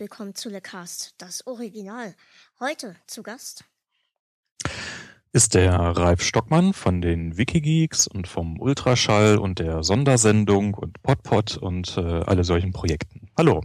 [0.00, 2.14] Willkommen zu LeCast, das Original.
[2.58, 3.66] Heute zu Gast
[5.32, 11.58] ist der Ralf Stockmann von den Wikigeeks und vom Ultraschall und der Sondersendung und Podpod
[11.58, 13.28] und äh, alle solchen Projekten.
[13.36, 13.60] Hallo.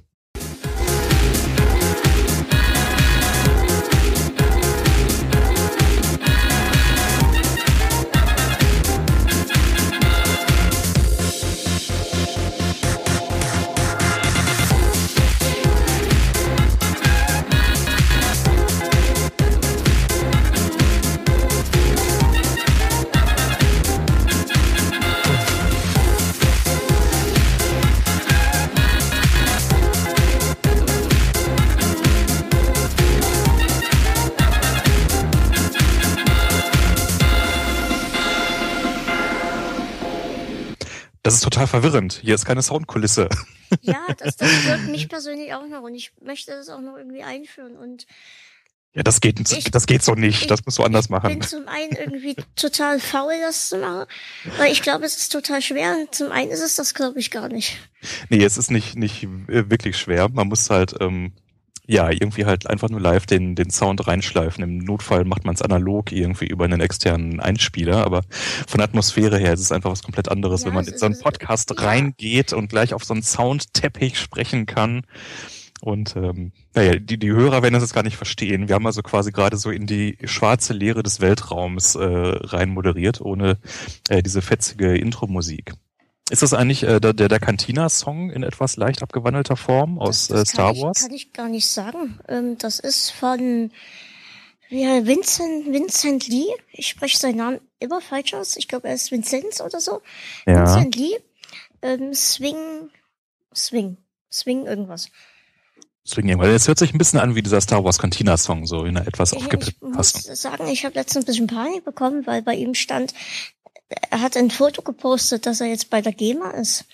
[41.55, 42.19] Total verwirrend.
[42.21, 43.29] Hier ist keine Soundkulisse.
[43.81, 47.23] Ja, das, das stört mich persönlich auch noch und ich möchte das auch noch irgendwie
[47.23, 48.05] einführen und
[48.93, 50.43] ja, das geht, ich, das geht so nicht.
[50.43, 51.29] Ich, das musst du anders machen.
[51.29, 54.05] Ich bin zum einen irgendwie total faul, das zu machen,
[54.57, 55.97] weil ich glaube, es ist total schwer.
[55.99, 57.77] Und zum einen ist es das, glaube ich, gar nicht.
[58.29, 60.29] Nee, es ist nicht, nicht äh, wirklich schwer.
[60.29, 61.33] Man muss halt ähm,
[61.87, 64.63] ja, irgendwie halt einfach nur live den, den Sound reinschleifen.
[64.63, 68.23] Im Notfall macht man es analog irgendwie über einen externen Einspieler, aber
[68.67, 71.05] von der Atmosphäre her ist es einfach was komplett anderes, ja, wenn man in so
[71.05, 71.85] einen Podcast ja.
[71.85, 75.03] reingeht und gleich auf so einen Soundteppich sprechen kann.
[75.81, 78.67] Und ähm, naja, die, die Hörer werden das jetzt gar nicht verstehen.
[78.67, 83.21] Wir haben also quasi gerade so in die schwarze Leere des Weltraums äh, rein moderiert,
[83.21, 83.59] ohne
[84.09, 85.73] äh, diese fetzige Intro-Musik.
[86.35, 90.49] Ist das eigentlich äh, der, der Cantina-Song in etwas leicht abgewandelter Form aus das, das
[90.49, 90.97] äh, Star Wars?
[90.97, 92.19] Das kann ich gar nicht sagen.
[92.27, 93.71] Ähm, das ist von
[94.67, 96.47] ja, Vincent, Vincent Lee.
[96.73, 98.57] Ich spreche seinen Namen immer falsch aus.
[98.57, 100.01] Ich glaube, er ist Vincenz oder so.
[100.45, 100.65] Ja.
[100.65, 101.15] Vincent Lee.
[101.81, 102.89] Ähm, Swing,
[103.55, 103.95] Swing,
[104.29, 105.09] Swing irgendwas.
[106.05, 106.49] Swing irgendwas.
[106.49, 109.31] Es hört sich ein bisschen an wie dieser Star Wars Cantina-Song, so in einer etwas
[109.31, 110.19] aufgepippten Fassung.
[110.21, 113.13] Ich muss sagen, ich habe letztens ein bisschen Panik bekommen, weil bei ihm stand,
[113.89, 116.85] er hat ein Foto gepostet, dass er jetzt bei der GEMA ist.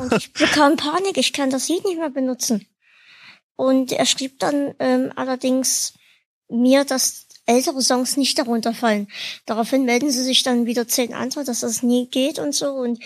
[0.00, 2.66] Und ich bekam Panik, ich kann das Lied nicht mehr benutzen.
[3.56, 5.94] Und er schrieb dann ähm, allerdings
[6.48, 9.08] mir, dass ältere Songs nicht darunter fallen.
[9.46, 12.70] Daraufhin melden sie sich dann wieder zehn andere, dass das nie geht und so.
[12.70, 13.02] Und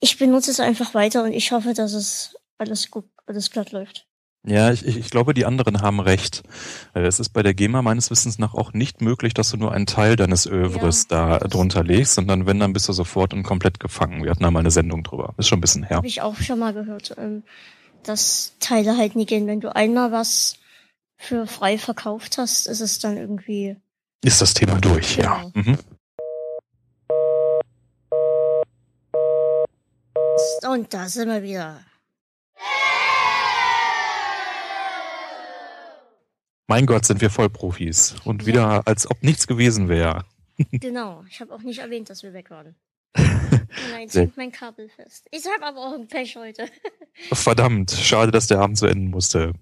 [0.00, 4.06] ich benutze es einfach weiter und ich hoffe, dass es alles gut, alles glatt läuft.
[4.44, 6.42] Ja, ich, ich glaube, die anderen haben recht.
[6.94, 9.70] Äh, es ist bei der GEMA meines Wissens nach auch nicht möglich, dass du nur
[9.72, 13.44] einen Teil deines Övres ja, da drunter legst, sondern wenn, dann bist du sofort und
[13.44, 14.24] komplett gefangen.
[14.24, 15.34] Wir hatten da mal eine Sendung drüber.
[15.38, 15.98] Ist schon ein bisschen her.
[15.98, 17.44] Habe ich auch schon mal gehört, ähm,
[18.02, 19.46] dass Teile halt nie gehen.
[19.46, 20.56] Wenn du einmal was
[21.16, 23.76] für frei verkauft hast, ist es dann irgendwie...
[24.24, 25.28] Ist das Thema durch, genau.
[25.28, 25.50] ja.
[25.54, 25.78] Mhm.
[30.68, 31.80] Und da sind wir wieder.
[36.66, 38.16] Mein Gott, sind wir Vollprofis.
[38.24, 40.24] Und wieder, als ob nichts gewesen wäre.
[40.70, 42.76] genau, ich habe auch nicht erwähnt, dass wir weg waren.
[43.90, 45.26] Nein, hängt mein Kabel fest.
[45.30, 46.68] Ich habe aber auch ein Pech heute.
[47.32, 49.52] Verdammt, schade, dass der Abend so enden musste.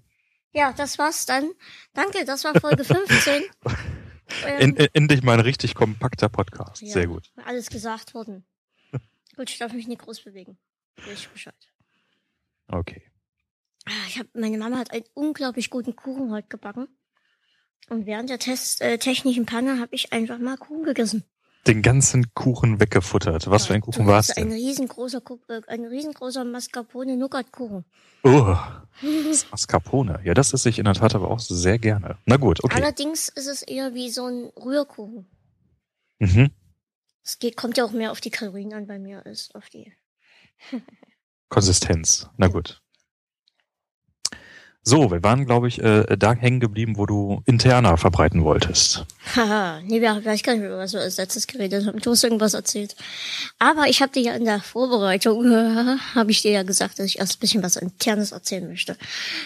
[0.53, 1.51] Ja, das war's dann.
[1.93, 3.43] Danke, das war Folge 15.
[4.45, 6.81] ähm, endlich mal ein richtig kompakter Podcast.
[6.81, 7.31] Ja, Sehr gut.
[7.45, 8.45] Alles gesagt worden.
[9.35, 10.57] gut, ich darf mich nicht groß bewegen.
[11.11, 11.55] Ich Bescheid.
[12.67, 13.10] Okay.
[13.85, 16.87] Ah, ich hab, meine Mama hat einen unglaublich guten Kuchen heute gebacken.
[17.89, 21.23] Und während der Test, äh, technischen Panne habe ich einfach mal Kuchen gegessen.
[21.67, 23.49] Den ganzen Kuchen weggefuttert.
[23.49, 24.47] Was ja, für ein Kuchen war es denn?
[24.47, 27.85] Ein riesengroßer, äh, ein riesengroßer Mascarpone-Nougat-Kuchen.
[28.23, 28.55] Oh,
[29.51, 30.21] Mascarpone.
[30.23, 32.17] Ja, das esse ich in der Tat aber auch sehr gerne.
[32.25, 32.75] Na gut, okay.
[32.75, 35.27] Allerdings ist es eher wie so ein Rührkuchen.
[36.19, 36.51] Mhm.
[37.23, 39.91] Es geht, kommt ja auch mehr auf die Kalorien an bei mir als auf die
[41.49, 42.27] Konsistenz.
[42.37, 42.81] Na gut.
[44.83, 49.05] So, wir waren, glaube ich, äh, da hängen geblieben, wo du interner verbreiten wolltest.
[49.35, 51.99] Haha, nee, wir, ich gar nicht mehr, was wir als letztes geredet haben.
[51.99, 52.95] Du hast irgendwas erzählt.
[53.59, 57.05] Aber ich habe dir ja in der Vorbereitung, äh, habe ich dir ja gesagt, dass
[57.05, 58.97] ich erst ein bisschen was Internes erzählen möchte.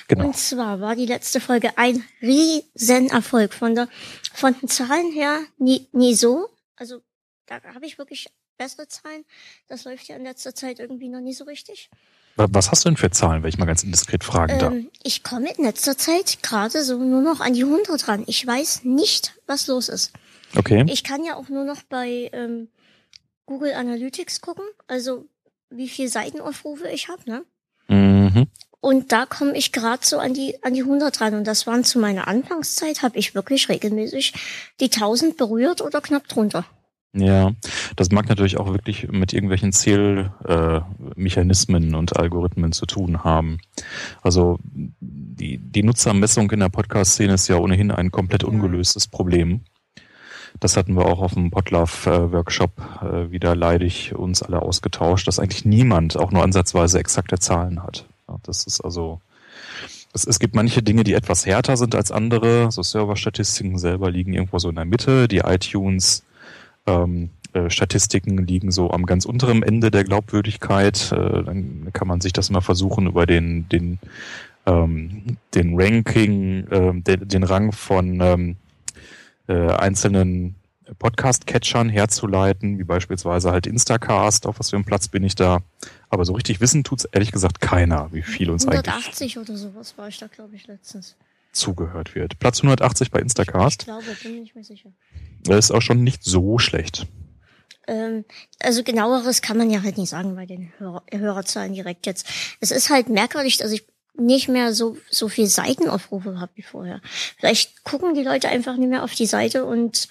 [0.08, 0.28] Genau.
[0.28, 3.54] Und zwar war die letzte Folge ein Riesenerfolg.
[3.54, 3.90] Von der,
[4.34, 6.48] von den Zahlen her nie, nie so.
[6.78, 7.02] Also
[7.46, 8.28] da habe ich wirklich
[8.58, 9.26] bessere Zahlen.
[9.68, 11.90] Das läuft ja in letzter Zeit irgendwie noch nie so richtig.
[12.38, 14.74] Was hast du denn für Zahlen, wenn ich mal ganz indiskret fragen darf?
[14.74, 18.24] Ähm, ich komme in letzter Zeit gerade so nur noch an die 100 ran.
[18.28, 20.12] Ich weiß nicht, was los ist.
[20.56, 20.86] Okay.
[20.88, 22.68] Ich kann ja auch nur noch bei ähm,
[23.46, 25.26] Google Analytics gucken, also
[25.70, 27.46] wie viel Seitenaufrufe ich habe, ne?
[27.88, 28.48] Mhm.
[28.82, 31.84] Und da komme ich gerade so an die an die 100 ran und das waren
[31.84, 34.34] zu meiner Anfangszeit habe ich wirklich regelmäßig
[34.80, 36.66] die 1000 berührt oder knapp drunter.
[37.18, 37.54] Ja,
[37.96, 43.60] das mag natürlich auch wirklich mit irgendwelchen Zählmechanismen äh, und Algorithmen zu tun haben.
[44.22, 44.60] Also
[45.00, 49.62] die, die Nutzermessung in der Podcast-Szene ist ja ohnehin ein komplett ungelöstes Problem.
[50.60, 55.64] Das hatten wir auch auf dem Podlove-Workshop äh, wieder leidig uns alle ausgetauscht, dass eigentlich
[55.64, 58.06] niemand auch nur ansatzweise exakte Zahlen hat.
[58.28, 59.22] Ja, das ist also,
[60.14, 62.74] es, es gibt manche Dinge, die etwas härter sind als andere.
[62.74, 65.30] So Serverstatistiken selber liegen irgendwo so in der Mitte.
[65.30, 66.26] Die iTunes
[66.88, 71.12] ähm, äh, Statistiken liegen so am ganz unteren Ende der Glaubwürdigkeit.
[71.12, 74.00] Äh, dann kann man sich das mal versuchen über den den
[74.66, 78.56] ähm, den Ranking, äh, den, den Rang von ähm,
[79.48, 80.56] äh, einzelnen
[81.00, 85.60] Podcast-Catchern herzuleiten, wie beispielsweise halt Instacast, auf was für einem Platz bin ich da.
[86.10, 89.98] Aber so richtig wissen tut's ehrlich gesagt keiner, wie viel uns 180 eigentlich oder sowas
[89.98, 91.16] war ich da, glaube ich, letztens.
[91.56, 92.40] Zugehört wird.
[92.40, 93.82] Platz 180 bei Instacast.
[93.82, 94.92] Ich glaube, bin nicht mehr sicher.
[95.44, 97.08] Das ist auch schon nicht so schlecht.
[97.88, 98.26] Ähm,
[98.60, 102.28] also genaueres kann man ja halt nicht sagen bei den Hörer Hörerzahlen direkt jetzt.
[102.60, 103.86] Es ist halt merkwürdig, dass ich
[104.18, 107.02] nicht mehr so, so viel Seitenaufrufe habe wie vorher.
[107.38, 110.08] Vielleicht gucken die Leute einfach nicht mehr auf die Seite und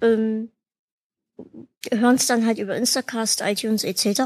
[0.00, 0.50] ähm,
[1.92, 4.22] hören es dann halt über Instacast, iTunes etc.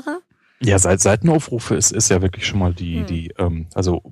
[0.60, 3.06] Ja, seit Seitenaufrufe ist, ist ja wirklich schon mal die, hm.
[3.06, 4.02] die, ähm, also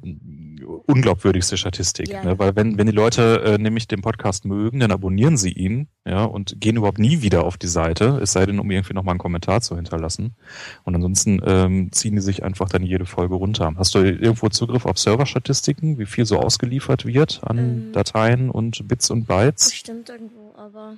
[0.86, 2.08] unglaubwürdigste Statistik.
[2.08, 2.24] Ja.
[2.24, 2.38] Ne?
[2.38, 6.24] Weil wenn, wenn die Leute äh, nämlich den Podcast mögen, dann abonnieren sie ihn, ja,
[6.24, 9.18] und gehen überhaupt nie wieder auf die Seite, es sei denn, um irgendwie nochmal einen
[9.18, 10.36] Kommentar zu hinterlassen.
[10.84, 13.74] Und ansonsten ähm, ziehen die sich einfach dann jede Folge runter.
[13.76, 18.86] Hast du irgendwo Zugriff auf Serverstatistiken, wie viel so ausgeliefert wird an ähm, Dateien und
[18.86, 19.70] Bits und Bytes?
[19.70, 20.94] Bestimmt irgendwo, aber.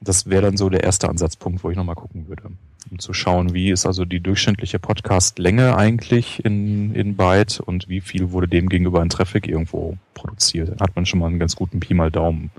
[0.00, 2.50] Das wäre dann so der erste Ansatzpunkt, wo ich nochmal gucken würde
[2.90, 8.00] um zu schauen, wie ist also die durchschnittliche Podcast-Länge eigentlich in, in Byte und wie
[8.00, 10.68] viel wurde dem gegenüber an Traffic irgendwo produziert.
[10.70, 12.50] Dann hat man schon mal einen ganz guten Pi mal Daumen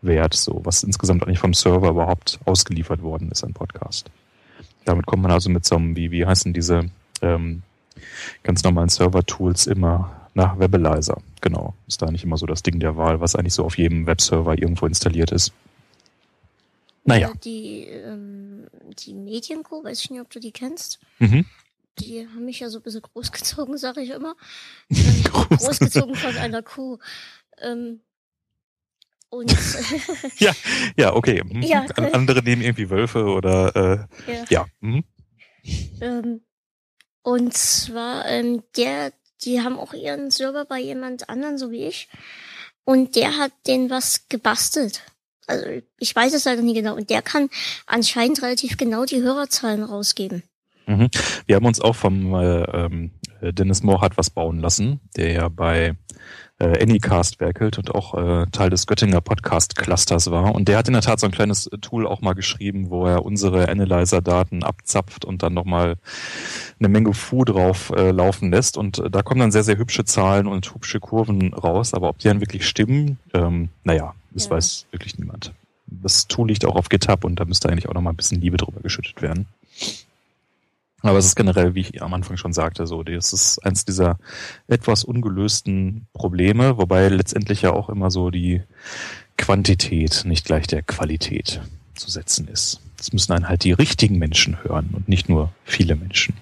[0.00, 4.10] Wert, so was insgesamt eigentlich vom Server überhaupt ausgeliefert worden ist an Podcast.
[4.84, 6.90] Damit kommt man also mit so einem, wie, wie heißen diese
[7.20, 7.62] ähm,
[8.42, 11.20] ganz normalen Server-Tools immer nach Webalizer.
[11.40, 11.74] Genau.
[11.88, 14.56] Ist da nicht immer so das Ding der Wahl, was eigentlich so auf jedem Webserver
[14.56, 15.52] irgendwo installiert ist.
[17.08, 17.32] Naja.
[17.42, 18.66] Die, ähm,
[18.98, 21.00] die Medienco, weiß ich nicht, ob du die kennst.
[21.18, 21.46] Mhm.
[21.98, 24.36] Die haben mich ja so ein bisschen großgezogen, sage ich immer.
[24.90, 26.98] Ähm, großgezogen von einer Kuh.
[27.60, 28.00] Ähm,
[29.30, 29.54] und
[30.38, 30.52] ja,
[30.96, 31.42] ja, okay.
[31.48, 31.62] Mhm.
[31.62, 31.86] Ja.
[32.12, 34.44] Andere nehmen irgendwie Wölfe oder äh, ja.
[34.50, 34.66] ja.
[34.80, 35.04] Mhm.
[36.00, 36.40] Ähm,
[37.22, 39.12] und zwar ähm, der,
[39.44, 42.08] die haben auch ihren Server bei jemand anderen, so wie ich.
[42.84, 45.02] Und der hat den was gebastelt
[45.48, 45.66] also
[45.98, 46.94] ich weiß es leider nie genau.
[46.94, 47.48] Und der kann
[47.86, 50.42] anscheinend relativ genau die Hörerzahlen rausgeben.
[50.86, 51.08] Mhm.
[51.46, 53.10] Wir haben uns auch vom äh, ähm,
[53.42, 55.94] Dennis Moore hat was bauen lassen, der ja bei
[56.58, 60.54] äh, Anycast werkelt und auch äh, Teil des Göttinger Podcast Clusters war.
[60.54, 63.24] Und der hat in der Tat so ein kleines Tool auch mal geschrieben, wo er
[63.24, 65.96] unsere Analyzer-Daten abzapft und dann nochmal
[66.78, 68.76] eine Menge Fu drauf äh, laufen lässt.
[68.76, 71.94] Und äh, da kommen dann sehr, sehr hübsche Zahlen und hübsche Kurven raus.
[71.94, 74.52] Aber ob die dann wirklich stimmen, ähm, naja, das ja.
[74.52, 75.52] weiß wirklich niemand.
[75.86, 78.58] Das Tool liegt auch auf GitHub und da müsste eigentlich auch nochmal ein bisschen Liebe
[78.58, 79.46] drüber geschüttet werden.
[81.02, 84.18] Aber es ist generell, wie ich am Anfang schon sagte, so, das ist eins dieser
[84.66, 88.62] etwas ungelösten Probleme, wobei letztendlich ja auch immer so die
[89.36, 91.60] Quantität nicht gleich der Qualität
[91.94, 92.80] zu setzen ist.
[92.98, 96.34] Es müssen einen halt die richtigen Menschen hören und nicht nur viele Menschen.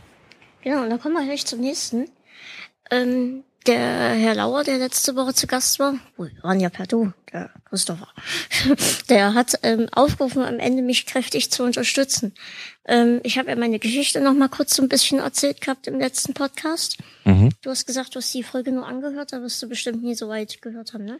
[0.62, 2.08] Genau, und dann kommen wir gleich zum nächsten.
[2.90, 7.12] Ähm, der Herr Lauer, der letzte Woche zu Gast war, wir waren ja per Du,
[7.32, 8.08] der Christopher,
[9.08, 12.34] der hat ähm, aufgerufen, am Ende mich kräftig zu unterstützen.
[12.86, 15.98] Ähm, ich habe ja meine Geschichte noch mal kurz so ein bisschen erzählt gehabt im
[15.98, 16.98] letzten Podcast.
[17.24, 17.50] Mhm.
[17.62, 20.28] Du hast gesagt, du hast die Folge nur angehört, da wirst du bestimmt nie so
[20.28, 21.18] weit gehört haben, ne?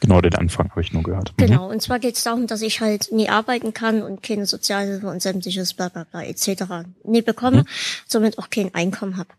[0.00, 1.32] Genau, den Anfang habe ich nur gehört.
[1.36, 1.46] Mhm.
[1.46, 5.08] Genau, und zwar geht es darum, dass ich halt nie arbeiten kann und keine Sozialhilfe
[5.08, 6.86] und sämtliches bla bla bla etc.
[7.04, 7.66] nie bekomme, mhm.
[8.06, 9.30] somit auch kein Einkommen habe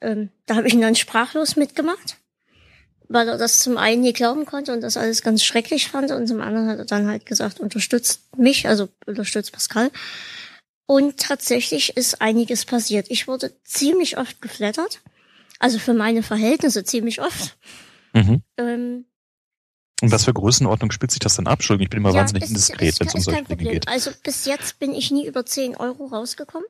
[0.00, 2.16] ähm, da habe ich ihn dann sprachlos mitgemacht,
[3.08, 6.26] weil er das zum einen nie glauben konnte und das alles ganz schrecklich fand und
[6.26, 9.90] zum anderen hat er dann halt gesagt, unterstützt mich, also unterstützt Pascal.
[10.86, 13.06] Und tatsächlich ist einiges passiert.
[13.10, 15.00] Ich wurde ziemlich oft geflattert,
[15.60, 17.56] also für meine Verhältnisse ziemlich oft.
[18.12, 18.42] Mhm.
[18.56, 19.04] Ähm,
[20.02, 21.58] und was für Größenordnung spielt sich das dann ab?
[21.58, 23.88] Entschuldigung, ich bin immer ja, wahnsinnig indiskret, wenn es um solche Dinge geht.
[23.88, 26.66] Also bis jetzt bin ich nie über 10 Euro rausgekommen.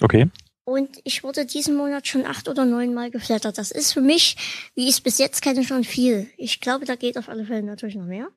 [0.00, 0.30] Okay.
[0.64, 3.58] Und ich wurde diesen Monat schon acht oder neun Mal geflattert.
[3.58, 4.36] Das ist für mich,
[4.74, 6.30] wie ich es bis jetzt kenne, schon viel.
[6.36, 8.28] Ich glaube, da geht auf alle Fälle natürlich noch mehr.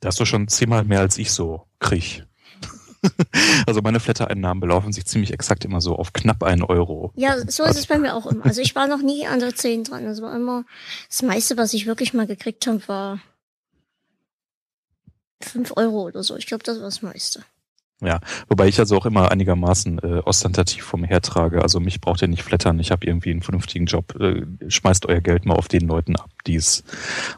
[0.00, 2.24] Da hast du schon zehnmal mehr als ich so krieg.
[3.66, 7.12] also meine Flattereinnahmen belaufen sich ziemlich exakt immer so auf knapp einen Euro.
[7.14, 8.44] Ja, so ist es bei mir auch immer.
[8.44, 10.04] Also ich war noch nie an der zehn dran.
[10.04, 10.64] Das war immer
[11.08, 13.20] das meiste, was ich wirklich mal gekriegt habe, war
[15.40, 16.36] fünf Euro oder so.
[16.36, 17.44] Ich glaube, das war das meiste.
[18.02, 21.62] Ja, wobei ich also auch immer einigermaßen äh, ostentativ vom hertrage.
[21.62, 22.78] Also mich braucht ihr nicht flattern.
[22.78, 24.14] Ich habe irgendwie einen vernünftigen Job.
[24.20, 26.84] Äh, schmeißt euer Geld mal auf den Leuten ab, die es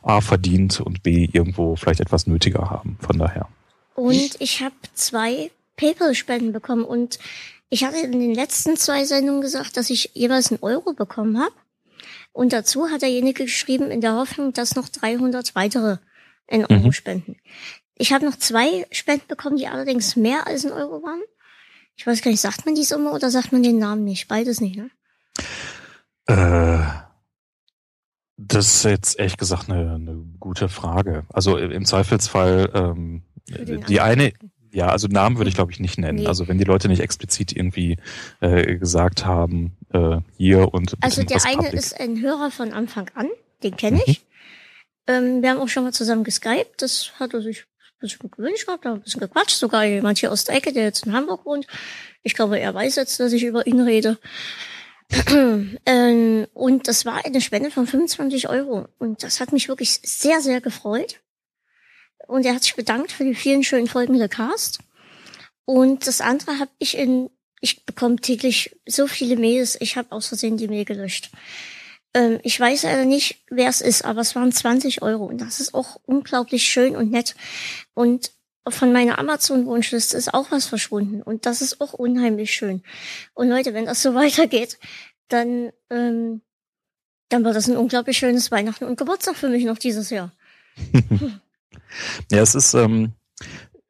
[0.03, 2.99] A verdient und B irgendwo vielleicht etwas nötiger haben.
[3.01, 3.49] Von daher.
[3.95, 7.21] Und ich habe zwei PayPal-Spenden bekommen und
[7.71, 11.55] ich hatte in den letzten zwei Sendungen gesagt, dass ich jeweils einen Euro bekommen habe.
[12.33, 15.99] Und dazu hat derjenige geschrieben, in der Hoffnung, dass noch 300 weitere
[16.47, 16.93] in Euro mhm.
[16.93, 17.37] spenden.
[17.99, 21.21] Ich habe noch zwei Spenden bekommen, die allerdings mehr als ein Euro waren.
[21.97, 24.29] Ich weiß gar nicht, sagt man die Summe oder sagt man den Namen nicht?
[24.29, 24.91] Beides nicht, ne?
[26.27, 26.85] Äh,
[28.37, 31.25] das ist jetzt ehrlich gesagt eine, eine gute Frage.
[31.33, 34.33] Also im Zweifelsfall ähm, die eine,
[34.71, 36.21] ja, also Namen würde ich glaube ich nicht nennen.
[36.21, 36.27] Nee.
[36.27, 37.97] Also wenn die Leute nicht explizit irgendwie
[38.41, 41.75] äh, gesagt haben, äh, hier und Also der eine Public.
[41.75, 43.29] ist ein Hörer von Anfang an,
[43.63, 44.21] den kenne ich.
[44.21, 44.25] Mhm.
[45.15, 47.65] Ähm, wir haben auch schon mal zusammen geskypt, das hat er sich
[47.99, 51.05] ein bisschen gewünscht gehabt, ein bisschen gequatscht, sogar jemand hier aus der Ecke, der jetzt
[51.05, 51.67] in Hamburg wohnt.
[52.23, 54.19] Ich glaube, er weiß jetzt, dass ich über ihn rede.
[55.87, 58.87] ähm, und das war eine Spende von 25 Euro.
[58.99, 61.21] Und das hat mich wirklich sehr, sehr gefreut.
[62.27, 64.81] Und er hat sich bedankt für die vielen schönen Folgen der Cast.
[65.65, 70.29] Und das andere habe ich in, ich bekomme täglich so viele Mails, ich habe aus
[70.29, 71.31] Versehen die Mail gelöscht.
[72.15, 75.61] Ähm, ich weiß leider nicht, wer es ist, aber es waren 20 Euro und das
[75.61, 77.35] ist auch unglaublich schön und nett.
[77.95, 78.33] Und
[78.69, 82.83] von meiner Amazon-Wunschliste ist auch was verschwunden und das ist auch unheimlich schön.
[83.35, 84.79] Und Leute, wenn das so weitergeht,
[85.29, 86.43] dann, ähm,
[87.29, 90.33] dann wird das ein unglaublich schönes Weihnachten und Geburtstag für mich noch dieses Jahr.
[92.31, 93.13] ja, es ist, ähm,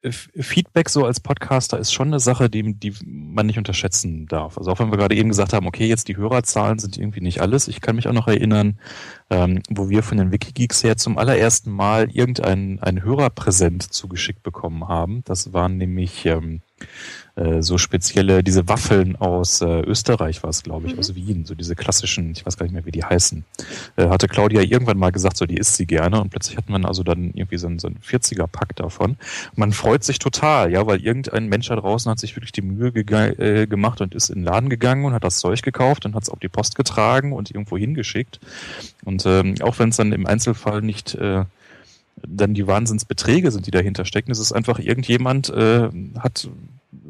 [0.04, 4.56] Feedback so als Podcaster ist schon eine Sache, die, die man nicht unterschätzen darf.
[4.56, 7.40] Also auch wenn wir gerade eben gesagt haben, okay, jetzt die Hörerzahlen sind irgendwie nicht
[7.40, 7.66] alles.
[7.66, 8.78] Ich kann mich auch noch erinnern,
[9.28, 14.86] ähm, wo wir von den Wikigeeks her zum allerersten Mal irgendein ein Hörerpräsent zugeschickt bekommen
[14.86, 15.22] haben.
[15.24, 16.60] Das waren nämlich ähm,
[17.38, 20.98] äh, so spezielle, diese Waffeln aus äh, Österreich war es, glaube ich, mhm.
[20.98, 23.44] aus Wien, so diese klassischen, ich weiß gar nicht mehr, wie die heißen.
[23.96, 26.84] Äh, hatte Claudia irgendwann mal gesagt, so die isst sie gerne und plötzlich hat man
[26.84, 29.16] also dann irgendwie so ein, so ein 40er-Pack davon.
[29.54, 32.88] Man freut sich total, ja, weil irgendein Mensch da draußen hat sich wirklich die Mühe
[32.88, 36.24] äh, gemacht und ist in den Laden gegangen und hat das Zeug gekauft und hat
[36.24, 38.40] es auf die Post getragen und irgendwo hingeschickt.
[39.04, 41.44] Und ähm, auch wenn es dann im Einzelfall nicht äh,
[42.26, 44.30] dann die Wahnsinnsbeträge sind, die dahinter stecken.
[44.30, 46.48] Es ist einfach irgendjemand äh, hat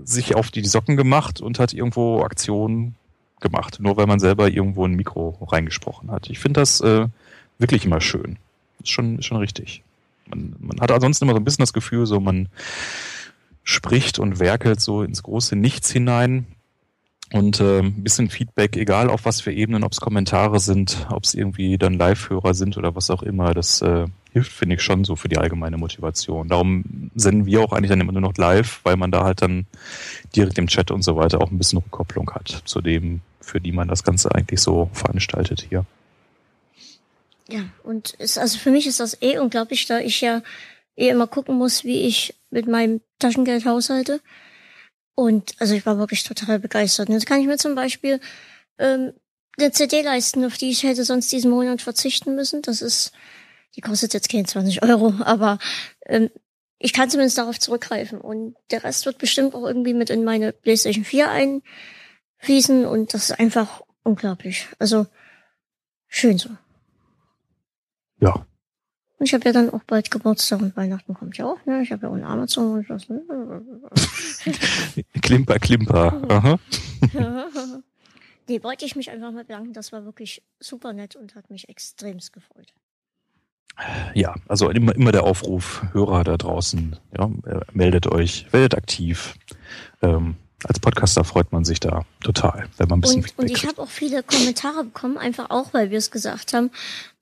[0.05, 2.95] sich auf die Socken gemacht und hat irgendwo Aktionen
[3.41, 6.29] gemacht, nur weil man selber irgendwo ein Mikro reingesprochen hat.
[6.31, 7.07] Ich finde das äh,
[7.59, 8.39] wirklich immer schön.
[8.83, 9.83] Ist schon, ist schon richtig.
[10.27, 12.49] Man, man hat ansonsten immer so ein bisschen das Gefühl, so man
[13.63, 16.47] spricht und werkelt so ins große Nichts hinein
[17.33, 21.25] und äh, ein bisschen Feedback, egal auf was für Ebenen, ob es Kommentare sind, ob
[21.25, 25.05] es irgendwie dann Live-Hörer sind oder was auch immer, das äh, hilft, finde ich, schon
[25.05, 26.49] so für die allgemeine Motivation.
[26.49, 29.67] Darum senden wir auch eigentlich dann immer nur noch live, weil man da halt dann
[30.35, 33.73] direkt im Chat und so weiter auch ein bisschen Rückkopplung hat zu dem, für die
[33.73, 35.85] man das Ganze eigentlich so veranstaltet hier.
[37.49, 40.43] Ja, und ist, also für mich ist das eh unglaublich, da ich ja
[40.97, 44.21] eh immer gucken muss, wie ich mit meinem Taschengeld haushalte.
[45.19, 47.09] Und also ich war wirklich total begeistert.
[47.09, 48.21] Jetzt kann ich mir zum Beispiel
[48.79, 49.15] ähm,
[49.59, 52.63] eine CD leisten, auf die ich hätte sonst diesen Monat verzichten müssen.
[52.63, 53.11] Das ist,
[53.75, 55.59] die kostet jetzt keine 20 Euro, aber
[56.07, 56.31] ähm,
[56.79, 58.21] ich kann zumindest darauf zurückgreifen.
[58.21, 61.63] Und der Rest wird bestimmt auch irgendwie mit in meine PlayStation 4
[62.41, 64.69] einfließen und das ist einfach unglaublich.
[64.79, 65.09] Also
[66.07, 66.51] schön so.
[68.21, 68.47] Ja,
[69.19, 71.83] und ich habe ja dann auch bald Geburtstag und Weihnachten kommt ja auch, ne?
[71.83, 73.21] Ich habe ja auch ein Amazon und was, ne?
[75.23, 76.23] klimper, klimper.
[76.29, 76.59] Aha.
[78.49, 79.73] nee, wollte ich mich einfach mal bedanken.
[79.73, 82.73] Das war wirklich super nett und hat mich extremst gefreut.
[84.15, 89.35] Ja, also immer, immer der Aufruf, Hörer da draußen, ja, äh, meldet euch, werdet aktiv.
[90.03, 93.67] Ähm, als Podcaster freut man sich da total, wenn man ein bisschen Und, und ich
[93.67, 96.71] habe auch viele Kommentare bekommen, einfach auch, weil wir es gesagt haben.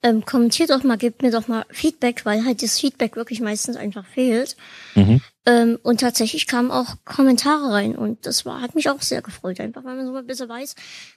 [0.03, 3.77] Ähm, kommentiert doch mal, gebt mir doch mal Feedback, weil halt das Feedback wirklich meistens
[3.77, 4.57] einfach fehlt.
[4.95, 5.21] Mhm.
[5.45, 9.61] Ähm, und tatsächlich kamen auch Kommentare rein und das war, hat mich auch sehr gefreut,
[9.61, 10.75] einfach weil man so ein bisschen weiß,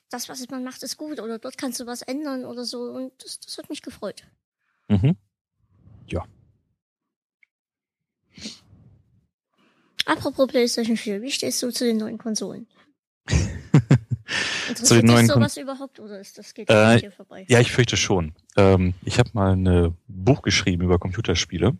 [0.09, 3.11] das, was man macht, ist gut oder dort kannst du was ändern oder so und
[3.23, 4.23] das, das hat mich gefreut.
[4.89, 5.15] Mhm.
[6.07, 6.25] Ja.
[10.09, 12.65] Apropos PlayStation 4, wie stehst du zu den neuen Konsolen?
[14.73, 17.45] zu den neuen sowas Kon überhaupt oder ist das geht äh, hier vorbei?
[17.47, 18.33] Ja, ich fürchte schon.
[18.57, 21.77] Ähm, ich habe mal ein Buch geschrieben über Computerspiele.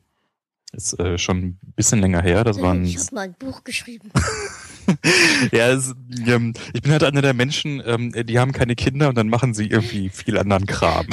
[0.72, 2.44] Ist äh, schon ein bisschen länger her.
[2.44, 2.86] Das waren.
[2.86, 4.12] Ich habe mal ein Buch geschrieben.
[5.52, 9.16] ja, es, ähm, ich bin halt einer der Menschen, ähm, die haben keine Kinder und
[9.16, 11.08] dann machen sie irgendwie viel anderen Kram.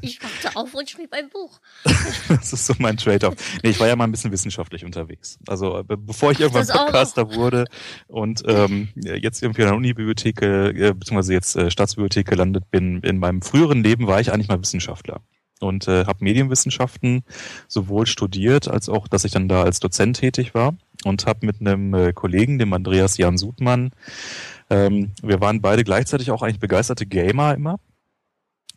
[0.00, 1.60] Ich wachte auf und schrieb ein Buch.
[2.28, 3.34] das ist so mein Trade-off.
[3.62, 5.38] Nee, ich war ja mal ein bisschen wissenschaftlich unterwegs.
[5.46, 7.66] Also bevor ich irgendwann Podcaster wurde
[8.06, 13.18] und ähm, jetzt irgendwie in der Unibibliothek, äh, beziehungsweise jetzt äh, Staatsbibliothek gelandet bin, in
[13.18, 15.20] meinem früheren Leben war ich eigentlich mal Wissenschaftler
[15.60, 17.22] und äh, habe Medienwissenschaften
[17.66, 20.74] sowohl studiert als auch, dass ich dann da als Dozent tätig war
[21.04, 23.90] und habe mit einem äh, Kollegen, dem Andreas Jan Sudmann,
[24.70, 27.78] ähm, wir waren beide gleichzeitig auch eigentlich begeisterte Gamer immer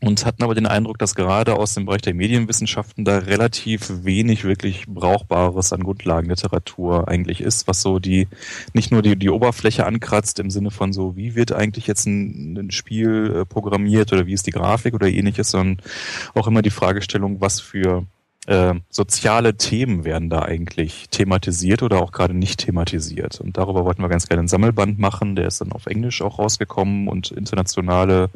[0.02, 4.44] und hatten aber den Eindruck, dass gerade aus dem Bereich der Medienwissenschaften da relativ wenig
[4.44, 8.28] wirklich Brauchbares an Grundlagenliteratur eigentlich ist, was so die
[8.74, 12.58] nicht nur die, die Oberfläche ankratzt im Sinne von so, wie wird eigentlich jetzt ein,
[12.58, 15.86] ein Spiel äh, programmiert oder wie ist die Grafik oder ähnliches, sondern
[16.34, 18.06] auch immer die Fragestellung, was für
[18.48, 23.40] äh, soziale Themen werden da eigentlich thematisiert oder auch gerade nicht thematisiert.
[23.40, 25.36] Und darüber wollten wir ganz gerne einen Sammelband machen.
[25.36, 28.30] Der ist dann auf Englisch auch rausgekommen und internationale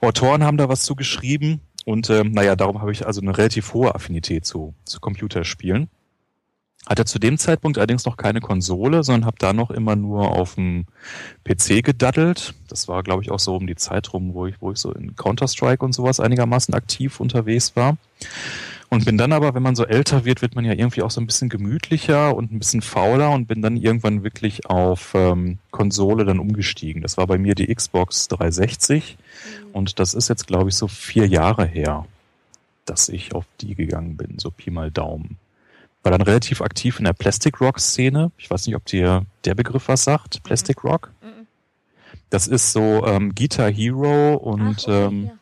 [0.00, 1.60] Autoren haben da was zu geschrieben.
[1.84, 5.88] Und äh, naja, darum habe ich also eine relativ hohe Affinität zu, zu Computerspielen.
[6.86, 10.56] Hatte zu dem Zeitpunkt allerdings noch keine Konsole, sondern habe da noch immer nur auf
[10.56, 10.86] dem
[11.44, 12.54] PC gedaddelt.
[12.68, 14.92] Das war, glaube ich, auch so um die Zeit rum, wo ich, wo ich so
[14.92, 17.96] in Counter-Strike und sowas einigermaßen aktiv unterwegs war.
[18.90, 21.20] Und bin dann aber, wenn man so älter wird, wird man ja irgendwie auch so
[21.20, 26.24] ein bisschen gemütlicher und ein bisschen fauler und bin dann irgendwann wirklich auf ähm, Konsole
[26.24, 27.02] dann umgestiegen.
[27.02, 29.70] Das war bei mir die Xbox 360 mhm.
[29.74, 32.06] und das ist jetzt, glaube ich, so vier Jahre her,
[32.86, 35.36] dass ich auf die gegangen bin, so Pi mal Daumen.
[36.02, 38.30] War dann relativ aktiv in der Plastic Rock Szene.
[38.38, 40.90] Ich weiß nicht, ob dir der Begriff was sagt, Plastic mhm.
[40.90, 41.12] Rock.
[41.20, 41.46] Mhm.
[42.30, 45.37] Das ist so ähm, Guitar Hero und Ach, okay, ähm, ja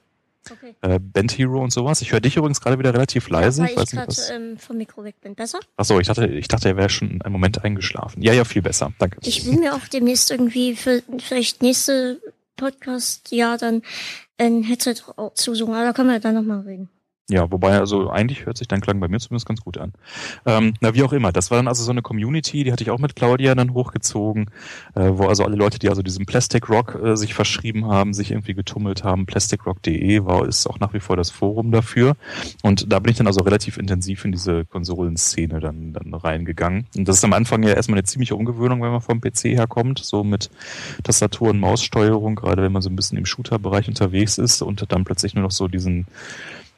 [0.50, 0.74] Okay.
[0.82, 2.02] Äh, Band Hero und sowas.
[2.02, 3.62] Ich höre dich übrigens gerade wieder relativ leise.
[3.62, 5.34] Ja, weil ich, ich gerade ähm, vom Mikro weg bin.
[5.34, 5.60] Besser?
[5.76, 8.22] Achso, ich dachte, ich dachte, er wäre schon einen Moment eingeschlafen.
[8.22, 8.92] Ja, ja, viel besser.
[8.98, 9.18] Danke.
[9.22, 12.20] Ich will mir auch demnächst irgendwie für vielleicht nächste
[12.56, 13.82] Podcast ja dann
[14.38, 14.96] ein Headset
[15.34, 16.88] zusuchen, aber da können wir dann nochmal reden.
[17.28, 19.92] Ja, wobei, also eigentlich hört sich dein Klang bei mir zumindest ganz gut an.
[20.44, 21.32] Ähm, na, wie auch immer.
[21.32, 24.46] Das war dann also so eine Community, die hatte ich auch mit Claudia dann hochgezogen,
[24.94, 28.30] äh, wo also alle Leute, die also diesem Plastic Rock äh, sich verschrieben haben, sich
[28.30, 29.26] irgendwie getummelt haben.
[29.26, 32.14] PlasticRock.de war, ist auch nach wie vor das Forum dafür.
[32.62, 36.86] Und da bin ich dann also relativ intensiv in diese Konsolenszene dann, dann reingegangen.
[36.96, 39.98] Und das ist am Anfang ja erstmal eine ziemliche Umgewöhnung, wenn man vom PC herkommt,
[39.98, 40.48] so mit
[41.02, 45.02] Tastatur- und Maussteuerung, gerade wenn man so ein bisschen im Shooter-Bereich unterwegs ist und dann
[45.02, 46.06] plötzlich nur noch so diesen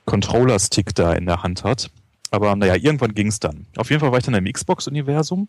[0.09, 1.91] Controller-Stick da in der Hand hat.
[2.31, 3.67] Aber naja, irgendwann ging es dann.
[3.77, 5.49] Auf jeden Fall war ich dann im Xbox-Universum.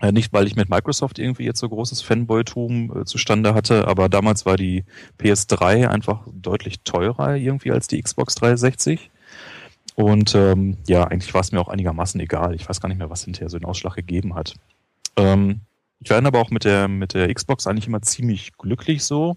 [0.00, 4.08] Äh, nicht, weil ich mit Microsoft irgendwie jetzt so großes Fanboytum äh, zustande hatte, aber
[4.08, 4.84] damals war die
[5.20, 9.10] PS3 einfach deutlich teurer irgendwie als die Xbox 360.
[9.96, 12.54] Und ähm, ja, eigentlich war es mir auch einigermaßen egal.
[12.54, 14.54] Ich weiß gar nicht mehr, was hinterher so den Ausschlag gegeben hat.
[15.16, 15.62] Ähm,
[16.00, 19.36] ich war dann aber auch mit der, mit der Xbox eigentlich immer ziemlich glücklich so.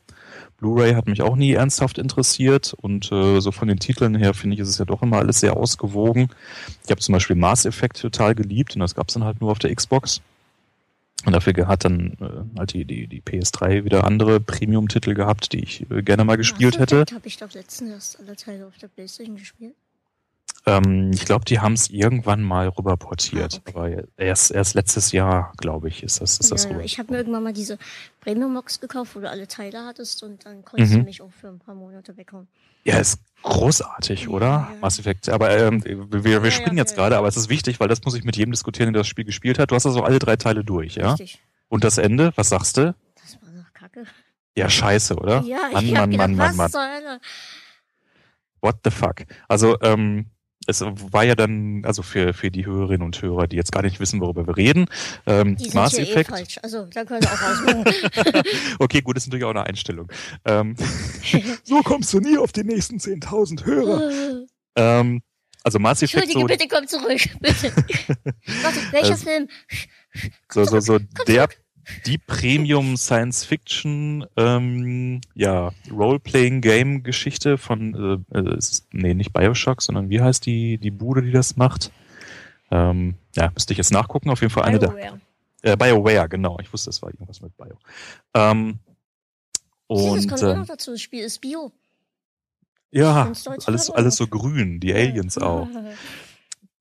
[0.57, 4.55] Blu-ray hat mich auch nie ernsthaft interessiert und äh, so von den Titeln her finde
[4.55, 6.29] ich, ist es ja doch immer alles sehr ausgewogen.
[6.85, 9.51] Ich habe zum Beispiel Mass Effect total geliebt und das gab es dann halt nur
[9.51, 10.21] auf der Xbox.
[11.25, 15.63] Und dafür hat dann äh, halt die, die, die PS3 wieder andere Premium-Titel gehabt, die
[15.63, 17.05] ich äh, gerne mal gespielt Mass hätte.
[17.13, 19.75] Habe ich doch letztens erst alle Teile auf der PlayStation gespielt.
[20.65, 23.61] Ähm, ich glaube, die haben es irgendwann mal rüber portiert.
[23.65, 23.77] Ah, okay.
[23.77, 26.83] Aber erst, erst letztes Jahr, glaube ich, ist das, ist ja, das rüber.
[26.83, 27.79] Ich habe mir irgendwann mal diese
[28.19, 30.99] Premium-Box gekauft, wo du alle Teile hattest und dann konntest mhm.
[30.99, 32.47] du mich auch für ein paar Monate weghauen.
[32.83, 34.45] Ja, ist großartig, oder?
[34.45, 35.29] Ja, Mass Effect.
[35.29, 38.15] Aber ähm, wir, wir ja, springen jetzt gerade, aber es ist wichtig, weil das muss
[38.15, 39.71] ich mit jedem diskutieren, der das Spiel gespielt hat.
[39.71, 41.11] Du hast also alle drei Teile durch, ja?
[41.11, 41.39] Richtig.
[41.69, 42.95] Und das Ende, was sagst du?
[43.21, 44.03] Das war doch kacke.
[44.55, 45.41] Ja, scheiße, oder?
[45.41, 47.19] Ja, Mann, ich Mann, Mann, gedacht, Mann, Mann, Mann.
[48.61, 49.25] What the fuck?
[49.47, 50.25] Also, ähm,
[50.67, 53.99] es war ja dann, also für, für die Hörerinnen und Hörer, die jetzt gar nicht
[53.99, 54.85] wissen, worüber wir reden,
[55.25, 56.29] ähm, die sind Mass eh Effect.
[56.29, 56.59] Eh falsch.
[56.61, 58.43] Also, da können wir auch
[58.79, 60.11] okay, gut, das ist natürlich auch eine Einstellung.
[60.45, 60.75] Ähm,
[61.63, 64.45] so kommst du nie auf die nächsten 10.000 Hörer.
[64.75, 65.21] ähm,
[65.63, 66.23] also Mass Effect.
[66.23, 67.73] Entschuldige, so, bitte komm zurück, bitte.
[68.63, 69.47] Warte, welcher also, Film?
[70.47, 71.57] Komm so, so, so, der, zurück
[72.05, 79.33] die Premium Science Fiction, ähm, ja, Role-Playing Game Geschichte von, äh, äh, ist, nee, nicht
[79.33, 81.91] Bioshock, sondern wie heißt die, die Bude, die das macht?
[82.71, 85.19] Ähm, ja, müsste ich jetzt nachgucken, auf jeden Fall eine BioWare.
[85.63, 85.73] der.
[85.73, 86.57] Äh, BioWare, genau.
[86.61, 87.77] Ich wusste, es war irgendwas mit Bio.
[88.33, 88.79] Ähm,
[89.87, 90.91] und, das kommt ähm, noch dazu.
[90.91, 91.71] Das Spiel ist Bio.
[92.91, 93.31] Ja,
[93.65, 95.67] alles, alles so grün, die Aliens auch.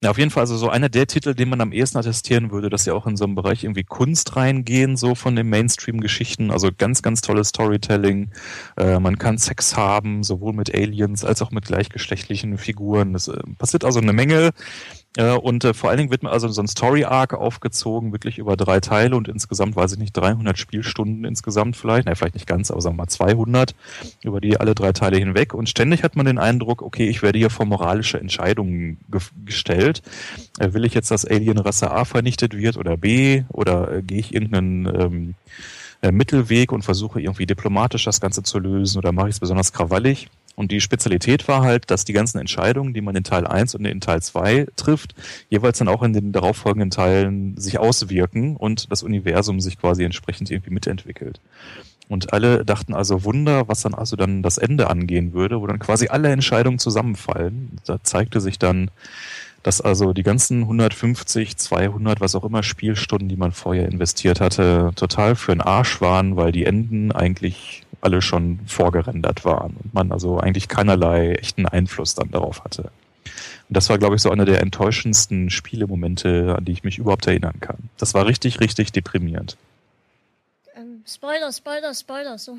[0.02, 2.70] Ja, auf jeden Fall also so einer der Titel, den man am ehesten attestieren würde,
[2.70, 6.50] dass sie auch in so einem Bereich irgendwie Kunst reingehen, so von den Mainstream-Geschichten.
[6.50, 8.30] Also ganz, ganz tolles Storytelling.
[8.78, 13.14] Äh, man kann Sex haben, sowohl mit Aliens als auch mit gleichgeschlechtlichen Figuren.
[13.14, 14.52] Es äh, passiert also eine Menge.
[15.16, 18.56] Äh, und äh, vor allen Dingen wird mir also so ein Story-Arc aufgezogen, wirklich über
[18.56, 22.70] drei Teile und insgesamt, weiß ich nicht, 300 Spielstunden insgesamt vielleicht, na, vielleicht nicht ganz,
[22.70, 23.74] aber sagen wir mal 200
[24.22, 25.52] über die alle drei Teile hinweg.
[25.52, 30.02] Und ständig hat man den Eindruck, okay, ich werde hier vor moralische Entscheidungen ge gestellt.
[30.58, 33.42] Äh, will ich jetzt, dass Alien-Rasse A vernichtet wird oder B?
[33.48, 35.34] Oder äh, gehe ich irgendeinen ähm,
[36.02, 39.72] äh, Mittelweg und versuche irgendwie diplomatisch das Ganze zu lösen oder mache ich es besonders
[39.72, 40.28] krawallig?
[40.56, 43.86] Und die Spezialität war halt, dass die ganzen Entscheidungen, die man in Teil 1 und
[43.86, 45.14] in Teil 2 trifft,
[45.48, 50.50] jeweils dann auch in den darauffolgenden Teilen sich auswirken und das Universum sich quasi entsprechend
[50.50, 51.40] irgendwie mitentwickelt.
[52.10, 55.78] Und alle dachten also Wunder, was dann also dann das Ende angehen würde, wo dann
[55.78, 57.78] quasi alle Entscheidungen zusammenfallen.
[57.86, 58.90] Da zeigte sich dann,
[59.62, 64.92] dass also die ganzen 150, 200, was auch immer Spielstunden, die man vorher investiert hatte,
[64.96, 70.12] total für den Arsch waren, weil die Enden eigentlich alle schon vorgerendert waren und man
[70.12, 72.90] also eigentlich keinerlei echten Einfluss dann darauf hatte.
[73.68, 77.26] Und das war, glaube ich, so einer der enttäuschendsten Spielemomente, an die ich mich überhaupt
[77.26, 77.90] erinnern kann.
[77.98, 79.56] Das war richtig, richtig deprimierend.
[80.74, 82.38] Ähm, Spoiler, Spoiler, Spoiler.
[82.38, 82.58] So,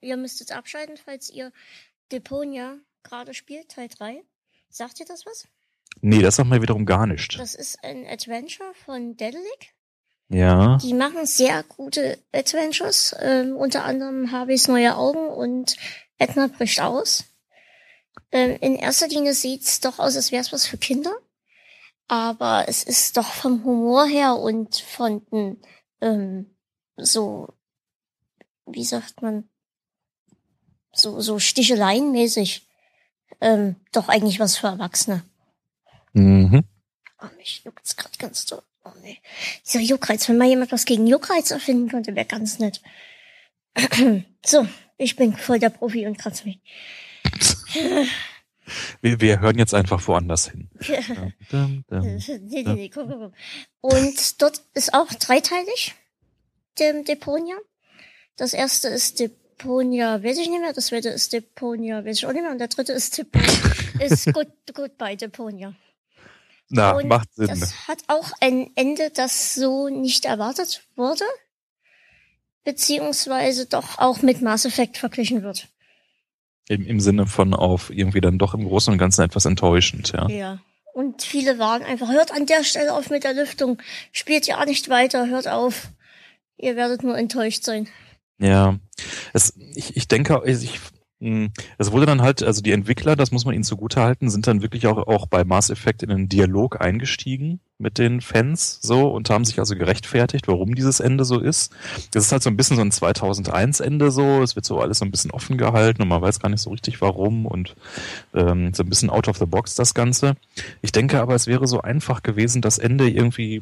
[0.00, 1.52] ihr müsst jetzt abschalten, falls ihr
[2.10, 4.22] Deponia gerade spielt, Teil 3.
[4.68, 5.46] Sagt ihr das was?
[6.00, 7.38] Nee, das sagt mir wiederum gar nicht.
[7.38, 9.74] Das ist ein Adventure von Dedelic.
[10.28, 10.78] Ja.
[10.78, 13.14] Die machen sehr gute Adventures.
[13.20, 15.76] Ähm, unter anderem habe ich neue Augen und
[16.18, 17.24] Edna bricht aus.
[18.30, 21.12] Ähm, in erster Linie sieht's doch aus, als wäre es was für Kinder.
[22.08, 25.22] Aber es ist doch vom Humor her und von
[26.00, 26.56] ähm,
[26.96, 27.48] so,
[28.66, 29.48] wie sagt man,
[30.92, 32.68] so, so Sticheleinmäßig
[33.40, 35.22] ähm, doch eigentlich was für Erwachsene.
[36.12, 36.64] Mhm.
[37.20, 38.62] Oh, mich juckt's gerade ganz so.
[38.84, 39.18] Oh nee.
[39.64, 42.80] Dieser Juckreiz, wenn mal jemand was gegen Juckreiz erfinden könnte, wäre ganz nett.
[44.44, 44.66] so,
[44.98, 46.60] ich bin voll der Profi und kratze mich.
[49.00, 50.68] wir, wir hören jetzt einfach woanders hin.
[51.50, 53.32] nee, nee, nee, guck, guck, guck.
[53.80, 55.94] Und dort ist auch dreiteilig,
[56.78, 57.56] dem Deponia.
[58.36, 60.72] Das erste ist Deponia, weiß ich nicht mehr.
[60.72, 62.50] Das zweite ist Deponia, weiß ich auch nicht mehr.
[62.50, 63.48] Und der dritte ist Deponia,
[64.00, 64.48] ist gut
[64.98, 65.74] bei Deponia.
[66.72, 67.48] Na, Und macht Sinn.
[67.48, 71.24] Das hat auch ein Ende, das so nicht erwartet wurde,
[72.64, 75.68] beziehungsweise doch auch mit Mass Effect verglichen wird.
[76.68, 80.28] Im, Im Sinne von auf irgendwie dann doch im Großen und Ganzen etwas enttäuschend, ja.
[80.28, 80.58] Ja.
[80.94, 83.78] Und viele waren einfach, hört an der Stelle auf mit der Lüftung,
[84.10, 85.90] spielt ja nicht weiter, hört auf.
[86.56, 87.88] Ihr werdet nur enttäuscht sein.
[88.38, 88.78] Ja.
[89.34, 90.80] Es, ich, ich denke, ich,
[91.78, 94.88] es wurde dann halt, also die Entwickler, das muss man ihnen zugutehalten, sind dann wirklich
[94.88, 99.44] auch, auch bei Mass Effect in einen Dialog eingestiegen mit den Fans so und haben
[99.44, 101.72] sich also gerechtfertigt, warum dieses Ende so ist.
[102.10, 104.98] Das ist halt so ein bisschen so ein 2001 Ende so, es wird so alles
[104.98, 107.76] so ein bisschen offen gehalten und man weiß gar nicht so richtig warum und
[108.34, 110.34] ähm, so ein bisschen out of the box das Ganze.
[110.80, 113.60] Ich denke aber, es wäre so einfach gewesen, das Ende irgendwie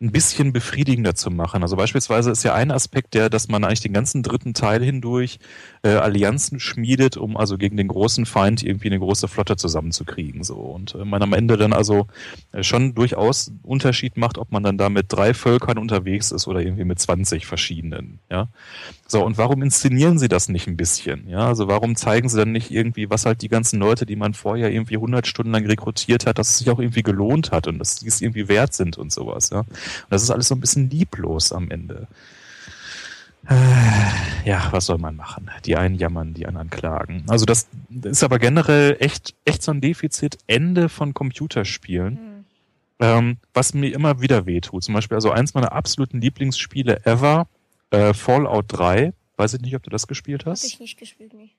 [0.00, 1.62] ein bisschen befriedigender zu machen.
[1.62, 5.40] Also beispielsweise ist ja ein Aspekt der, dass man eigentlich den ganzen dritten Teil hindurch
[5.82, 10.44] äh, Allianzen schmiedet, um also gegen den großen Feind irgendwie eine große Flotte zusammenzukriegen.
[10.44, 12.06] So und äh, man am Ende dann also
[12.52, 16.60] äh, schon durchaus Unterschied macht, ob man dann da mit drei Völkern unterwegs ist oder
[16.60, 18.18] irgendwie mit 20 verschiedenen.
[18.30, 18.48] Ja,
[19.06, 21.28] so und warum inszenieren sie das nicht ein bisschen?
[21.28, 24.34] Ja, also warum zeigen sie dann nicht irgendwie, was halt die ganzen Leute, die man
[24.34, 27.78] vorher irgendwie 100 Stunden lang rekrutiert hat, dass es sich auch irgendwie gelohnt hat und
[27.78, 29.50] dass die es irgendwie wert sind und sowas.
[29.50, 29.68] Ja, und
[30.10, 32.08] das ist alles so ein bisschen lieblos am Ende.
[34.44, 35.50] Ja, was soll man machen?
[35.64, 37.24] Die einen jammern, die anderen klagen.
[37.28, 37.68] Also das
[38.02, 42.16] ist aber generell echt, echt so ein Defizit Ende von Computerspielen.
[42.16, 42.44] Hm.
[43.00, 44.82] Ähm, was mir immer wieder wehtut.
[44.82, 47.46] Zum Beispiel, also eins meiner absoluten Lieblingsspiele ever,
[47.90, 49.12] äh, Fallout 3.
[49.36, 50.64] Weiß ich nicht, ob du das gespielt Hab hast.
[50.64, 51.50] ich nicht gespielt, nee.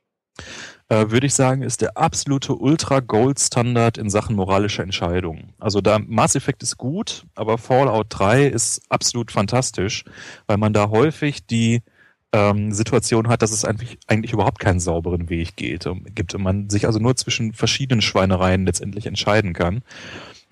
[0.89, 5.53] Äh, würde ich sagen, ist der absolute Ultra-Gold-Standard in Sachen moralischer Entscheidungen.
[5.59, 10.03] Also da Mass Effect ist gut, aber Fallout 3 ist absolut fantastisch,
[10.47, 11.83] weil man da häufig die
[12.33, 16.41] ähm, Situation hat, dass es eigentlich, eigentlich überhaupt keinen sauberen Weg geht, um, gibt und
[16.41, 19.83] man sich also nur zwischen verschiedenen Schweinereien letztendlich entscheiden kann.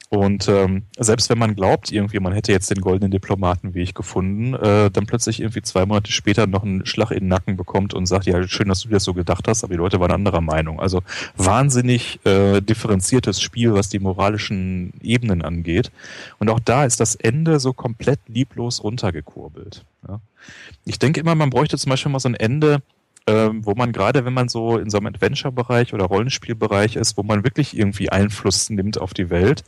[0.10, 4.90] Und ähm, selbst wenn man glaubt, irgendwie man hätte jetzt den goldenen Diplomatenweg gefunden, äh,
[4.90, 8.26] dann plötzlich irgendwie zwei Monate später noch einen Schlag in den Nacken bekommt und sagt,
[8.26, 10.80] ja, schön, dass du das so gedacht hast, aber die Leute waren anderer Meinung.
[10.80, 11.02] Also
[11.36, 15.92] wahnsinnig äh, differenziertes Spiel, was die moralischen Ebenen angeht.
[16.40, 19.84] Und auch da ist das Ende so komplett lieblos runtergekurbelt.
[20.08, 20.22] Ja.
[20.86, 22.82] Ich denke immer, man bräuchte zum Beispiel mal so ein Ende,
[23.28, 27.24] ähm, wo man gerade, wenn man so in so einem Adventure-Bereich oder Rollenspielbereich ist, wo
[27.24, 29.64] man wirklich irgendwie Einfluss nimmt auf die Welt,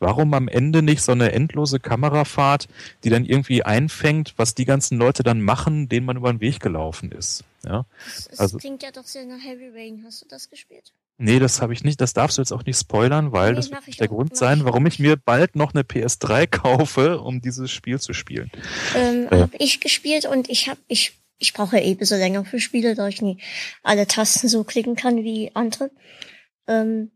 [0.00, 2.68] warum am Ende nicht so eine endlose Kamerafahrt,
[3.04, 6.60] die dann irgendwie einfängt, was die ganzen Leute dann machen, denen man über den Weg
[6.60, 7.44] gelaufen ist.
[7.64, 10.02] Ja, Das, das Also- klingt ja doch sehr nach Heavy Rain.
[10.04, 10.92] Hast du das gespielt?
[11.16, 12.00] Nee, das habe ich nicht.
[12.00, 14.84] Das darfst du jetzt auch nicht spoilern, weil nee, das wird der Grund sein, warum
[14.86, 18.50] ich mir bald noch eine PS3 kaufe, um dieses Spiel zu spielen.
[18.96, 19.42] Ähm, äh.
[19.42, 22.94] Habe ich gespielt und ich habe ich ich brauche ja eh bisschen länger für Spiele,
[22.94, 23.42] da ich nie
[23.82, 25.90] alle Tasten so klicken kann wie andere.
[26.66, 27.10] Ähm,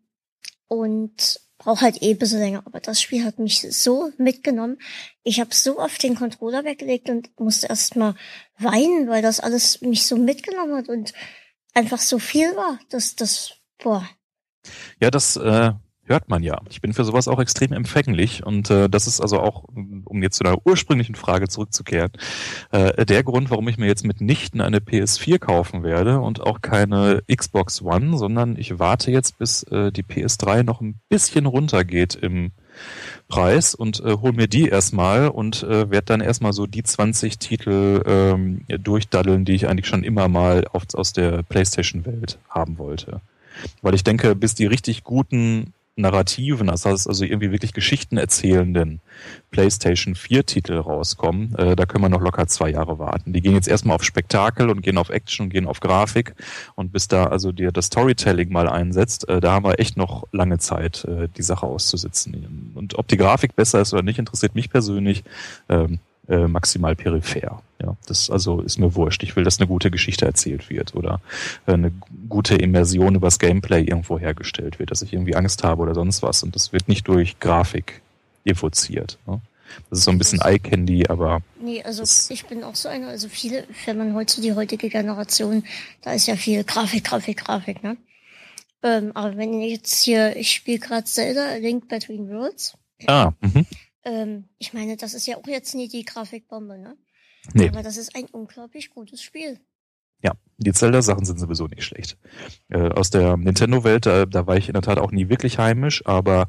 [0.66, 2.62] und brauche halt eh bisschen länger.
[2.66, 4.78] Aber das Spiel hat mich so mitgenommen.
[5.22, 8.14] Ich habe so oft den Controller weggelegt und musste erst mal
[8.58, 11.12] weinen, weil das alles mich so mitgenommen hat und
[11.74, 12.78] einfach so viel war.
[12.90, 14.08] Das, das Boah.
[15.00, 15.72] Ja, das äh,
[16.08, 16.60] hört man ja.
[16.70, 19.64] Ich bin für sowas auch extrem empfänglich und äh, das ist also auch,
[20.04, 22.12] um jetzt zu der ursprünglichen Frage zurückzukehren,
[22.70, 27.22] äh, der Grund, warum ich mir jetzt mitnichten eine PS4 kaufen werde und auch keine
[27.34, 32.52] Xbox One, sondern ich warte jetzt, bis äh, die PS3 noch ein bisschen runtergeht im
[33.28, 37.38] Preis und äh, hol mir die erstmal und äh, werde dann erstmal so die 20
[37.38, 43.20] Titel ähm, durchdaddeln, die ich eigentlich schon immer mal auf, aus der PlayStation-Welt haben wollte.
[43.82, 49.00] Weil ich denke, bis die richtig guten narrativen, das heißt also irgendwie wirklich Geschichten erzählenden
[49.50, 53.32] PlayStation 4 Titel rauskommen, äh, da können wir noch locker zwei Jahre warten.
[53.32, 56.34] Die gehen jetzt erstmal auf Spektakel und gehen auf Action und gehen auf Grafik
[56.74, 60.26] und bis da also dir das Storytelling mal einsetzt, äh, da haben wir echt noch
[60.32, 62.72] lange Zeit, äh, die Sache auszusitzen.
[62.74, 65.24] Und ob die Grafik besser ist oder nicht, interessiert mich persönlich.
[65.68, 67.62] Ähm, äh, maximal peripher.
[67.80, 69.22] Ja, das also ist mir wurscht.
[69.22, 71.20] Ich will, dass eine gute Geschichte erzählt wird oder
[71.66, 71.92] äh, eine
[72.28, 76.42] gute Immersion übers Gameplay irgendwo hergestellt wird, dass ich irgendwie Angst habe oder sonst was.
[76.42, 78.02] Und das wird nicht durch Grafik
[78.44, 79.18] evoziert.
[79.26, 79.40] Ne?
[79.90, 81.40] Das ist so ein bisschen Eye Candy, aber.
[81.60, 85.64] Nee, also ich bin auch so einer, also viele, wenn man heute die heutige Generation,
[86.02, 87.96] da ist ja viel Grafik, Grafik, Grafik, ne?
[88.82, 92.76] Ähm, aber wenn ich jetzt hier, ich spiele gerade Zelda, Link Between Worlds.
[93.06, 93.66] Ah, mhm.
[94.04, 96.96] Ähm, ich meine, das ist ja auch jetzt nie die Grafikbombe, ne?
[97.52, 97.68] Nee.
[97.68, 99.58] Aber das ist ein unglaublich gutes Spiel.
[100.22, 102.18] Ja, die Zelda-Sachen sind sowieso nicht schlecht.
[102.68, 106.04] Äh, aus der Nintendo-Welt, da, da war ich in der Tat auch nie wirklich heimisch,
[106.06, 106.48] aber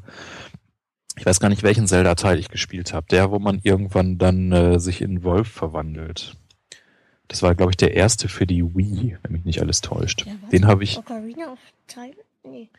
[1.16, 3.06] ich weiß gar nicht, welchen Zelda-Teil ich gespielt habe.
[3.10, 6.36] Der, wo man irgendwann dann äh, sich in Wolf verwandelt.
[7.28, 10.26] Das war, glaube ich, der erste für die Wii, wenn mich nicht alles täuscht.
[10.26, 10.98] Ja, Den habe ich.
[10.98, 12.14] Ocarina of Time?
[12.42, 12.70] Nee.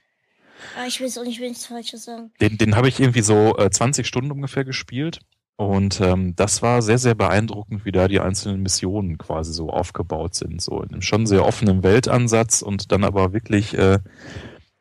[0.77, 2.31] Ah, ich will auch nicht nichts Falsches sagen.
[2.39, 5.19] Den, den habe ich irgendwie so äh, 20 Stunden ungefähr gespielt.
[5.57, 10.33] Und ähm, das war sehr, sehr beeindruckend, wie da die einzelnen Missionen quasi so aufgebaut
[10.33, 10.59] sind.
[10.61, 13.99] So in einem schon sehr offenen Weltansatz und dann aber wirklich äh,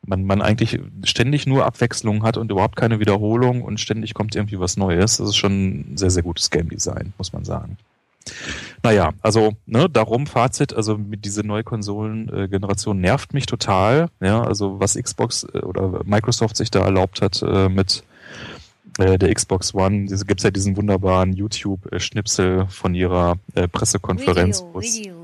[0.05, 4.59] man, man eigentlich ständig nur Abwechslung hat und überhaupt keine Wiederholung und ständig kommt irgendwie
[4.59, 5.17] was Neues.
[5.17, 7.77] Das ist schon ein sehr, sehr gutes Game Design, muss man sagen.
[8.83, 14.09] Naja, also ne, darum Fazit, also mit dieser neue Konsolengeneration nervt mich total.
[14.19, 18.03] Ja, also was Xbox äh, oder Microsoft sich da erlaubt hat äh, mit
[18.97, 24.61] äh, der Xbox One, diese gibt's ja diesen wunderbaren YouTube-Schnipsel von ihrer äh, Pressekonferenz.
[24.61, 25.20] Video, Video,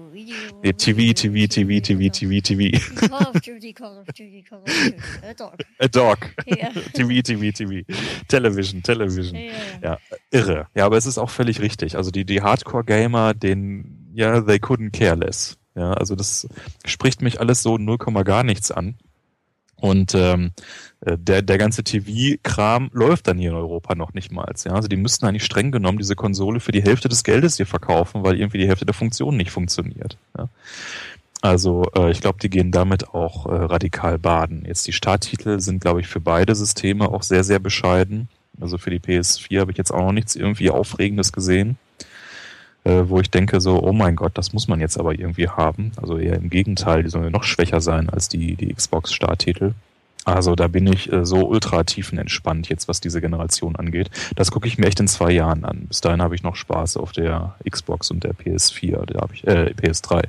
[0.63, 3.07] nee, TV, TV, TV, TV, TV, TV.
[3.07, 4.97] Call of Duty, Call of Duty, Call of Duty.
[5.23, 5.53] A dog.
[5.79, 6.17] A dog.
[6.47, 6.71] Yeah.
[6.93, 7.85] TV, TV, TV.
[8.27, 9.35] Television, Television.
[9.35, 9.97] Ja, ja,
[10.31, 10.67] irre.
[10.75, 11.95] Ja, aber es ist auch völlig richtig.
[11.95, 15.57] Also die, die Hardcore-Gamer, den, ja, they couldn't care less.
[15.75, 16.47] Ja, also das
[16.85, 18.95] spricht mich alles so 0, gar nichts an.
[19.79, 20.61] Und ähm, äh,
[21.01, 24.51] der, der ganze TV-Kram läuft dann hier in Europa noch nicht mal.
[24.65, 24.73] Ja?
[24.73, 28.23] Also die müssten eigentlich streng genommen diese Konsole für die Hälfte des Geldes hier verkaufen,
[28.23, 30.17] weil irgendwie die Hälfte der Funktionen nicht funktioniert.
[30.37, 30.49] Ja?
[31.41, 34.63] Also äh, ich glaube, die gehen damit auch äh, radikal baden.
[34.65, 38.27] Jetzt die Starttitel sind, glaube ich, für beide Systeme auch sehr, sehr bescheiden.
[38.59, 41.77] Also für die PS4 habe ich jetzt auch noch nichts irgendwie Aufregendes gesehen,
[42.85, 45.91] äh, wo ich denke so, oh mein Gott, das muss man jetzt aber irgendwie haben.
[45.97, 49.73] Also eher im Gegenteil, die sollen ja noch schwächer sein als die, die Xbox-Starttitel.
[50.27, 54.09] Also da bin ich äh, so ultra tiefenentspannt jetzt, was diese Generation angeht.
[54.35, 55.85] Das gucke ich mir echt in zwei Jahren an.
[55.87, 59.47] Bis dahin habe ich noch Spaß auf der Xbox und der PS4, da habe ich,
[59.47, 60.23] äh, PS3.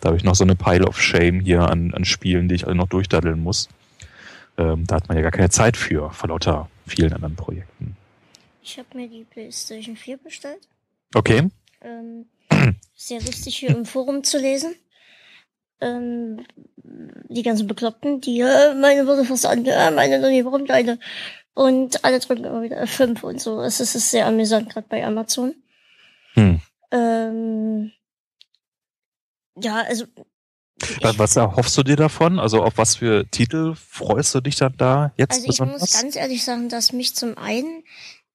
[0.00, 2.66] Da habe ich noch so eine Pile of Shame hier an, an Spielen, die ich
[2.66, 3.68] alle noch durchdaddeln muss.
[4.56, 7.94] Ähm, da hat man ja gar keine Zeit für, vor lauter vielen anderen Projekten.
[8.62, 10.66] Ich habe mir die PlayStation 4 bestellt.
[11.14, 11.50] Okay.
[11.82, 12.24] Ähm,
[12.96, 14.74] sehr lustig hier im Forum zu lesen
[15.82, 16.44] ähm,
[17.28, 20.98] die ganzen Bekloppten, die, äh, meine wurde fast an, äh, meine noch nie, warum deine?
[21.54, 23.60] Und alle drücken immer wieder F5 und so.
[23.60, 25.54] Es ist, es ist sehr amüsant, gerade bei Amazon.
[26.34, 26.60] Hm.
[26.90, 27.92] Ähm,
[29.56, 30.06] ja, also.
[31.00, 32.38] Was, was erhoffst du dir davon?
[32.38, 35.80] Also auf was für Titel freust du dich dann da jetzt Also ich besonders?
[35.80, 37.84] muss ganz ehrlich sagen, dass mich zum einen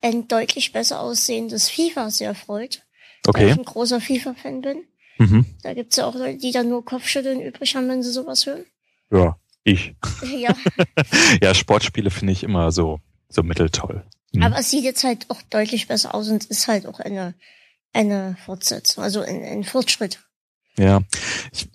[0.02, 2.84] ein deutlich besser aussehendes FIFA sehr freut.
[3.28, 3.42] Okay.
[3.42, 4.84] Weil ich ein großer FIFA-Fan bin.
[5.18, 5.46] Mhm.
[5.64, 8.66] Da gibt's ja auch Leute, die dann nur Kopfschütteln übrig haben, wenn sie sowas hören.
[9.12, 9.96] Ja, ich.
[10.24, 10.56] Ja.
[11.42, 13.00] ja, Sportspiele finde ich immer so,
[13.30, 14.06] so mitteltoll.
[14.34, 14.44] Mhm.
[14.44, 17.34] Aber es sieht jetzt halt auch deutlich besser aus und ist halt auch eine,
[17.94, 20.20] eine Fortsetzung, also ein, ein Fortschritt.
[20.78, 21.02] Ja,
[21.52, 21.70] ich,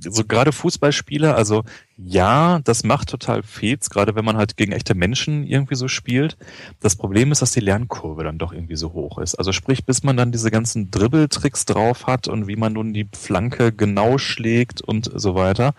[0.00, 1.64] so gerade Fußballspiele, also
[1.98, 6.36] ja, das macht total Fets, gerade wenn man halt gegen echte Menschen irgendwie so spielt.
[6.80, 9.34] Das Problem ist, dass die Lernkurve dann doch irgendwie so hoch ist.
[9.36, 13.08] Also sprich, bis man dann diese ganzen Dribbeltricks drauf hat und wie man nun die
[13.12, 15.74] Flanke genau schlägt und so weiter.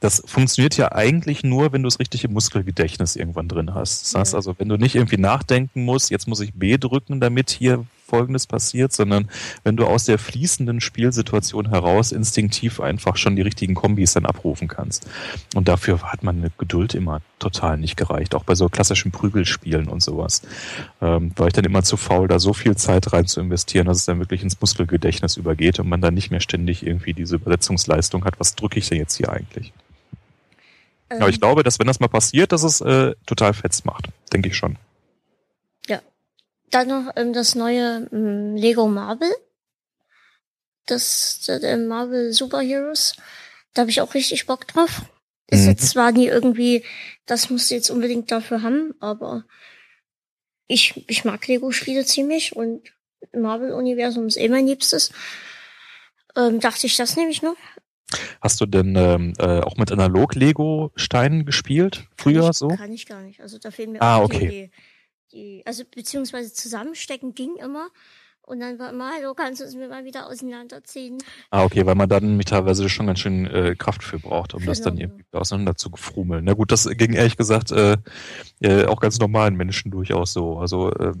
[0.00, 4.06] Das funktioniert ja eigentlich nur, wenn du das richtige Muskelgedächtnis irgendwann drin hast.
[4.06, 7.50] Das heißt also, wenn du nicht irgendwie nachdenken musst, jetzt muss ich B drücken, damit
[7.50, 9.30] hier Folgendes passiert, sondern
[9.62, 14.68] wenn du aus der fließenden Spielsituation heraus instinktiv einfach schon die richtigen Kombis dann abrufen
[14.68, 15.08] kannst.
[15.54, 19.88] Und dafür hat man eine Geduld immer total nicht gereicht, auch bei so klassischen Prügelspielen
[19.88, 20.42] und sowas.
[21.00, 23.98] Ähm, war ich dann immer zu faul, da so viel Zeit rein zu investieren, dass
[23.98, 28.24] es dann wirklich ins Muskelgedächtnis übergeht und man dann nicht mehr ständig irgendwie diese Übersetzungsleistung
[28.24, 29.72] hat, was drücke ich denn jetzt hier eigentlich?
[31.10, 31.20] Ähm.
[31.22, 34.08] Aber ich glaube, dass wenn das mal passiert, dass es äh, total fetz macht.
[34.32, 34.76] Denke ich schon.
[36.70, 39.30] Dann noch ähm, das neue ähm, Lego Marvel.
[40.86, 43.16] Das äh, Marvel Superheroes.
[43.74, 45.02] Da habe ich auch richtig Bock drauf.
[45.48, 45.68] Ist mhm.
[45.70, 46.84] jetzt zwar nie irgendwie,
[47.26, 49.44] das musst du jetzt unbedingt dafür haben, aber
[50.68, 52.82] ich, ich mag Lego-Spiele ziemlich und
[53.32, 55.12] Marvel-Universum ist eh mein Liebstes.
[56.36, 57.56] Ähm, dachte ich, das nehme ich noch.
[58.40, 62.06] Hast du denn ähm, äh, auch mit Analog-Lego-Steinen gespielt?
[62.16, 62.68] Früher kann ich, so?
[62.68, 63.40] Kann ich gar nicht.
[63.40, 64.48] Also da fehlen mir ah, auch okay.
[64.48, 64.70] die,
[65.32, 67.88] die, also beziehungsweise zusammenstecken ging immer.
[68.50, 71.18] Und dann war immer, hallo, kannst du es mir mal wieder auseinanderziehen?
[71.50, 74.72] Ah, okay, weil man dann teilweise schon ganz schön äh, Kraft für braucht, um genau.
[74.72, 76.44] das dann irgendwie auseinander zu gefrummeln.
[76.44, 77.96] Na gut, das ging ehrlich gesagt äh,
[78.58, 80.58] äh, auch ganz normalen Menschen durchaus so.
[80.58, 81.12] Also äh,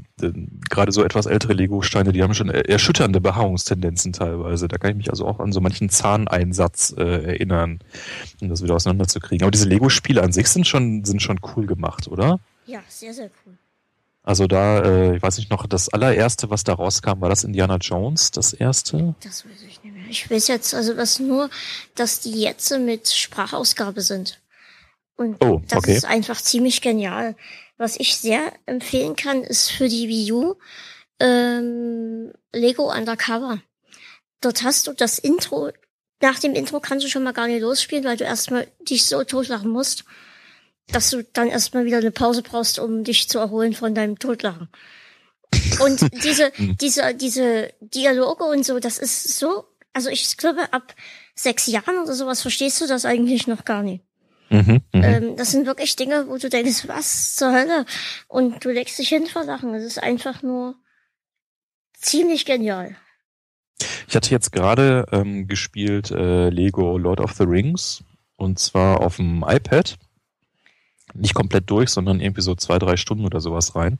[0.68, 4.66] gerade so etwas ältere Lego-Steine, die haben schon erschütternde Beharrungstendenzen teilweise.
[4.66, 7.78] Da kann ich mich also auch an so manchen Zahneinsatz äh, erinnern,
[8.40, 9.44] um das wieder auseinanderzukriegen.
[9.44, 12.40] Aber diese Lego-Spiele an sich sind schon, sind schon cool gemacht, oder?
[12.66, 13.56] Ja, sehr, sehr cool.
[14.30, 17.78] Also da, äh, ich weiß nicht noch, das allererste, was da rauskam, war das Indiana
[17.78, 19.16] Jones, das erste?
[19.24, 20.06] Das weiß ich nicht mehr.
[20.08, 21.50] Ich weiß jetzt, also das nur,
[21.96, 24.40] dass die jetzt mit Sprachausgabe sind.
[25.16, 25.96] Und oh, das okay.
[25.96, 27.34] ist einfach ziemlich genial.
[27.76, 30.54] Was ich sehr empfehlen kann, ist für die Wii U
[31.18, 33.60] ähm, Lego Undercover.
[34.40, 35.72] Dort hast du das Intro,
[36.22, 39.24] nach dem Intro kannst du schon mal gar nicht losspielen, weil du erstmal dich so
[39.24, 40.04] totlachen musst
[40.92, 44.68] dass du dann erstmal wieder eine Pause brauchst, um dich zu erholen von deinem Totlachen.
[45.84, 46.76] Und diese, hm.
[46.78, 50.94] diese, diese Dialoge und so, das ist so, also ich glaube, ab
[51.34, 54.04] sechs Jahren oder sowas verstehst du das eigentlich noch gar nicht.
[54.50, 55.06] Mhm, mh.
[55.06, 57.86] ähm, das sind wirklich Dinge, wo du denkst, was zur Hölle?
[58.26, 59.72] Und du legst dich hin vor Sachen.
[59.74, 60.74] Es ist einfach nur
[61.94, 62.96] ziemlich genial.
[64.08, 68.02] Ich hatte jetzt gerade ähm, gespielt äh, Lego Lord of the Rings
[68.36, 69.96] und zwar auf dem iPad
[71.14, 73.98] nicht komplett durch, sondern irgendwie so zwei, drei Stunden oder sowas rein.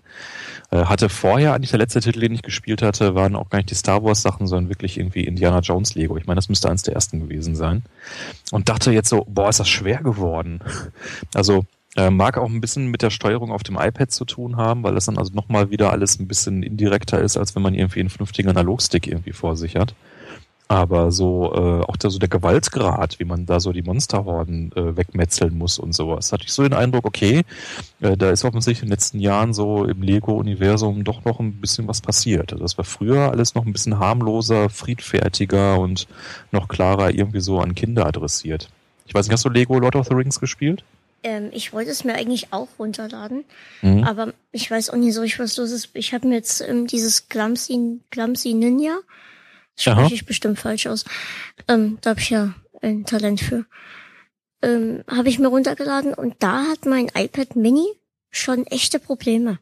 [0.70, 3.70] Äh, hatte vorher eigentlich der letzte Titel, den ich gespielt hatte, waren auch gar nicht
[3.70, 6.16] die Star Wars Sachen, sondern wirklich irgendwie Indiana Jones Lego.
[6.16, 7.82] Ich meine, das müsste eins der ersten gewesen sein.
[8.50, 10.60] Und dachte jetzt so, boah, ist das schwer geworden.
[11.34, 11.64] Also
[11.96, 14.94] äh, mag auch ein bisschen mit der Steuerung auf dem iPad zu tun haben, weil
[14.94, 18.10] das dann also nochmal wieder alles ein bisschen indirekter ist, als wenn man irgendwie einen
[18.10, 19.94] vernünftigen Analogstick irgendwie vor sich hat.
[20.70, 24.96] Aber so äh, auch da so der Gewaltgrad, wie man da so die Monsterhorden äh,
[24.96, 27.42] wegmetzeln muss und sowas, hatte ich so den Eindruck, okay,
[28.00, 31.88] äh, da ist offensichtlich in den letzten Jahren so im Lego-Universum doch noch ein bisschen
[31.88, 32.52] was passiert.
[32.52, 36.06] Also das war früher alles noch ein bisschen harmloser, friedfertiger und
[36.52, 38.68] noch klarer irgendwie so an Kinder adressiert.
[39.08, 40.84] Ich weiß nicht, hast du Lego Lord of the Rings gespielt?
[41.24, 43.42] Ähm, ich wollte es mir eigentlich auch runterladen,
[43.82, 44.04] mhm.
[44.04, 45.88] aber ich weiß auch nicht so, ich was los ist.
[45.94, 48.98] Ich habe mir jetzt ähm, dieses Clumsy, Clumsy Ninja
[49.80, 51.04] Spreche ich bestimmt falsch aus.
[51.68, 53.64] Ähm, da habe ich ja ein Talent für.
[54.62, 57.86] Ähm, habe ich mir runtergeladen und da hat mein iPad Mini
[58.30, 59.58] schon echte Probleme.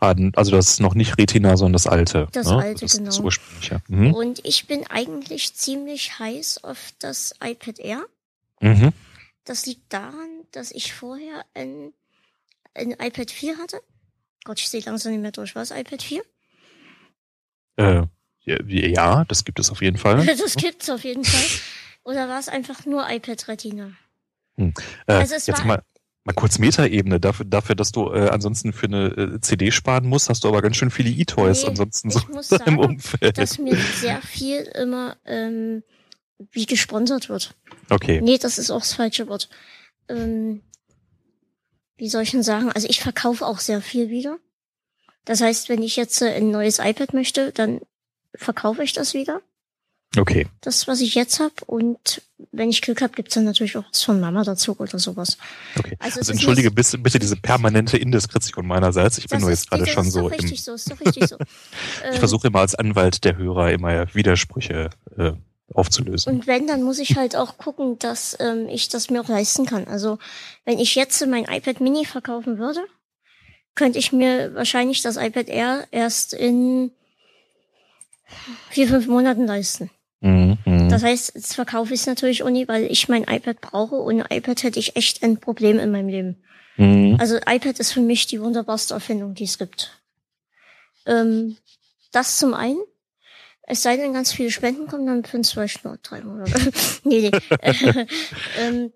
[0.00, 2.26] Ah, also das ist noch nicht Retina, sondern das alte.
[2.32, 2.56] Das ne?
[2.56, 3.06] alte, das, genau.
[3.06, 3.82] Das ursprüngliche.
[3.88, 4.14] Mhm.
[4.14, 8.06] Und ich bin eigentlich ziemlich heiß auf das iPad Air.
[8.60, 8.92] Mhm.
[9.44, 11.92] Das liegt daran, dass ich vorher ein,
[12.74, 13.80] ein iPad 4 hatte.
[14.44, 15.54] Gott, ich sehe langsam nicht mehr durch.
[15.54, 16.22] Was iPad 4?
[17.76, 18.02] Äh,
[18.66, 20.24] ja, das gibt es auf jeden Fall.
[20.38, 21.60] das gibt es auf jeden Fall.
[22.04, 23.92] Oder war es einfach nur iPad Retina?
[24.56, 24.74] Hm.
[25.06, 25.82] Äh, also es jetzt war, mal,
[26.24, 27.20] mal kurz Metaebene.
[27.20, 30.62] Dafür, dafür, dass du äh, ansonsten für eine äh, CD sparen musst, hast du aber
[30.62, 33.38] ganz schön viele E-Toys nee, ansonsten so muss sagen, im Umfeld.
[33.38, 35.82] Dass mir sehr viel immer ähm,
[36.52, 37.54] wie gesponsert wird.
[37.90, 38.20] Okay.
[38.20, 39.48] Nee, das ist auch das falsche Wort.
[40.08, 40.62] Ähm,
[41.96, 42.70] wie soll ich denn sagen?
[42.72, 44.38] Also ich verkaufe auch sehr viel wieder.
[45.24, 47.80] Das heißt, wenn ich jetzt äh, ein neues iPad möchte, dann
[48.34, 49.42] verkaufe ich das wieder.
[50.16, 50.46] Okay.
[50.62, 51.52] Das, was ich jetzt habe.
[51.66, 55.36] Und wenn ich Glück habe, gibt's dann natürlich auch was von Mama dazu oder sowas.
[55.78, 55.96] Okay.
[55.98, 59.18] Also, also entschuldige bitte, bitte diese permanente Indiskretion meinerseits.
[59.18, 60.26] Ich bin nur jetzt gerade schon so.
[60.26, 61.36] Richtig so, ist doch richtig so.
[62.12, 65.32] ich versuche immer als Anwalt der Hörer immer Widersprüche äh,
[65.74, 66.32] aufzulösen.
[66.32, 69.66] Und wenn, dann muss ich halt auch gucken, dass ähm, ich das mir auch leisten
[69.66, 69.86] kann.
[69.86, 70.18] Also
[70.64, 72.80] wenn ich jetzt mein iPad Mini verkaufen würde,
[73.74, 76.92] könnte ich mir wahrscheinlich das iPad Air erst in
[78.70, 79.90] vier, fünf Monaten leisten.
[80.20, 80.88] Mhm, mhm.
[80.88, 84.02] Das heißt, jetzt verkaufe ich es natürlich Uni, weil ich mein iPad brauche.
[84.02, 86.42] Ohne iPad hätte ich echt ein Problem in meinem Leben.
[86.76, 87.16] Mhm.
[87.20, 90.00] Also iPad ist für mich die wunderbarste Erfindung, die es gibt.
[91.06, 91.56] Ähm,
[92.12, 92.80] das zum einen.
[93.62, 96.72] Es sei denn, ganz viele Spenden kommen, dann für zwei nur drei Monate.
[97.04, 97.30] nee, nee.
[98.58, 98.92] ähm,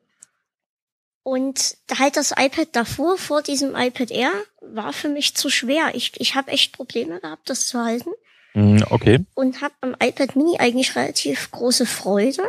[1.23, 5.95] und halt das iPad davor, vor diesem iPad Air, war für mich zu schwer.
[5.95, 8.11] Ich, ich habe echt Probleme gehabt, das zu halten.
[8.55, 9.25] Mhm, okay.
[9.35, 12.43] Und habe am iPad Mini eigentlich relativ große Freude.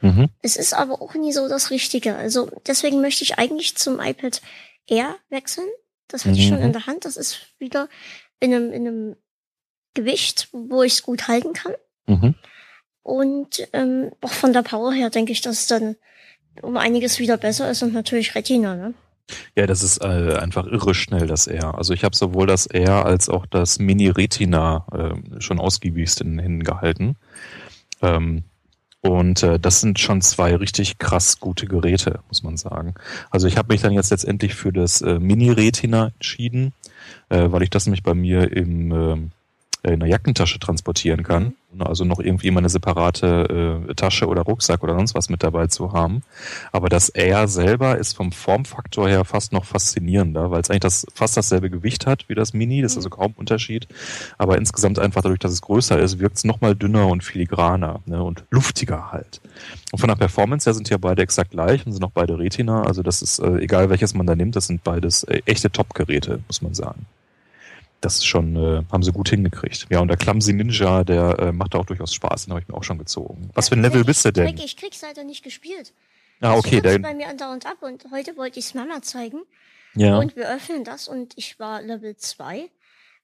[0.00, 0.30] Mhm.
[0.42, 2.16] Es ist aber auch nie so das Richtige.
[2.16, 4.40] Also deswegen möchte ich eigentlich zum iPad
[4.86, 5.68] Air wechseln.
[6.08, 6.40] Das hatte mhm.
[6.40, 6.72] ich schon in mhm.
[6.72, 7.04] der Hand.
[7.04, 7.88] Das ist wieder
[8.40, 9.16] in einem, in einem
[9.94, 11.74] Gewicht, wo ich es gut halten kann.
[12.06, 12.34] Mhm.
[13.02, 15.96] Und ähm, auch von der Power her denke ich, dass es dann
[16.62, 18.94] um einiges wieder besser ist und natürlich Retina, ne?
[19.56, 21.76] Ja, das ist äh, einfach irre schnell, das R.
[21.76, 26.30] Also ich habe sowohl das R als auch das Mini Retina äh, schon ausgiebigst in
[26.32, 27.16] den Händen gehalten.
[28.02, 28.44] Ähm,
[29.02, 32.94] und äh, das sind schon zwei richtig krass gute Geräte, muss man sagen.
[33.30, 36.74] Also ich habe mich dann jetzt letztendlich für das äh, Mini Retina entschieden,
[37.30, 39.30] äh, weil ich das nämlich bei mir im äh, äh,
[39.82, 41.54] in der Jackentasche transportieren kann.
[41.78, 45.68] Also noch irgendwie immer eine separate äh, Tasche oder Rucksack oder sonst was mit dabei
[45.68, 46.22] zu haben.
[46.72, 51.06] Aber das Air selber ist vom Formfaktor her fast noch faszinierender, weil es eigentlich das,
[51.14, 52.82] fast dasselbe Gewicht hat wie das Mini.
[52.82, 53.14] Das ist also mhm.
[53.14, 53.86] kaum Unterschied.
[54.36, 58.22] Aber insgesamt einfach dadurch, dass es größer ist, wirkt es nochmal dünner und filigraner ne,
[58.22, 59.40] und luftiger halt.
[59.92, 62.82] Und von der Performance her sind ja beide exakt gleich und sind auch beide Retina.
[62.82, 66.40] Also das ist, äh, egal welches man da nimmt, das sind beides äh, echte Top-Geräte,
[66.48, 67.06] muss man sagen
[68.00, 69.86] das ist schon, äh, haben sie gut hingekriegt.
[69.90, 72.74] Ja, und der Clumsy Ninja, der äh, macht auch durchaus Spaß, den habe ich mir
[72.74, 73.50] auch schon gezogen.
[73.54, 74.56] Was für ein Level bist du denn?
[74.56, 75.92] Ich krieg's leider nicht gespielt.
[76.40, 76.80] Ah, okay.
[76.80, 79.42] Der bei mir andauernd ab und heute wollte ich's Mama zeigen.
[79.94, 80.18] Ja.
[80.18, 82.70] Und wir öffnen das und ich war Level 2.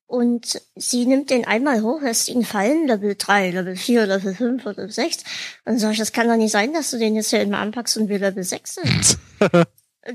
[0.09, 4.65] Und sie nimmt den einmal hoch, lässt ihn fallen, Level 3, Level 4, Level 5
[4.65, 5.17] oder Level 6.
[5.17, 5.27] Und
[5.65, 7.97] dann sage ich, das kann doch nicht sein, dass du den jetzt hier immer anpackst
[7.97, 9.19] und wir Level 6 sind.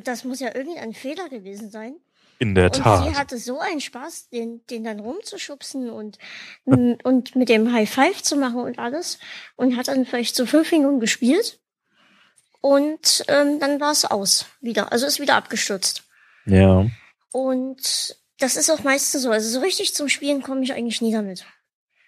[0.06, 1.96] das muss ja irgendein Fehler gewesen sein.
[2.42, 3.08] In der und Tat.
[3.08, 6.18] sie hatte so einen Spaß, den, den dann rumzuschubsen und,
[6.66, 9.20] und mit dem High Five zu machen und alles.
[9.56, 11.60] Und hat dann vielleicht so fünf Minuten gespielt.
[12.60, 14.92] Und ähm, dann war es aus wieder.
[14.92, 16.04] Also ist wieder abgestürzt.
[16.46, 16.88] Ja.
[17.32, 19.32] Und das ist auch meistens so.
[19.32, 21.46] Also so richtig zum Spielen komme ich eigentlich nie damit.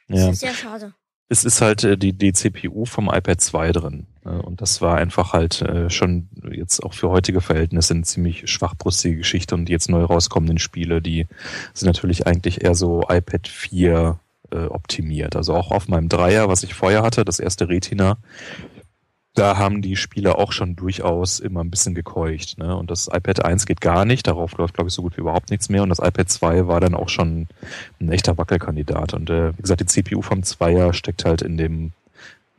[0.08, 0.30] Das ja.
[0.30, 0.94] ist sehr schade
[1.34, 4.08] es ist halt äh, die, die CPU vom iPad 2 drin.
[4.26, 4.42] Ne?
[4.42, 9.18] Und das war einfach halt äh, schon jetzt auch für heutige Verhältnisse eine ziemlich schwachbrustige
[9.18, 9.56] Geschichte.
[9.56, 11.28] Und die jetzt neu rauskommenden Spiele, die
[11.74, 14.20] sind natürlich eigentlich eher so iPad 4
[14.52, 15.36] äh, optimiert.
[15.36, 18.18] Also auch auf meinem Dreier, was ich vorher hatte, das erste Retina,
[19.36, 22.60] da haben die Spieler auch schon durchaus immer ein bisschen gekeucht.
[22.60, 22.76] Ne?
[22.76, 25.50] Und das iPad 1 geht gar nicht, darauf läuft, glaube ich, so gut wie überhaupt
[25.50, 25.82] nichts mehr.
[25.82, 27.48] Und das iPad 2 war dann auch schon
[28.00, 29.14] ein echter Wackelkandidat.
[29.14, 31.94] Und äh, wie gesagt, die CPU vom 2er steckt halt in dem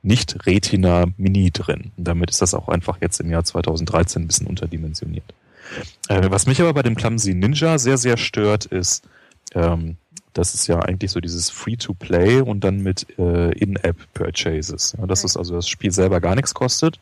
[0.04, 1.92] nicht Retina Mini drin.
[1.96, 5.34] Und damit ist das auch einfach jetzt im Jahr 2013 ein bisschen unterdimensioniert.
[6.08, 9.04] Äh, was mich aber bei dem Clumsy Ninja sehr, sehr stört, ist,
[9.54, 9.96] ähm,
[10.32, 14.96] das ist ja eigentlich so dieses Free-to-Play und dann mit äh, In-App-Purchases.
[14.98, 15.26] Ja, dass okay.
[15.26, 16.98] es also das Spiel selber gar nichts kostet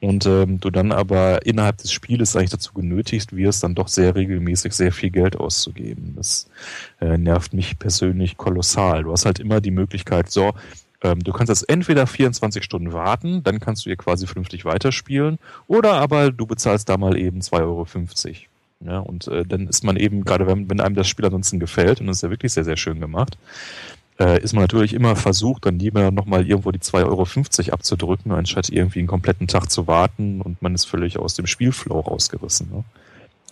[0.00, 4.14] und ähm, du dann aber innerhalb des Spieles eigentlich dazu genötigt wirst, dann doch sehr
[4.14, 6.14] regelmäßig sehr viel Geld auszugeben.
[6.16, 6.48] Das
[7.00, 9.04] äh, nervt mich persönlich kolossal.
[9.04, 10.52] Du hast halt immer die Möglichkeit, so,
[11.06, 15.38] ähm, du kannst jetzt entweder 24 Stunden warten, dann kannst du hier quasi vernünftig weiterspielen,
[15.68, 17.86] oder aber du bezahlst da mal eben 2,50 Euro.
[18.84, 22.00] Ja, und äh, dann ist man eben, gerade wenn, wenn einem das Spiel ansonsten gefällt,
[22.00, 23.38] und das ist ja wirklich sehr, sehr schön gemacht,
[24.18, 28.68] äh, ist man natürlich immer versucht, dann lieber nochmal irgendwo die 2,50 Euro abzudrücken, anstatt
[28.68, 32.70] irgendwie einen kompletten Tag zu warten und man ist völlig aus dem Spielflow rausgerissen.
[32.70, 32.84] Ne?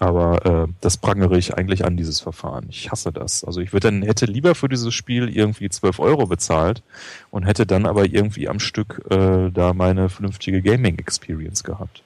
[0.04, 2.66] Aber äh, das prangere ich eigentlich an, dieses Verfahren.
[2.68, 3.42] Ich hasse das.
[3.42, 6.82] Also ich würde dann, hätte lieber für dieses Spiel irgendwie 12 Euro bezahlt
[7.30, 12.02] und hätte dann aber irgendwie am Stück äh, da meine vernünftige Gaming-Experience gehabt.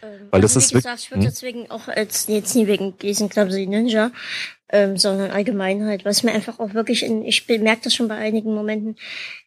[0.00, 1.30] Ähm, Weil das also, ist wie gesagt, ich würde hm?
[1.30, 4.12] deswegen auch als, jetzt nie wegen diesen Clumsy Ninja,
[4.68, 8.16] ähm, sondern allgemein halt, was mir einfach auch wirklich in, ich bemerke das schon bei
[8.16, 8.94] einigen Momenten,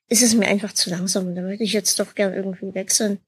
[0.09, 3.19] ist es mir einfach zu langsam und da würde ich jetzt doch gern irgendwie wechseln.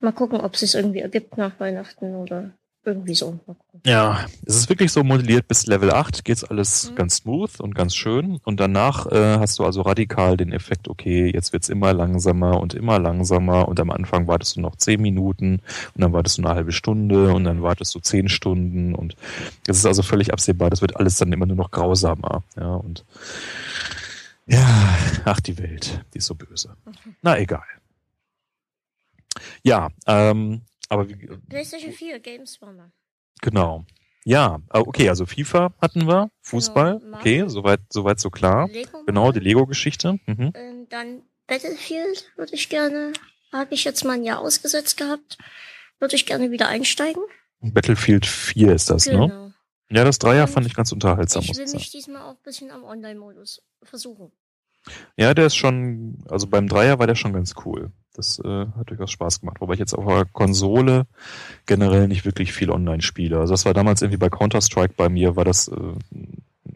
[0.00, 2.50] Mal gucken, ob es sich irgendwie ergibt nach Weihnachten oder
[2.84, 3.38] irgendwie so.
[3.84, 6.94] Ja, es ist wirklich so modelliert, bis Level 8 geht's alles mhm.
[6.96, 8.38] ganz smooth und ganz schön.
[8.44, 12.74] Und danach äh, hast du also radikal den Effekt, okay, jetzt wird's immer langsamer und
[12.74, 13.68] immer langsamer.
[13.68, 15.60] Und am Anfang wartest du noch 10 Minuten
[15.94, 18.94] und dann wartest du eine halbe Stunde und dann wartest du 10 Stunden.
[18.94, 19.16] Und
[19.66, 22.42] es ist also völlig absehbar, das wird alles dann immer nur noch grausamer.
[22.56, 23.04] Ja, und
[24.46, 26.74] Ja, ach die Welt, die ist so böse.
[26.86, 27.16] Mhm.
[27.22, 27.64] Na egal.
[29.62, 31.16] Ja, ähm, aber wie,
[31.48, 32.92] PlayStation 4 Games waren wir.
[33.42, 33.84] genau.
[34.24, 38.68] Ja, okay, also FIFA hatten wir, Fußball, Genau, okay, soweit, soweit so klar.
[38.68, 39.40] Lego Genau, die.
[39.40, 40.18] Lego-Geschichte.
[40.26, 40.52] Mhm.
[40.54, 43.14] Ähm, dann Battlefield würde ich gerne,
[43.52, 45.38] habe ich jetzt mal ein Jahr ausgesetzt gehabt,
[45.98, 47.22] würde ich gerne wieder einsteigen.
[47.60, 49.12] Battlefield 4 ist das, ne?
[49.12, 49.50] Genau.
[49.90, 51.78] Ja, das Dreier Und fand ich ganz unterhaltsam, Ich muss will ich sagen.
[51.80, 54.30] mich diesmal auch ein bisschen am Online-Modus versuchen.
[55.16, 57.92] Ja, der ist schon, also beim Dreier war der schon ganz cool.
[58.18, 59.60] Das äh, hat durchaus Spaß gemacht.
[59.60, 61.06] Wobei ich jetzt auf der Konsole
[61.66, 63.38] generell nicht wirklich viel online spiele.
[63.38, 65.76] Also das war damals irgendwie bei Counter-Strike bei mir, war das äh,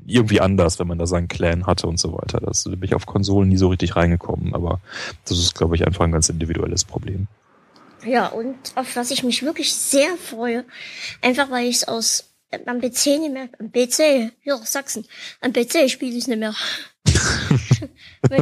[0.07, 2.39] irgendwie anders, wenn man da seinen Clan hatte und so weiter.
[2.39, 4.55] Das da bin ich auf Konsolen nie so richtig reingekommen.
[4.55, 4.79] Aber
[5.25, 7.27] das ist, glaube ich, einfach ein ganz individuelles Problem.
[8.05, 10.65] Ja, und auf was ich mich wirklich sehr freue,
[11.23, 12.29] einfach weil ich es aus
[12.67, 15.07] am PC nicht mehr, am PC, hier Sachsen,
[15.41, 16.55] am PC spiele ich es nicht mehr.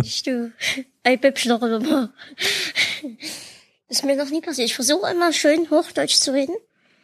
[0.02, 0.52] Ich du
[1.04, 2.12] ein oder mal.
[3.88, 4.68] Ist mir noch nie passiert.
[4.68, 6.54] Ich versuche immer schön Hochdeutsch zu reden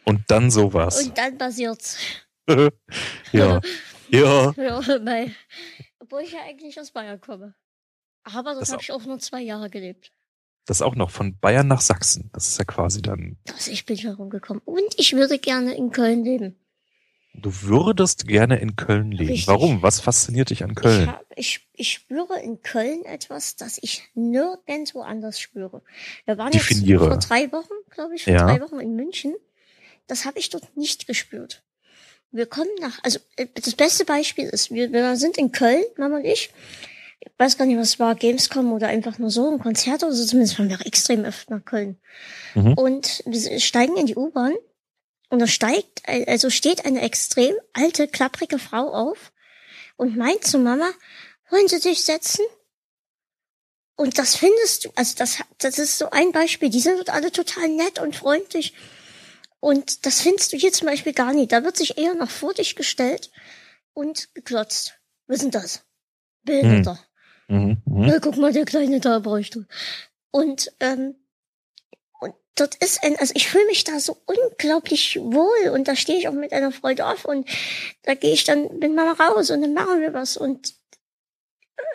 [0.05, 1.03] Und dann sowas.
[1.03, 1.97] und dann passiert's.
[3.31, 3.61] ja.
[4.09, 4.53] Ja.
[4.55, 5.35] Ja, mei.
[5.99, 7.55] Obwohl ich ja eigentlich aus Bayern komme.
[8.23, 10.11] Aber dort Das habe ich auch nur zwei Jahre gelebt.
[10.65, 12.29] Das auch noch von Bayern nach Sachsen.
[12.33, 13.37] Das ist ja quasi dann.
[13.53, 14.61] Also ich bin herumgekommen.
[14.65, 16.57] Und ich würde gerne in Köln leben.
[17.39, 19.29] Du würdest gerne in Köln leben.
[19.31, 19.47] Richtig.
[19.47, 19.81] Warum?
[19.83, 21.07] Was fasziniert dich an Ich, Köln?
[21.11, 25.81] hab, ich, ich spüre in Köln etwas, das ich nirgendwo anders spüre.
[26.25, 27.03] Wir waren Definiere.
[27.05, 28.45] jetzt vor drei Wochen, glaube ich, vor Ja.
[28.45, 29.35] drei Wochen in München.
[30.07, 31.63] Das habe ich dort nicht gespürt.
[32.31, 36.17] Wir kommen nach, also äh, das beste Beispiel ist, wir, wir sind in Köln, Mama
[36.17, 36.49] und ich.
[37.19, 40.25] Ich weiß gar nicht, was war, Gamescom oder einfach nur so ein Konzert oder so,
[40.25, 41.97] zumindest waren wir extrem öfter nach Köln.
[42.55, 42.73] Mhm.
[42.73, 44.53] Und wir steigen in die U-Bahn
[45.29, 49.31] und da steigt, also steht eine extrem alte, klapprige Frau auf
[49.97, 50.89] und meint zu Mama,
[51.49, 52.45] wollen Sie sich setzen?
[53.95, 56.69] Und das findest du, also das, das ist so ein Beispiel.
[56.69, 58.73] Die sind alle total nett und freundlich.
[59.59, 61.51] Und das findest du hier zum Beispiel gar nicht.
[61.51, 63.31] Da wird sich eher noch vor dich gestellt
[63.93, 64.99] und geklotzt.
[65.25, 65.83] Was denn das?
[66.43, 66.99] Behinderter.
[67.47, 67.81] Mhm.
[67.85, 68.05] Mhm.
[68.05, 69.67] Na, guck mal, der Kleine da bräuchte.
[70.29, 71.15] Und, ähm,
[72.57, 76.27] dort ist ein, also ich fühle mich da so unglaublich wohl und da stehe ich
[76.27, 77.47] auch mit einer Freude auf und
[78.03, 80.73] da gehe ich dann mit Mama raus und dann machen wir was und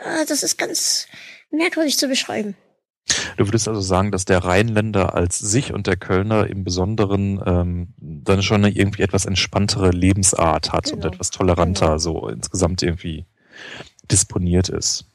[0.00, 1.06] äh, das ist ganz
[1.50, 2.56] merkwürdig zu beschreiben.
[3.36, 7.94] Du würdest also sagen, dass der Rheinländer als sich und der Kölner im Besonderen ähm,
[7.98, 11.12] dann schon eine irgendwie etwas entspanntere Lebensart hat und Genau.
[11.12, 11.98] etwas toleranter Genau.
[11.98, 13.26] so insgesamt irgendwie
[14.10, 15.06] disponiert ist.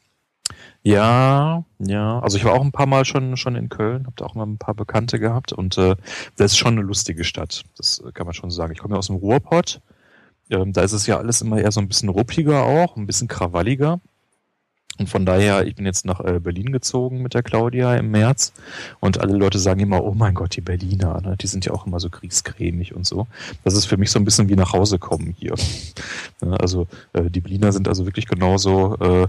[0.88, 2.20] Ja, ja.
[2.20, 4.46] Also ich war auch ein paar Mal schon schon in Köln, habe da auch mal
[4.46, 5.98] ein paar Bekannte gehabt und äh,
[6.38, 7.66] das ist schon eine lustige Stadt.
[7.76, 8.72] Das kann man schon sagen.
[8.72, 9.82] Ich komme ja aus dem Ruhrpott.
[10.50, 13.28] Ähm, da ist es ja alles immer eher so ein bisschen ruppiger auch, ein bisschen
[13.28, 14.00] krawalliger.
[14.98, 18.54] Und von daher, ich bin jetzt nach äh, Berlin gezogen mit der Claudia im März
[19.00, 21.36] und alle Leute sagen immer, oh mein Gott, die Berliner, ne?
[21.38, 23.28] die sind ja auch immer so kriegscremig und so.
[23.64, 25.54] Das ist für mich so ein bisschen wie nach Hause kommen hier.
[26.40, 29.28] Also äh, die Berliner sind also wirklich genauso äh,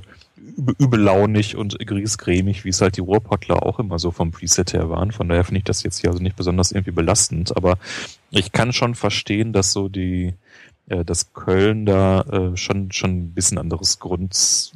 [0.79, 5.13] übellaunig und kriegscremig, wie es halt die Ruhrpottler auch immer so vom Preset her waren.
[5.13, 7.79] Von daher finde ich das jetzt hier also nicht besonders irgendwie belastend, aber
[8.31, 10.35] ich kann schon verstehen, dass so die
[10.89, 14.73] äh, dass Köln da äh, schon schon ein bisschen anderes Grund,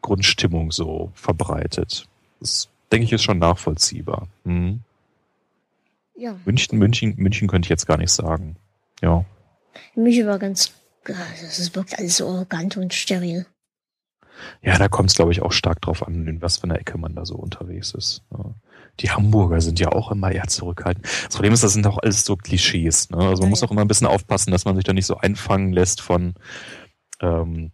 [0.00, 2.08] Grundstimmung so verbreitet.
[2.40, 4.28] Das denke ich ist schon nachvollziehbar.
[4.44, 4.80] Hm.
[6.16, 8.56] Ja, München, München, München könnte ich jetzt gar nicht sagen.
[9.02, 9.24] Ja.
[9.94, 10.72] mich war ganz,
[11.04, 13.46] das ist wirkt alles so arrogant und steril.
[14.62, 16.98] Ja, da kommt es, glaube ich, auch stark drauf an, in was für einer Ecke
[16.98, 18.22] man da so unterwegs ist.
[18.30, 18.54] Ja.
[19.00, 21.04] Die Hamburger sind ja auch immer eher zurückhaltend.
[21.04, 23.10] Das Problem ist, das sind auch alles so Klischees.
[23.10, 23.18] Ne?
[23.18, 23.68] Also man Ja, muss ja.
[23.68, 26.34] auch immer ein bisschen aufpassen, dass man sich da nicht so einfangen lässt von
[27.20, 27.70] ähm,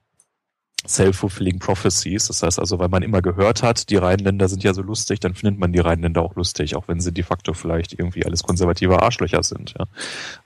[0.87, 2.27] self-fulfilling prophecies.
[2.27, 5.35] Das heißt also, weil man immer gehört hat, die Rheinländer sind ja so lustig, dann
[5.35, 9.03] findet man die Rheinländer auch lustig, auch wenn sie de facto vielleicht irgendwie alles konservative
[9.03, 9.75] Arschlöcher sind.
[9.79, 9.87] Ja.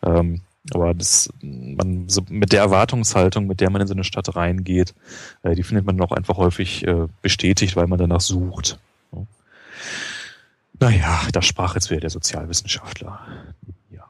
[0.03, 0.43] Ähm,
[0.75, 4.95] aber das, man, so mit der Erwartungshaltung, mit der man in so eine Stadt reingeht,
[5.43, 8.79] äh, die findet man auch einfach häufig äh, bestätigt, weil man danach sucht.
[9.13, 9.27] Ja.
[10.81, 13.21] Naja, da sprach jetzt wieder der Sozialwissenschaftler.
[13.91, 14.05] Ja.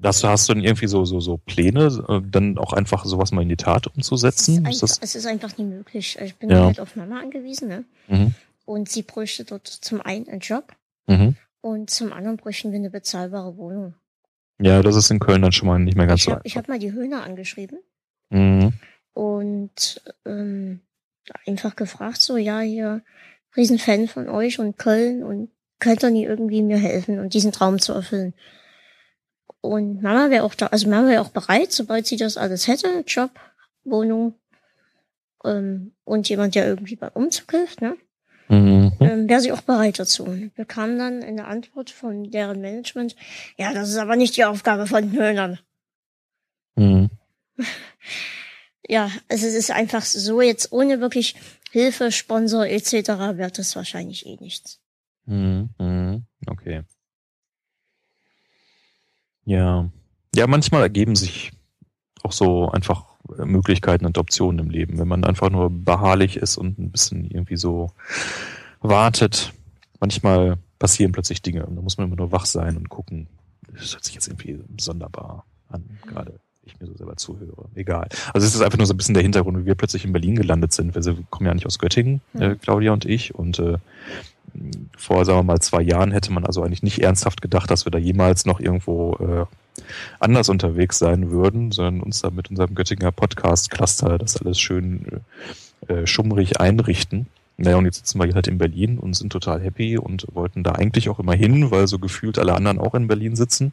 [0.00, 3.42] Das, hast du denn irgendwie so, so, so Pläne, äh, dann auch einfach sowas mal
[3.42, 4.66] in die Tat umzusetzen?
[4.66, 6.18] Es Ist ist, einfach, das, es ist einfach nicht möglich.
[6.20, 6.64] Ich bin Ja.
[6.66, 7.84] halt auf Mama angewiesen, ne?
[8.08, 8.34] mhm,
[8.64, 10.72] Und sie bräuchte dort zum einen einen Job
[11.06, 11.36] mhm.
[11.62, 13.94] und zum anderen bräuchten wir eine bezahlbare Wohnung.
[14.60, 16.56] Ja, das ist in Köln dann schon mal nicht mehr ganz Ich so habe ich
[16.56, 16.64] einfach.
[16.64, 17.78] hab mal die Höhner angeschrieben
[18.30, 18.72] Mhm.
[19.14, 20.80] und ähm,
[21.46, 23.02] einfach gefragt, so, ja, hier,
[23.56, 25.50] Riesenfan von euch und Köln und
[25.80, 28.34] könnt ihr nie irgendwie mir helfen und diesen Traum zu erfüllen.
[29.60, 33.02] Und Mama wäre auch da, also Mama wäre auch bereit, sobald sie das alles hätte,
[33.06, 33.30] Job,
[33.84, 34.34] Wohnung,
[35.44, 37.96] ähm, und jemand, der irgendwie beim Umzug hilft, ne?
[38.48, 38.87] Mhm.
[39.28, 40.24] Wäre sie auch bereit dazu.
[40.24, 43.16] Und kamen dann in der Antwort von deren Management,
[43.56, 45.58] ja, das ist aber nicht die Aufgabe von Höhnern.
[46.76, 47.10] Mhm.
[48.90, 51.34] Ja, also es ist einfach so, jetzt ohne wirklich
[51.72, 53.36] Hilfe, Sponsor etc.
[53.36, 54.80] wird es wahrscheinlich eh nichts.
[55.26, 55.68] Mhm.
[55.78, 56.24] Mhm.
[56.46, 56.84] Okay.
[59.44, 59.90] Ja.
[60.34, 61.52] Ja, manchmal ergeben sich
[62.22, 63.04] auch so einfach
[63.38, 64.98] äh, Möglichkeiten und Optionen im Leben.
[64.98, 67.92] Wenn man einfach nur beharrlich ist und ein bisschen irgendwie so
[68.80, 69.52] wartet,
[70.00, 73.26] manchmal passieren plötzlich Dinge und da muss man immer nur wach sein und gucken.
[73.72, 77.68] Das hört sich jetzt irgendwie sonderbar an, gerade ich mir so selber zuhöre.
[77.74, 78.08] Egal.
[78.32, 80.36] Also es ist einfach nur so ein bisschen der Hintergrund, wie wir plötzlich in Berlin
[80.36, 80.94] gelandet sind.
[80.94, 83.34] Wir kommen ja nicht aus Göttingen, äh, Claudia und ich.
[83.34, 83.78] Und äh,
[84.96, 87.90] vor, sagen wir mal, zwei Jahren hätte man also eigentlich nicht ernsthaft gedacht, dass wir
[87.90, 89.82] da jemals noch irgendwo äh,
[90.18, 95.22] anders unterwegs sein würden, sondern uns da mit unserem Göttinger Podcast-Cluster das alles schön
[95.86, 97.26] äh, schummrig einrichten.
[97.60, 100.72] Naja, und jetzt sitzen wir halt in Berlin und sind total happy und wollten da
[100.72, 103.72] eigentlich auch immer hin, weil so gefühlt alle anderen auch in Berlin sitzen.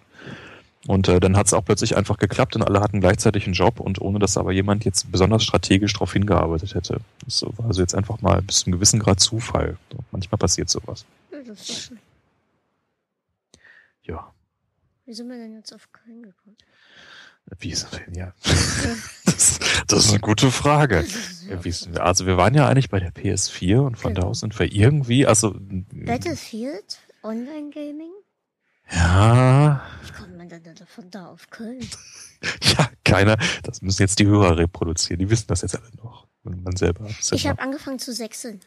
[0.88, 3.80] Und äh, dann hat es auch plötzlich einfach geklappt und alle hatten gleichzeitig einen Job
[3.80, 7.00] und ohne dass aber jemand jetzt besonders strategisch darauf hingearbeitet hätte.
[7.24, 9.78] Das war also jetzt einfach mal bis zu einem gewissen Grad Zufall.
[9.92, 11.06] So, manchmal passiert sowas.
[11.32, 12.00] Ja, das ist doch schön.
[14.04, 14.32] Ja.
[15.06, 16.58] Wie sind wir denn jetzt auf Köln gekommen?
[17.60, 18.14] Wie ist das denn?
[18.16, 18.34] Ja.
[19.26, 21.02] das, das ist eine gute Frage.
[21.04, 23.96] Das ist ja Ja, wie ist, also wir waren ja eigentlich bei der PS4 und
[23.98, 24.32] von da Genau.
[24.32, 28.12] aus sind wir irgendwie, also Battlefield, Online-Gaming?
[28.91, 31.80] ja, Wie kommt man denn da von da auf Köln?
[32.78, 36.28] ja, keiner, das müssen jetzt die Hörer reproduzieren, die wissen das jetzt alle noch.
[36.43, 37.08] Und man selber.
[37.08, 37.50] Ich selber.
[37.50, 38.60] habe angefangen zu sechseln.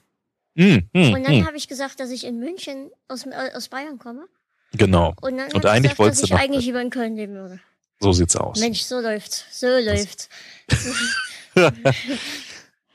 [0.57, 3.68] Hm, hm, Und dann hm, habe ich gesagt, dass ich in München aus, äh, aus
[3.68, 4.26] Bayern komme.
[4.72, 7.35] genau, Und dann Und ich eigentlich gesagt, wolltest dass ich eigentlich lieber in Köln leben
[7.35, 7.61] würde.
[8.01, 8.61] So sieht's aus.
[8.61, 9.44] Mensch, so läuft's.
[9.51, 10.28] So läuft's.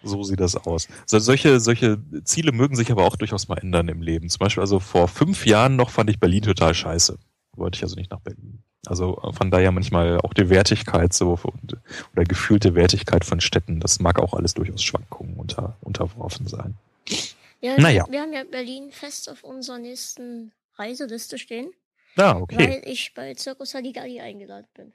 [0.04, 0.90] So sieht das aus.
[1.06, 4.30] So, solche, solche Ziele mögen sich aber auch durchaus mal ändern im Leben.
[4.30, 7.18] Zum Beispiel, also vor fünf Jahren noch fand ich Berlin total scheiße.
[7.56, 8.62] Wollte ich also nicht nach Berlin.
[8.86, 11.40] Also von daher manchmal auch die Wertigkeit so
[12.14, 16.76] oder gefühlte Wertigkeit von Städten, das mag auch alles durchaus Schwankungen unter, unterworfen sein.
[17.62, 18.06] Ja, Naja.
[18.10, 21.72] Wir haben ja Berlin fest auf unserer nächsten Reiseliste stehen,
[22.18, 22.58] Ah, okay.
[22.58, 24.94] weil ich bei Circus Haligali eingeladen bin.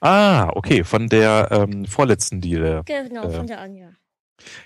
[0.00, 2.82] Ah, okay, von der ähm, vorletzten Deal.
[2.84, 3.92] Genau, Äh, von der Anja.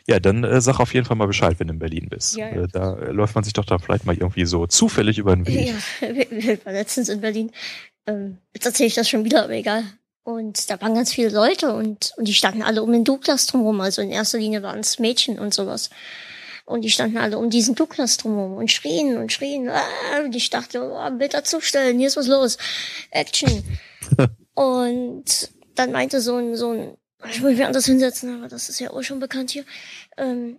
[0.07, 2.37] Ja, dann äh, sag auf jeden Fall mal Bescheid, wenn du in Berlin bist.
[2.37, 2.63] Ja, ja.
[2.63, 5.47] Äh, da äh, läuft man sich doch da vielleicht mal irgendwie so zufällig über den
[5.47, 5.69] Weg.
[5.69, 5.75] Ja,
[6.15, 7.51] wir, wir waren letztens in Berlin.
[8.07, 9.85] Ähm, jetzt erzähle ich das schon wieder, aber egal.
[10.25, 13.81] Und da waren ganz viele Leute und, und die standen alle um den Douglas drumherum.
[13.81, 15.91] Also in erster Linie waren es Mädchen und sowas.
[16.65, 19.69] Und die standen alle um diesen Douglas drumherum und schrien und schrien.
[19.69, 22.57] Ah, und ich dachte, oh, Bild dazustellen, hier ist was los.
[23.11, 23.65] Action.
[24.55, 26.97] und dann meinte so ein, so ein,
[27.31, 29.65] ich muss mich anders hinsetzen, aber das ist ja auch schon bekannt hier.
[30.17, 30.59] Ähm,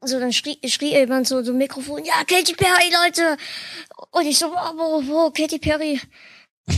[0.00, 3.36] also dann schrie, schrie jemand so, so ein Mikrofon, ja, Katy Perry, Leute!
[4.12, 6.00] Und ich so, wo, wo, wo, Katy Perry?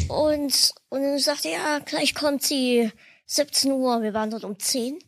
[0.08, 2.90] Und, und dann sagte er, ja, gleich kommt sie,
[3.26, 4.98] 17 Uhr, wir waren dort um 10.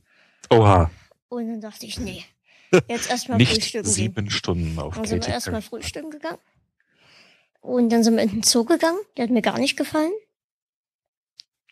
[0.51, 0.91] Oha,
[1.29, 2.25] Und dann dachte ich, nee,
[2.89, 6.39] jetzt erstmal nicht frühstücken sieben Stunden auf Dann sind wir erstmal frühstücken gegangen.
[7.61, 10.13] Und dann sind wir in den Zoo gegangen, der hat mir gar nicht gefallen.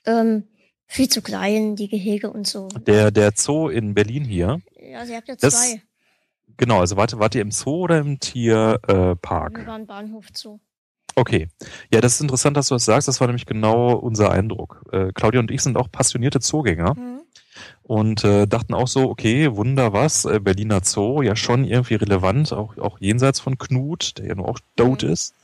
[0.06, 0.44] Ähm,
[0.86, 2.68] viel zu klein, die Gehege und so.
[2.68, 4.60] Der, der Zoo in Berlin hier.
[4.80, 5.82] Ja, sie habt ja Das- zwei.
[6.58, 9.54] Genau, also warte, wart ihr im Zoo oder im Tierpark?
[9.56, 10.58] Äh, Wir waren Bahnhof Zoo.
[11.16, 11.48] okay.
[11.92, 13.08] Ja, das ist interessant, dass du das sagst.
[13.08, 14.82] Das war nämlich genau unser Eindruck.
[14.92, 17.21] Äh, Claudia und ich sind auch passionierte Zoogänger Mhm.
[17.82, 22.52] Und äh, dachten auch so, okay, Wunder was, äh, Berliner Zoo, ja schon irgendwie relevant,
[22.52, 25.10] auch, auch jenseits von Knut, der ja nur auch tot Mhm.
[25.10, 25.34] ist.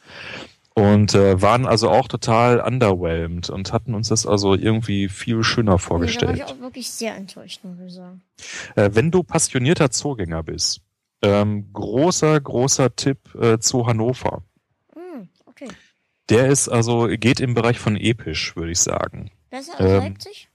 [0.74, 5.62] Und äh, waren also auch total underwhelmed und hatten uns das also irgendwie viel schöner
[5.62, 6.36] Nee, da war vorgestellt.
[6.36, 8.22] ich auch wirklich sehr enttäuscht, muss ich sagen.
[8.76, 10.80] Äh, wenn du passionierter Zoogänger bist,
[11.20, 14.44] ähm, großer, großer Tipp äh, zu Hannover.
[14.94, 15.66] Hm, okay.
[16.28, 19.32] Der ist also, geht im Bereich von episch, würde ich sagen.
[19.50, 20.47] Besser als Ähm, Leipzig?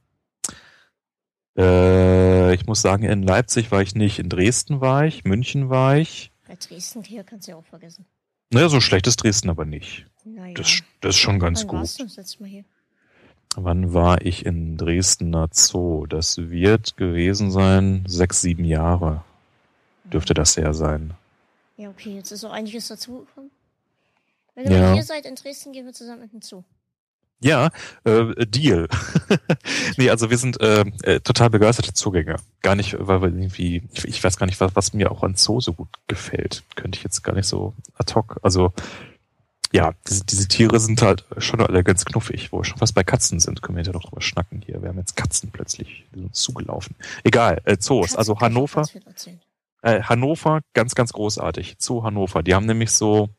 [1.57, 5.97] Äh, ich muss sagen, in Leipzig war ich nicht, in Dresden war ich, München war
[5.97, 6.31] ich.
[6.47, 8.05] Bei Dresden hier kannst du ja auch vergessen.
[8.51, 10.05] Naja, so schlecht ist Dresden aber nicht.
[10.25, 10.53] Naja.
[10.55, 12.01] Das, das ist schon ganz Wann warst gut.
[12.01, 12.63] du das letzte Mal hier?
[13.55, 16.07] Wann war ich in Dresdner Zoo?
[16.07, 19.23] Das wird gewesen sein, sechs, sieben Jahre
[20.05, 21.13] dürfte das her sein.
[21.77, 23.49] Ja, okay, jetzt ist so einiges dazugekommen.
[24.55, 24.81] Wenn ihr Ja.
[24.81, 26.63] mal hier seid in Dresden, gehen wir zusammen mit dem Zoo.
[27.43, 27.69] Ja,
[28.05, 28.87] äh, Deal.
[29.97, 32.37] nee, also wir sind äh, äh, total begeisterte Zugänger.
[32.61, 35.35] Gar nicht, weil wir irgendwie, ich, ich weiß gar nicht, was, was mir auch an
[35.35, 36.63] Zoo so gut gefällt.
[36.75, 38.39] Könnte ich jetzt gar nicht so ad hoc.
[38.43, 38.71] Also
[39.73, 43.03] ja, diese, diese Tiere sind halt schon alle ganz knuffig, wo wir schon fast bei
[43.03, 43.61] Katzen sind.
[43.61, 44.81] Können wir ja noch drüber schnacken hier.
[44.81, 46.95] Wir haben jetzt Katzen plötzlich, die sind uns zugelaufen.
[47.25, 48.15] Egal, äh, Zoos.
[48.15, 48.85] Also Hannover,
[49.81, 51.75] äh, Hannover, ganz, ganz großartig.
[51.79, 52.41] Zoo Hannover.
[52.41, 53.29] Die haben nämlich so,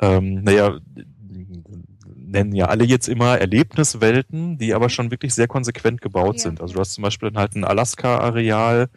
[0.00, 0.78] ähm, naja,
[2.34, 6.42] nennen ja alle jetzt immer Erlebniswelten, die aber schon wirklich sehr konsequent gebaut Ja.
[6.42, 6.60] sind.
[6.60, 8.88] Also du hast zum Beispiel dann halt ein Alaska-Areal,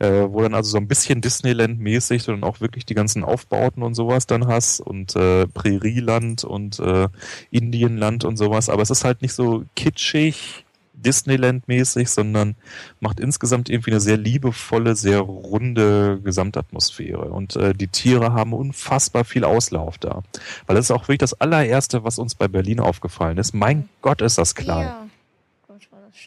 [0.00, 3.94] äh, wo dann also so ein bisschen Disneyland-mäßig dann auch wirklich die ganzen Aufbauten und
[3.94, 7.08] sowas dann hast und äh, Prärieland und äh,
[7.50, 8.68] Indienland und sowas.
[8.68, 10.64] Aber es ist halt nicht so kitschig,
[11.02, 12.56] Disneyland-mäßig, sondern
[13.00, 17.30] macht insgesamt irgendwie eine sehr liebevolle, sehr runde Gesamtatmosphäre.
[17.30, 20.22] Und äh, die Tiere haben unfassbar viel Auslauf da.
[20.66, 23.54] Weil das ist auch wirklich das allererste, was uns bei Berlin aufgefallen ist.
[23.54, 24.86] Mein Gott, ist das klein.
[24.86, 25.06] Ja.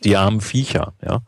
[0.04, 1.22] Die armen Viecher, ja.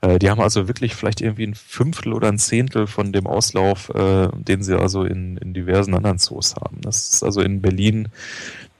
[0.00, 3.90] Äh, die haben also wirklich vielleicht irgendwie ein Fünftel oder ein Zehntel von dem Auslauf,
[3.90, 6.80] äh, den sie also in, in diversen anderen Zoos haben.
[6.80, 8.08] Das ist also in Berlin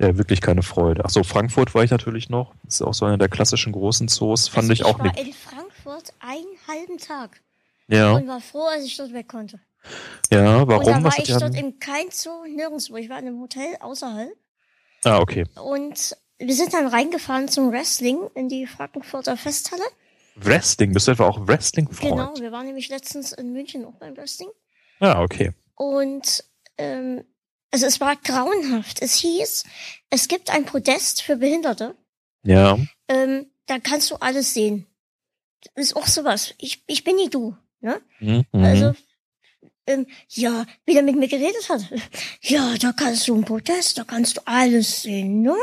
[0.01, 1.03] äh, wirklich keine Freude.
[1.05, 2.55] Ach so, Frankfurt war ich natürlich noch.
[2.65, 4.49] Das ist auch so einer der klassischen großen Zoos.
[4.49, 5.19] Fand also ich auch war nicht.
[5.21, 7.41] in Frankfurt einen halben Tag
[7.89, 9.61] Ja, und war froh, als ich dort weg konnte.
[10.33, 10.87] ja, Und da warum?
[10.87, 11.55] war Was ich dort haben?
[11.55, 12.97] im kein Zoo, nirgendwo.
[12.97, 14.33] Ich war in einem Hotel außerhalb
[15.05, 15.45] Ah, okay.
[15.63, 19.83] und wir sind dann reingefahren zum Wrestling in die Frankfurter Festhalle.
[20.37, 22.11] Wrestling, bist du etwa auch Wrestling-Freund?
[22.13, 24.49] Genau, wir waren nämlich letztens in München auch beim Wrestling.
[25.01, 25.53] Ah, okay.
[25.75, 26.45] Und
[26.79, 27.25] ähm,
[27.71, 29.01] also es war grauenhaft.
[29.03, 29.65] Es hieß,
[30.11, 31.95] es gibt ein Podest für Behinderte.
[32.43, 32.79] Ja.
[33.09, 34.87] Ähm, da kannst du alles sehen.
[35.75, 36.55] Das ist auch sowas.
[36.59, 37.57] Ich, ich bin nie du.
[37.81, 38.01] Ne?
[38.19, 38.45] Mhm.
[38.53, 38.93] Also,
[39.87, 41.83] ähm, ja, wie der mit mir geredet hat.
[42.43, 45.55] Ja, da kannst du ein Podest, da kannst du alles sehen, ne?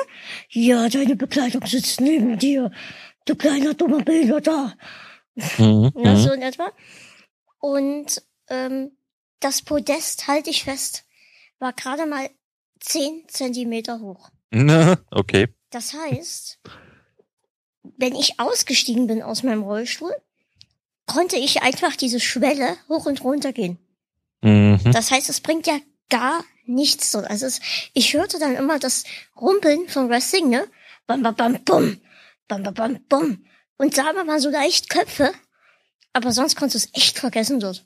[0.50, 2.72] Ja, deine Bekleidung sitzt neben dir.
[3.26, 4.78] Du kleiner dummer Behinderter.
[5.36, 5.92] Mhm.
[5.96, 6.18] Ja, Mhm.
[6.18, 6.72] so in etwa.
[7.60, 8.92] Und ähm,
[9.40, 11.04] das Podest, halte ich fest,
[11.60, 12.30] war gerade mal
[12.80, 14.30] zehn Zentimeter hoch.
[15.12, 15.48] Okay.
[15.72, 16.60] Das heißt,
[17.98, 20.16] wenn ich ausgestiegen bin aus meinem Rollstuhl,
[21.06, 23.78] konnte ich einfach diese Schwelle hoch und runter gehen.
[24.42, 24.80] Mhm.
[24.92, 25.80] Das heißt, es bringt ja
[26.10, 27.20] gar nichts so.
[27.20, 27.60] Also es,
[27.94, 29.04] ich hörte dann immer das
[29.36, 30.68] Rumpeln von Wrestling, ne?
[31.08, 32.02] Bam, bam, bam, bum.
[32.48, 33.46] Bam, bam, bam, bum.
[33.78, 35.32] Und aber mal so leicht Köpfe.
[36.14, 37.86] Aber sonst konntest du es echt vergessen dort.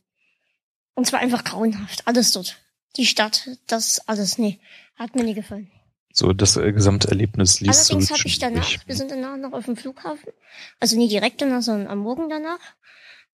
[0.94, 2.08] Und zwar einfach grauenhaft.
[2.08, 2.58] Alles dort.
[2.98, 4.60] Die Stadt, das alles, nee.
[4.96, 5.72] Hat mir nie gefallen.
[6.14, 9.66] So, das äh, Gesamterlebnis liest Allerdings du habe ich danach, wir sind danach noch auf
[9.66, 10.34] dem Flughafen,
[10.80, 12.60] also nie direkt danach, sondern am Morgen danach,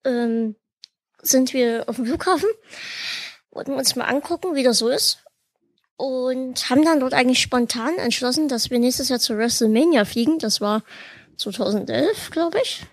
[0.05, 0.55] ähm,
[1.21, 2.49] sind wir auf dem Flughafen,
[3.49, 5.23] wollten uns mal angucken, wie das so ist.
[5.95, 10.37] Und haben dann dort eigentlich spontan entschlossen, dass wir nächstes Jahr zu WrestleMania fliegen.
[10.37, 10.83] Das war
[11.37, 12.85] 2011, glaube ich.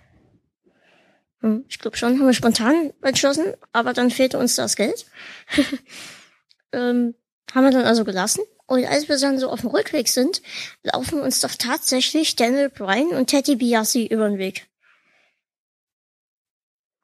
[1.43, 5.05] Hm, Ich glaube schon, haben wir spontan entschlossen, aber dann fehlte uns das Geld.
[6.75, 7.15] ähm,
[7.55, 8.43] haben wir dann also gelassen.
[8.67, 10.41] Und als wir dann so auf dem Rückweg sind,
[10.83, 14.67] laufen uns doch tatsächlich Daniel Bryan und Teddy Biassi über den Weg.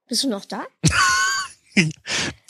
[0.09, 0.65] Bist du noch da?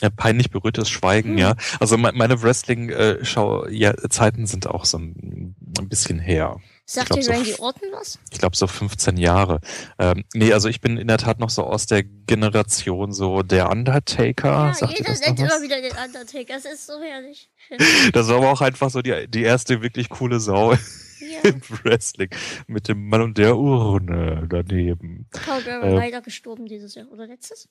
[0.02, 1.38] Ja, peinlich berührtes Schweigen, Hm.
[1.38, 1.54] ja.
[1.78, 5.54] Also me- meine Wrestling-Schau-Zeiten sind auch so ein
[5.84, 6.58] bisschen her.
[6.92, 8.18] Sagt dir so Randy f- Orton was?
[8.32, 9.60] Ich glaube so 15 Jahre.
[9.98, 13.70] Ähm, nee, also ich bin in der Tat noch so aus der Generation so der
[13.70, 14.48] Undertaker.
[14.48, 16.54] Ja, Sagt jeder nennt immer wieder den Undertaker.
[16.54, 17.48] Das ist so herrlich.
[18.12, 20.72] Das war aber auch einfach so die, die erste wirklich coole Sau
[21.20, 22.30] Ja, im Wrestling.
[22.66, 25.26] Mit dem Mann und der Urne daneben.
[25.30, 27.06] Paul Bearer Äh, leider gestorben dieses Jahr.
[27.12, 27.68] Oder letztes?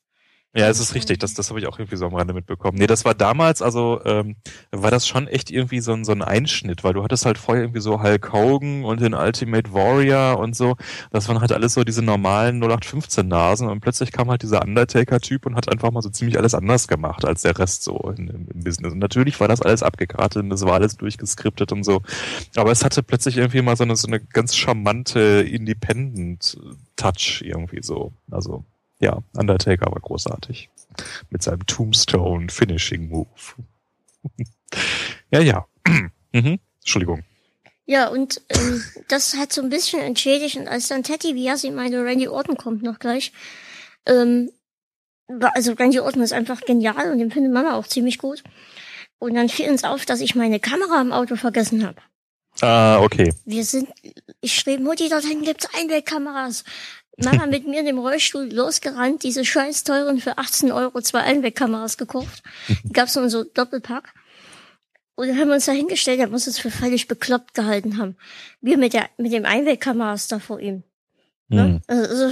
[0.55, 2.75] Ja, es ist richtig, das, das habe ich auch irgendwie so am Rande mitbekommen.
[2.79, 4.35] Nee, das war damals, also ähm,
[4.71, 7.65] war das schon echt irgendwie so ein, so ein Einschnitt, weil du hattest halt vorher
[7.65, 10.75] irgendwie so Hulk Hogan und den Ultimate Warrior und so.
[11.11, 15.55] Das waren halt alles so diese normalen 0815-Nasen und plötzlich kam halt dieser Undertaker-Typ und
[15.55, 18.93] hat einfach mal so ziemlich alles anders gemacht als der Rest so in, im, Business.
[18.93, 22.01] Und natürlich war das alles abgekartet und das war alles durchgeskriptet und so.
[22.55, 28.13] Aber es hatte plötzlich irgendwie mal so eine, so eine ganz charmante Independent-Touch irgendwie so.
[28.31, 28.65] Also
[28.99, 30.69] ja, Undertaker war großartig.
[31.29, 33.27] Mit seinem Tombstone Finishing Move.
[35.31, 35.65] ja, ja.
[36.33, 36.59] mhm.
[36.79, 37.23] Entschuldigung.
[37.85, 40.57] Ja, und ähm, das hat so ein bisschen entschädigt.
[40.57, 43.31] Und als dann Teddy Biassi meinte, Randy Orton kommt noch gleich,
[44.05, 44.51] ähm,
[45.27, 48.43] also Randy Orton ist einfach genial und den findet Mama auch ziemlich gut.
[49.17, 52.01] Und dann fiel uns auf, dass ich meine Kamera im Auto vergessen habe.
[52.61, 53.33] Ah, okay.
[53.45, 53.89] Wir sind,
[54.41, 56.63] ich schrieb, Mutti, dort hinten gibt's Einwegkameras.
[57.23, 61.97] Mama mit mir in dem Rollstuhl losgerannt, diese scheiß teuren für 18 Euro zwei Einwegkameras
[61.97, 62.43] gekauft.
[62.83, 64.13] Die gab's nur in so Doppelpack.
[65.15, 68.15] Und dann haben wir uns da hingestellt, er muss uns für völlig bekloppt gehalten haben.
[68.61, 70.83] Wir mit der, mit dem Einwegkameras da vor ihm.
[71.49, 71.63] Ne?
[71.63, 71.81] Hm.
[71.87, 72.31] Also,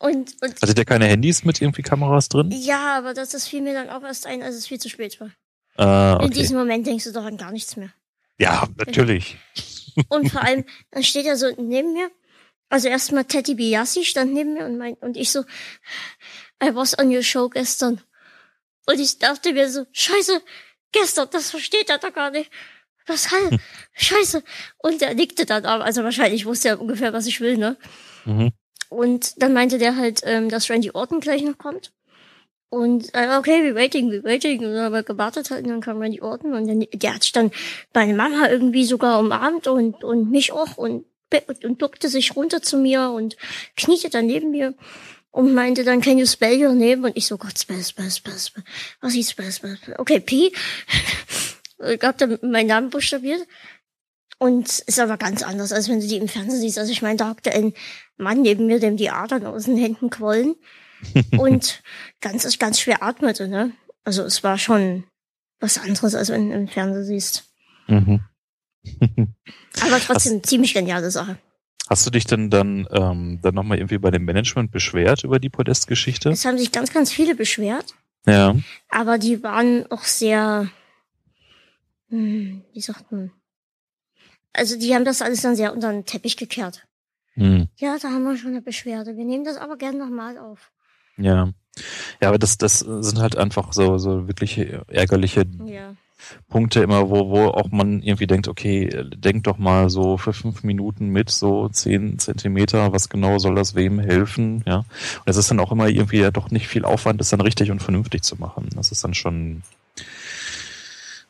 [0.00, 2.50] und, und, Hattet ihr keine Handys mit irgendwie Kameras drin?
[2.50, 5.20] ja, aber das, das fiel mir dann auch erst ein, als es viel zu spät
[5.20, 5.30] war.
[5.76, 6.34] Ah, In okay.
[6.34, 7.90] diesem Moment denkst du doch an gar nichts mehr.
[8.38, 9.36] Ja, natürlich.
[10.08, 12.10] Und vor allem, dann steht er so neben mir.
[12.70, 15.40] Also erstmal Teddy Biassi stand neben mir und mein, und ich so,
[16.62, 18.00] I was on your show gestern.
[18.86, 20.40] Und ich dachte mir so, scheiße,
[20.92, 22.50] gestern, das versteht er doch gar nicht.
[23.06, 23.60] Was halt,
[23.94, 24.44] scheiße.
[24.78, 27.76] Und er nickte dann aber, also wahrscheinlich wusste er ungefähr, was ich will, ne?
[28.24, 28.52] Mhm.
[28.88, 31.92] Und dann meinte der halt, ähm, dass Randy Orton gleich noch kommt.
[32.68, 34.64] Und äh, okay, we waiting, we waiting.
[34.64, 37.22] Und dann haben wir gewartet halt, und dann kam Randy Orton und dann, der hat
[37.22, 37.50] sich dann
[37.92, 41.04] meine Mama irgendwie sogar umarmt und, und mich auch und,
[41.62, 43.36] und duckte sich runter zu mir und
[43.76, 44.74] kniete dann neben mir
[45.30, 47.06] und meinte dann, can you spell your name?
[47.06, 48.64] Und ich so, Gott, spell, spell, spell, spell.
[49.00, 49.94] Was ist spell, spell, spell?
[49.98, 50.52] Okay, P.
[51.78, 53.46] ich hab dann meinen Namen buchstabiert.
[54.38, 56.78] Und ist aber ganz anders, als wenn du die im Fernsehen siehst.
[56.78, 57.74] Also ich meine, da hockte ein
[58.16, 60.54] Mann neben mir, dem die Adern aus den Händen quollen.
[61.38, 61.82] und
[62.20, 63.72] ganz, ganz schwer atmete, ne?
[64.04, 65.04] Also es war schon
[65.60, 67.44] was anderes, als wenn du im Fernsehen siehst.
[67.86, 68.20] Mhm.
[69.82, 71.38] Aber trotzdem Hast ziemlich geniale Sache.
[71.88, 75.48] Hast du dich denn dann, ähm, dann nochmal irgendwie bei dem Management beschwert über die
[75.48, 76.30] Podestgeschichte?
[76.30, 77.94] Es haben sich ganz, ganz viele beschwert.
[78.26, 78.54] Ja.
[78.88, 80.70] Aber die waren auch sehr,
[82.08, 83.32] hm, wie sagt man?
[84.52, 86.86] Also die haben das alles dann sehr unter den Teppich gekehrt.
[87.34, 87.68] Hm.
[87.76, 89.16] Ja, da haben wir schon eine Beschwerde.
[89.16, 90.70] Wir nehmen das aber gerne nochmal auf.
[91.16, 91.52] Ja.
[92.20, 95.94] Ja, aber das, das sind halt einfach so, so wirklich ärgerliche ja.
[96.48, 100.62] Punkte immer, wo, wo auch man irgendwie denkt, okay, denk doch mal so für fünf
[100.62, 104.78] Minuten mit, so zehn Zentimeter, was genau soll das wem helfen, ja.
[104.78, 107.70] Und es ist dann auch immer irgendwie ja doch nicht viel Aufwand, das dann richtig
[107.70, 108.68] und vernünftig zu machen.
[108.74, 109.62] Das ist dann schon,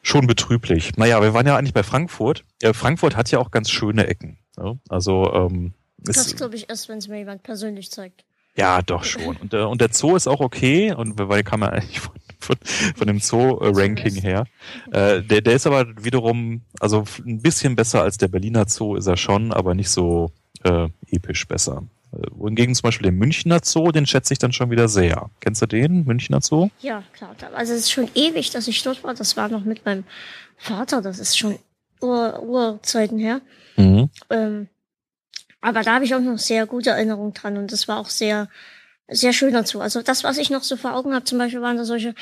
[0.03, 0.97] schon betrüblich.
[0.97, 2.45] Naja, wir waren ja eigentlich bei Frankfurt.
[2.63, 4.39] Ja, Frankfurt hat ja auch ganz schöne Ecken.
[4.57, 4.75] Ja?
[4.89, 8.25] Also, ähm, das glaube ich erst, wenn es mir jemand persönlich zeigt.
[8.57, 9.37] Ja, doch schon.
[9.37, 12.57] Und, äh, und der Zoo ist auch okay, und weil kann man eigentlich von, von,
[12.97, 14.45] von dem Zoo-Ranking her.
[14.93, 19.07] Äh, der, der ist aber wiederum, also ein bisschen besser als der Berliner Zoo ist
[19.07, 20.33] er schon, aber nicht so
[20.65, 21.85] äh, episch besser.
[22.13, 25.31] Äh, wohingegen zum Beispiel den Münchner Zoo, den schätze ich dann schon wieder sehr.
[25.41, 26.69] Kennst du den, Münchner Zoo?
[26.81, 27.35] Ja, klar.
[27.55, 29.15] Also es ist schon ewig, dass ich dort war.
[29.15, 30.05] Das war noch mit meinem
[30.57, 31.03] Vater.
[31.03, 31.57] Das ist schon
[32.01, 33.41] Ur Urzeiten her.
[33.77, 34.11] Mhm.
[34.31, 34.69] Ähm,
[35.61, 38.49] aber da habe ich auch noch sehr gute Erinnerungen dran und das war auch sehr,
[39.11, 39.81] sehr schön dazu.
[39.81, 42.15] Also das, was ich noch so vor Augen habe, zum Beispiel waren da solche,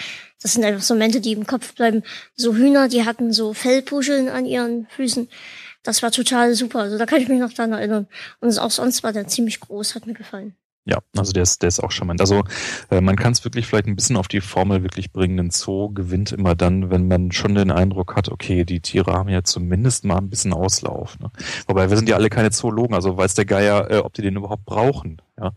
[0.43, 2.03] das sind einfach so Momente, die im Kopf bleiben.
[2.35, 5.29] So Hühner, die hatten so Fellpuscheln an ihren Füßen.
[5.83, 6.81] Das war total super.
[6.81, 8.09] Also da kann ich mich noch dran erinnern.
[8.41, 10.57] Und auch sonst war der ziemlich groß, hat mir gefallen.
[10.89, 12.23] Ja, also der ist, der ist auch charmant.
[12.23, 12.45] Also
[12.91, 15.39] äh, man kann es wirklich vielleicht ein bisschen auf die Formel wirklich bringen.
[15.39, 19.29] Ein Zoo gewinnt immer dann, wenn man schon den Eindruck hat, okay, die Tiere haben
[19.29, 21.19] ja zumindest mal ein bisschen Auslauf.
[21.19, 21.31] Ne?
[21.67, 24.37] Wobei wir sind ja alle keine Zoologen, also weiß der Geier, äh, ob die den
[24.37, 25.21] überhaupt brauchen.
[25.39, 25.53] Ja,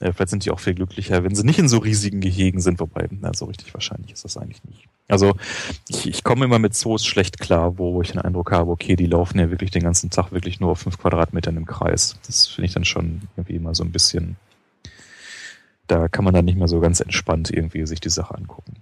[0.00, 2.78] äh, vielleicht sind die auch viel glücklicher, wenn sie nicht in so riesigen Gehegen sind.
[2.78, 4.86] Wobei, na, so richtig wahrscheinlich ist das eigentlich nicht.
[5.08, 5.34] Also
[5.88, 9.06] ich, ich komme immer mit Zoos schlecht klar, wo ich den Eindruck habe, okay, die
[9.06, 12.16] laufen ja wirklich den ganzen Tag wirklich nur auf fünf Quadratmetern im Kreis.
[12.26, 14.36] Das finde ich dann schon irgendwie immer so ein bisschen
[15.94, 18.74] da kann man dann nicht mehr so ganz entspannt irgendwie sich die Sache angucken.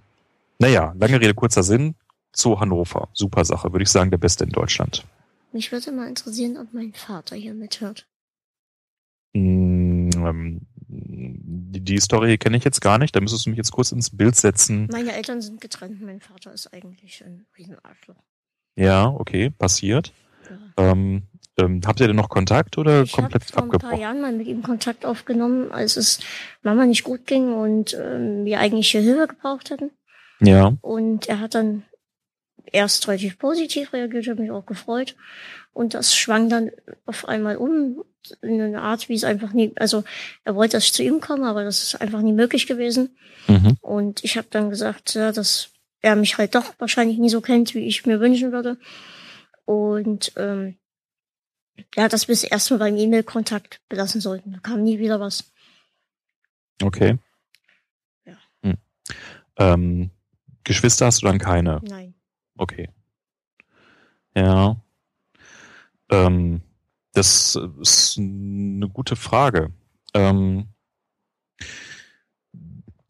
[0.57, 1.93] Naja, lange Rede, kurzer Sinn.
[2.35, 3.09] Zoo Hannover.
[3.13, 3.71] Super Sache.
[3.71, 5.05] Würde ich sagen, der beste in Deutschland.
[5.51, 8.07] Mich würde mal interessieren, ob mein Vater hier mithört.
[9.33, 13.15] Mm, ähm, die, die Story kenne ich jetzt gar nicht.
[13.15, 14.87] Da müsstest du mich jetzt kurz ins Bild setzen.
[14.91, 16.01] Meine Eltern sind getrennt.
[16.01, 18.23] Mein Vater ist eigentlich ein Riesenarschloch.
[18.75, 20.11] Ja, okay, passiert.
[20.77, 21.23] Ähm,
[21.57, 23.69] ähm, habt ihr denn noch Kontakt oder ich komplett abgebrochen?
[23.69, 26.19] Ich habe vor ein paar Jahren mal mit ihm Kontakt aufgenommen, als es
[26.63, 29.91] Mama nicht gut ging und ähm, wir eigentlich Hilfe gebraucht hatten.
[30.39, 30.73] Ja.
[30.81, 31.83] Und er hat dann
[32.71, 35.15] erst relativ positiv reagiert, hat mich auch gefreut.
[35.73, 36.71] Und das schwang dann
[37.05, 38.03] auf einmal um
[38.41, 40.03] in eine Art, wie es einfach nie, also
[40.45, 43.15] er wollte, dass ich zu ihm komme, aber das ist einfach nie möglich gewesen.
[43.47, 43.77] Mhm.
[43.81, 45.69] Und ich habe dann gesagt, ja, dass
[46.01, 48.77] er mich halt doch wahrscheinlich nie so kennt, wie ich mir wünschen würde.
[49.65, 50.77] Und ähm,
[51.95, 54.53] ja, das bis erstmal beim E-Mail-Kontakt belassen sollten.
[54.53, 55.51] Da kam nie wieder was.
[56.81, 57.17] Okay.
[58.25, 58.37] Ja.
[58.63, 58.77] Hm.
[59.57, 60.11] Ähm,
[60.63, 61.81] Geschwister hast du dann keine?
[61.83, 62.13] Nein.
[62.57, 62.89] Okay.
[64.35, 64.77] Ja.
[66.09, 66.61] Ähm,
[67.13, 69.71] das ist eine gute Frage.
[70.13, 70.67] Ähm,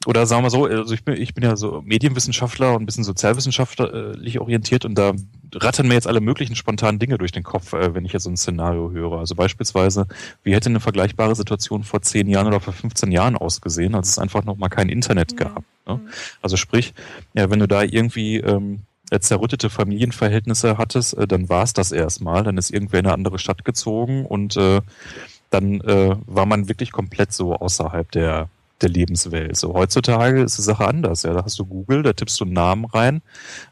[0.06, 3.04] oder sagen wir so, also ich bin, ich bin ja so Medienwissenschaftler und ein bisschen
[3.04, 5.14] sozialwissenschaftlich orientiert und da
[5.56, 8.30] rattern mir jetzt alle möglichen spontanen Dinge durch den Kopf, äh, wenn ich jetzt so
[8.30, 9.20] ein Szenario höre.
[9.20, 10.08] Also beispielsweise,
[10.44, 14.20] wie hätte eine vergleichbare Situation vor zehn Jahren oder vor 15 Jahren ausgesehen, als es
[14.20, 15.64] einfach noch mal kein Internet gab.
[15.88, 15.96] Ne?
[15.96, 16.10] Mhm.
[16.42, 16.94] Also sprich,
[17.34, 18.82] ja, wenn du da irgendwie ähm,
[19.20, 22.44] zerrüttete Familienverhältnisse hattest, äh, dann war es das erstmal.
[22.44, 24.82] Dann ist irgendwer in eine andere Stadt gezogen und äh,
[25.50, 28.50] dann äh, war man wirklich komplett so außerhalb der
[28.82, 29.56] der Lebenswelt.
[29.56, 31.24] So heutzutage ist die Sache anders.
[31.24, 33.22] Ja, da hast du Google, da tippst du einen Namen rein,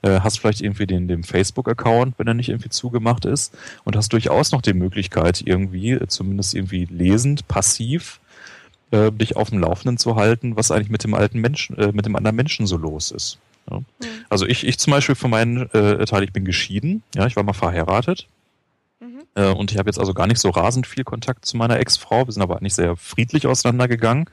[0.01, 4.13] äh, hast vielleicht irgendwie den, den Facebook-Account, wenn er nicht irgendwie zugemacht ist, und hast
[4.13, 8.19] durchaus noch die Möglichkeit, irgendwie, äh, zumindest irgendwie lesend, passiv,
[8.91, 12.05] äh, dich auf dem Laufenden zu halten, was eigentlich mit dem alten Menschen, äh, mit
[12.05, 13.37] dem anderen Menschen so los ist.
[13.69, 13.79] Ja.
[13.79, 13.85] Mhm.
[14.29, 17.43] Also ich, ich zum Beispiel für meinen äh, Teil, ich bin geschieden, ja, ich war
[17.43, 18.27] mal verheiratet,
[19.35, 22.27] äh, und ich habe jetzt also gar nicht so rasend viel Kontakt zu meiner Ex-Frau.
[22.27, 24.25] Wir sind aber eigentlich sehr friedlich auseinandergegangen.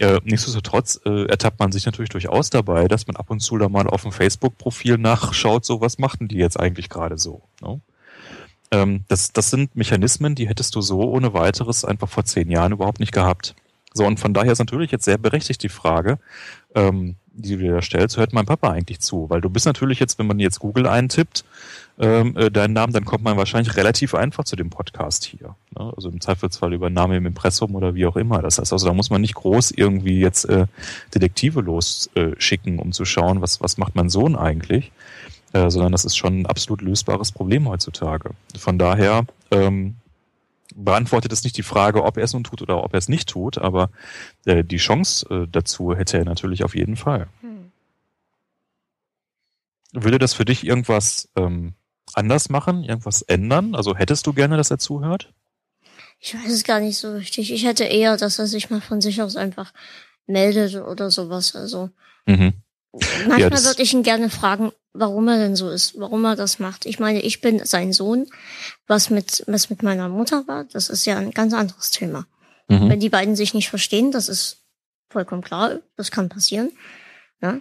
[0.00, 3.68] Äh, nichtsdestotrotz äh, ertappt man sich natürlich durchaus dabei, dass man ab und zu da
[3.68, 7.42] mal auf dem Facebook-Profil nachschaut, so was machten die jetzt eigentlich gerade so.
[7.60, 7.80] Ne?
[8.70, 12.72] Ähm, das, das sind Mechanismen, die hättest du so ohne weiteres einfach vor zehn Jahren
[12.72, 13.54] überhaupt nicht gehabt.
[13.96, 16.18] So, und von daher ist natürlich jetzt sehr berechtigt die Frage,
[16.74, 19.30] ähm, die du dir da stellst, hört mein Papa eigentlich zu?
[19.30, 21.44] Weil du bist natürlich jetzt, wenn man jetzt Google eintippt,
[21.98, 25.54] ähm, äh, deinen Namen, dann kommt man wahrscheinlich relativ einfach zu dem Podcast hier.
[25.78, 25.92] Ne?
[25.94, 28.42] Also im Zweifelsfall über Name im Impressum oder wie auch immer.
[28.42, 30.66] Das heißt also, da muss man nicht groß irgendwie jetzt äh,
[31.14, 34.90] Detektive losschicken, äh, um zu schauen, was, was macht mein Sohn eigentlich,
[35.52, 38.30] äh, sondern das ist schon ein absolut lösbares Problem heutzutage.
[38.58, 39.94] Von daher ähm,
[40.74, 43.28] beantwortet es nicht die Frage, ob er es nun tut oder ob er es nicht
[43.28, 43.90] tut, aber
[44.46, 47.28] äh, die Chance äh, dazu hätte er natürlich auf jeden Fall.
[47.40, 47.70] Hm.
[49.92, 51.74] Würde das für dich irgendwas ähm,
[52.16, 53.74] anders machen, irgendwas ändern?
[53.74, 55.32] Also hättest du gerne, dass er zuhört?
[56.20, 57.52] Ich weiß es gar nicht so richtig.
[57.52, 59.72] Ich hätte eher, dass er sich mal von sich aus einfach
[60.26, 61.54] meldet oder sowas.
[61.54, 61.90] Also
[62.26, 62.54] mhm.
[62.92, 66.58] manchmal ja, würde ich ihn gerne fragen, warum er denn so ist, warum er das
[66.58, 66.86] macht.
[66.86, 68.26] Ich meine, ich bin sein Sohn,
[68.86, 70.64] was mit was mit meiner Mutter war.
[70.64, 72.26] Das ist ja ein ganz anderes Thema.
[72.68, 72.88] Mhm.
[72.88, 74.64] Wenn die beiden sich nicht verstehen, das ist
[75.10, 75.80] vollkommen klar.
[75.96, 76.72] Das kann passieren.
[77.42, 77.60] Ja?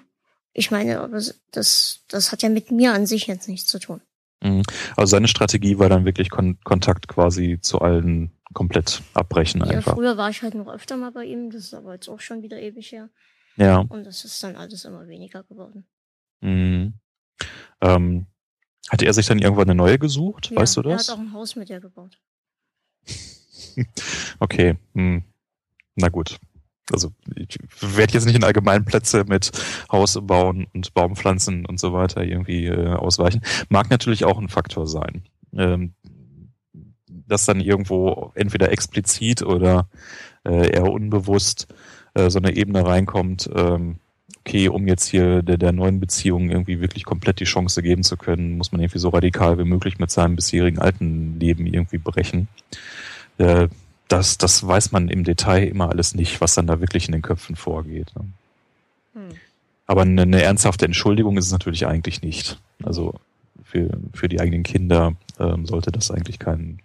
[0.53, 1.19] Ich meine, aber
[1.51, 4.01] das das hat ja mit mir an sich jetzt nichts zu tun.
[4.43, 4.63] Mhm.
[4.95, 9.95] Also seine Strategie war dann wirklich Kon Kontakt quasi zu allen komplett abbrechen ja, einfach.
[9.95, 12.43] Früher war ich halt noch öfter mal bei ihm, das ist aber jetzt auch schon
[12.43, 13.09] wieder ewig her.
[13.55, 13.79] Ja.
[13.79, 15.85] Und das ist dann alles immer weniger geworden.
[16.41, 16.93] Mhm.
[17.81, 18.27] Ähm,
[18.89, 20.51] hatte er sich dann irgendwann eine neue gesucht?
[20.51, 21.07] Ja, weißt du das?
[21.07, 22.19] Er hat auch ein Haus mit ihr gebaut.
[24.39, 24.77] okay.
[24.93, 25.23] Hm.
[25.95, 26.37] Na gut
[26.91, 29.51] also ich werde jetzt nicht in allgemeinen Plätze mit
[29.91, 33.41] Haus bauen und Baumpflanzen und so weiter irgendwie äh, ausweichen.
[33.69, 35.23] Mag natürlich auch ein Faktor sein.
[35.55, 35.93] Ähm,
[37.27, 39.87] dass dann irgendwo entweder explizit oder
[40.45, 41.67] äh, eher unbewusst
[42.15, 43.97] äh, so eine Ebene reinkommt, ähm,
[44.39, 48.17] okay, um jetzt hier der, der neuen Beziehung irgendwie wirklich komplett die Chance geben zu
[48.17, 52.47] können, muss man irgendwie so radikal wie möglich mit seinem bisherigen alten Leben irgendwie brechen.
[53.37, 53.69] Äh,
[54.07, 57.21] das, das weiß man im Detail immer alles nicht, was dann da wirklich in den
[57.21, 58.11] Köpfen vorgeht.
[58.15, 58.25] Ne?
[59.13, 59.37] Hm.
[59.85, 62.59] Aber eine, eine, ernsthafte Entschuldigung ist es natürlich eigentlich nicht.
[62.83, 63.15] Also
[63.63, 66.79] für, für die eigenen Kinder ähm, sollte das eigentlich kein,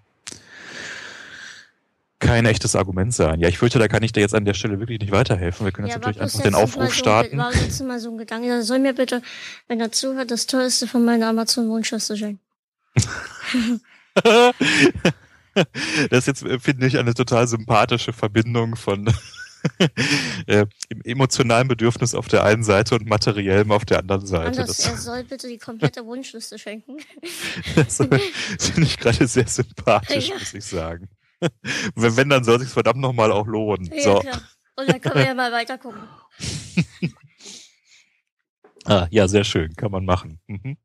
[2.18, 3.40] kein echtes Argument sein.
[3.40, 5.64] Ja, ich fürchte, da kann ich dir jetzt an der Stelle wirklich nicht weiterhelfen.
[5.64, 7.38] Wir können jetzt natürlich einfach den Aufruf so, starten.
[7.38, 9.22] War jetzt mal so ein Gedanke, er soll mir bitte,
[9.68, 12.40] wenn er zuhört, das Teuerste von meiner Amazon-Wunschliste schenken.
[16.10, 19.12] das jetzt äh, finde ich eine total sympathische Verbindung von
[20.46, 20.66] äh,
[21.04, 24.60] emotionalen Bedürfnis auf der einen Seite und materiellem auf der anderen Seite.
[24.60, 26.96] Anders, das, er soll bitte die komplette Wunschliste schenken.
[27.76, 28.20] das finde
[28.82, 30.34] ich gerade sehr sympathisch, ja.
[30.34, 31.08] muss ich sagen.
[31.94, 33.90] wenn, wenn, dann soll sich verdammt nochmal auch lohnen.
[33.94, 34.18] Ja, so.
[34.20, 34.42] klar.
[34.76, 36.02] Und dann können wir ja mal weiter gucken.
[38.84, 40.40] ah, ja, sehr schön, kann man machen.
[40.46, 40.78] Mhm.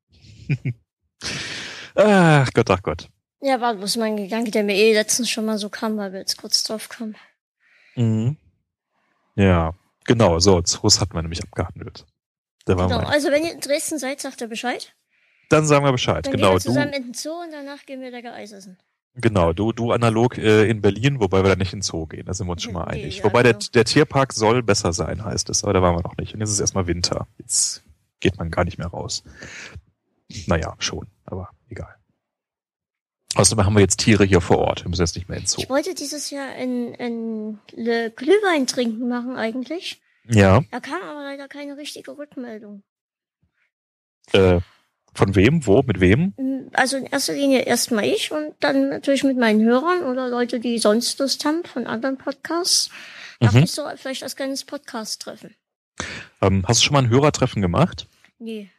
[1.95, 3.09] ach Gott, ach Gott.
[3.45, 6.19] Ja, war bloß mein Gedanke, der mir eh letztens schon mal so kam, weil wir
[6.19, 7.17] jetzt kurz drauf kamen.
[7.97, 8.37] Mhm.
[9.35, 9.73] Ja,
[10.05, 12.05] genau, so, Zoos hat man nämlich abgehandelt.
[12.65, 14.95] Da genau, also wenn ihr in Dresden seid, sagt ihr Bescheid.
[15.49, 16.51] Dann sagen wir Bescheid, dann genau.
[16.51, 18.77] Gehen wir zusammen du, in den Zoo und danach gehen wir lecker Eis essen.
[19.15, 22.25] Genau, du, du analog äh, in Berlin, wobei wir da nicht in den Zoo gehen,
[22.25, 23.17] da sind wir uns schon mal okay, einig.
[23.17, 23.59] Ja, wobei genau.
[23.59, 26.33] der, der Tierpark soll besser sein, heißt es, aber da waren wir noch nicht.
[26.33, 27.27] Und jetzt ist erstmal Winter.
[27.39, 27.83] Jetzt
[28.21, 29.23] geht man gar nicht mehr raus.
[30.47, 31.93] Naja, schon, aber egal.
[33.35, 34.83] Außerdem haben wir jetzt Tiere hier vor Ort.
[34.83, 35.61] Wir müssen jetzt nicht mehr ins Zoo.
[35.61, 40.01] Ich wollte dieses Jahr ein, ein Glühwein trinken machen eigentlich.
[40.29, 40.63] Ja.
[40.71, 42.83] Da kam aber leider keine richtige Rückmeldung.
[44.31, 44.61] Äh,
[45.13, 45.65] von wem?
[45.65, 45.81] Wo?
[45.83, 46.33] Mit wem?
[46.37, 50.59] Mm, also in erster Linie erstmal ich und dann natürlich mit meinen Hörern oder Leute,
[50.59, 52.89] die sonst Lust haben von anderen Podcasts.
[53.39, 53.45] Mhm.
[53.45, 55.55] Dachte ich so, vielleicht als kleines Podcast-Treffen.
[56.41, 58.07] Ähm, hast du schon mal ein Hörertreffen gemacht?
[58.39, 58.69] Nee.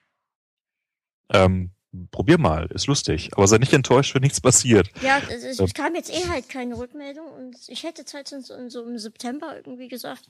[1.32, 1.70] Ähm,
[2.10, 3.30] probier mal, ist lustig.
[3.36, 4.90] Aber sei nicht enttäuscht, wenn nichts passiert.
[5.02, 8.84] Ja, es, es kam jetzt eh halt keine Rückmeldung und ich hätte Zeit so, so
[8.84, 10.26] im September irgendwie gesagt,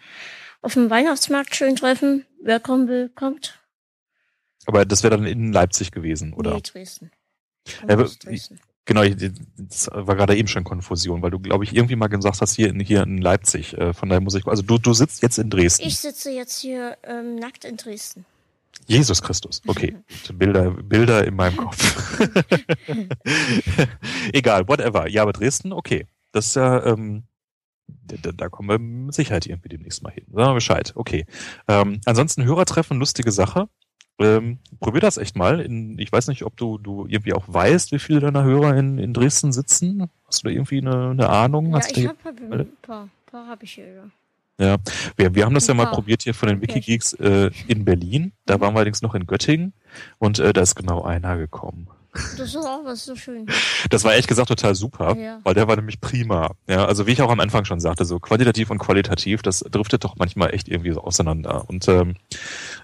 [0.63, 2.27] auf dem Weihnachtsmarkt schön treffen.
[2.43, 3.59] Wer kommen will, kommt.
[4.67, 6.55] Aber das wäre dann in Leipzig gewesen, oder?
[6.55, 7.11] Nee, Dresden.
[7.87, 8.61] Ja, Dresden.
[8.87, 9.03] Genau,
[9.57, 12.69] das war gerade eben schon Konfusion, weil du, glaube ich, irgendwie mal gesagt hast, hier
[12.69, 13.73] in, hier in Leipzig.
[13.79, 15.87] Äh, von daher muss ich, also du, du sitzt jetzt in Dresden.
[15.87, 18.27] Ich sitze jetzt hier ähm, nackt in Dresden.
[18.87, 19.97] Jesus Christus, okay.
[20.35, 22.21] Bilder, Bilder in meinem Kopf.
[24.33, 25.09] Egal, whatever.
[25.09, 26.07] Ja, aber Dresden, okay.
[26.33, 27.25] Das ist ja, ähm,
[27.87, 30.25] da, da kommen wir mit Sicherheit irgendwie demnächst mal hin.
[30.33, 31.27] Sagen wir Bescheid, okay.
[31.69, 33.69] Ähm, ansonsten Hörertreffen, lustige Sache.
[34.19, 35.61] Ähm, probier das echt mal.
[35.61, 38.99] In, ich weiß nicht, ob du, du irgendwie auch weißt, wie viele deiner Hörer in,
[38.99, 40.09] in Dresden sitzen.
[40.27, 41.71] Hast du da irgendwie eine, eine Ahnung?
[41.71, 43.93] Ja, Hast ich habe hab ein paar, paar habe ich hier.
[43.93, 44.11] Ja.
[44.59, 44.77] Ja,
[45.17, 46.61] wir, wir haben das ja mal probiert hier von den.
[46.63, 48.33] Wikigeeks äh, in Berlin.
[48.47, 49.73] Da waren wir allerdings noch in Göttingen
[50.19, 51.89] und äh, da ist genau einer gekommen.
[52.39, 53.47] Das ist auch was so schön.
[53.91, 55.41] Das war ehrlich gesagt total super, Ja.
[55.43, 56.53] weil der war nämlich prima.
[56.69, 60.05] Ja, also wie ich auch am Anfang schon sagte, so quantitativ und qualitativ, das driftet
[60.05, 61.69] doch manchmal echt irgendwie so auseinander.
[61.69, 62.15] Und ähm,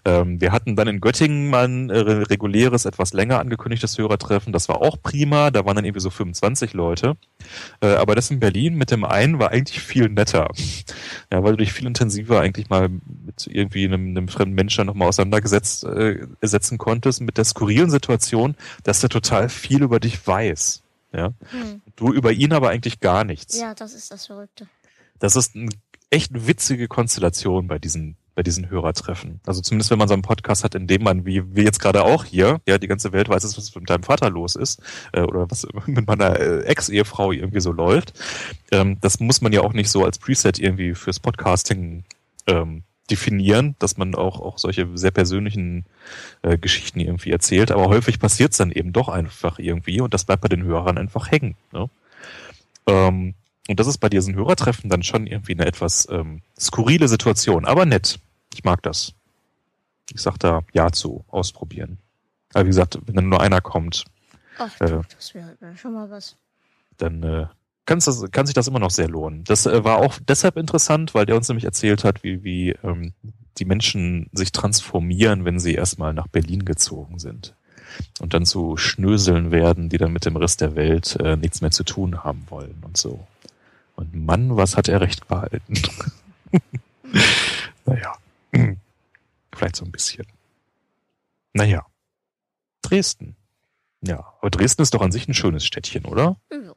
[0.05, 4.53] ähm, wir hatten dann in Göttingen mal ein äh, reguläres, etwas länger angekündigtes Hörertreffen.
[4.53, 5.51] Das war auch prima.
[5.51, 7.17] Da waren dann irgendwie so 25 Leute.
[7.81, 10.49] Äh, aber das in Berlin mit dem einen war eigentlich viel netter.
[11.33, 15.09] Ja, weil du dich viel intensiver eigentlich mal mit irgendwie einem, einem fremden Menschen nochmal
[15.09, 20.83] auseinandergesetzt äh, setzen konntest mit der skurrilen Situation, dass der total viel über dich weiß.
[21.13, 21.83] Ja, Hm.
[21.97, 23.59] du über ihn aber eigentlich gar nichts.
[23.59, 24.69] Ja, das ist das Verrückte.
[25.19, 25.71] Das ist eine
[26.11, 29.41] echt witzige Konstellation bei diesen bei diesen Hörertreffen.
[29.45, 32.05] Also zumindest wenn man so einen Podcast hat, in dem man, wie wir jetzt gerade
[32.05, 34.81] auch hier, ja, die ganze Welt weiß, was mit deinem Vater los ist,
[35.13, 38.15] äh, oder was mit meiner äh, Ex-Ehefrau irgendwie so läuft.
[38.71, 42.05] Ähm, das muss man ja auch nicht so als Preset irgendwie fürs Podcasting
[42.47, 45.85] ähm, definieren, dass man auch, auch solche sehr persönlichen
[46.43, 47.71] äh, Geschichten irgendwie erzählt.
[47.71, 50.99] Aber häufig passiert es dann eben doch einfach irgendwie und das bleibt bei den Hörern
[50.99, 51.57] einfach hängen.
[51.73, 51.91] Ne?
[52.87, 53.35] Ähm,
[53.69, 57.87] und das ist bei diesen Hörertreffen dann schon irgendwie eine etwas ähm, skurrile Situation, aber
[57.87, 58.19] nett.
[58.55, 59.13] Ich mag das.
[60.13, 61.99] Ich sag da Ja zu, ausprobieren.
[62.53, 64.05] Aber wie gesagt, wenn dann nur einer kommt,
[64.59, 65.01] Ach, Äh.
[65.15, 66.37] das wäre wär schon mal was.
[66.99, 67.47] dann äh,
[67.91, 69.43] kann's das, kann sich das immer noch sehr lohnen.
[69.43, 73.15] Das äh, war auch deshalb interessant, weil der uns nämlich erzählt hat, wie, wie ähm,
[73.59, 77.57] die Menschen sich transformieren, wenn sie erstmal nach Berlin gezogen sind.
[78.21, 81.73] Und dann zu Schnöseln werden, die dann mit dem Rest der Welt äh, nichts mehr
[81.73, 83.27] zu tun haben wollen und so.
[83.97, 85.75] Und Mann, was hat er recht behalten?
[87.87, 88.13] naja.
[89.53, 90.27] Vielleicht so ein bisschen.
[91.55, 91.85] Naja.
[92.83, 93.35] Dresden.
[94.01, 96.37] Ja, aber Dresden ist doch an sich ein schönes Städtchen, oder?
[96.53, 96.73] Ja.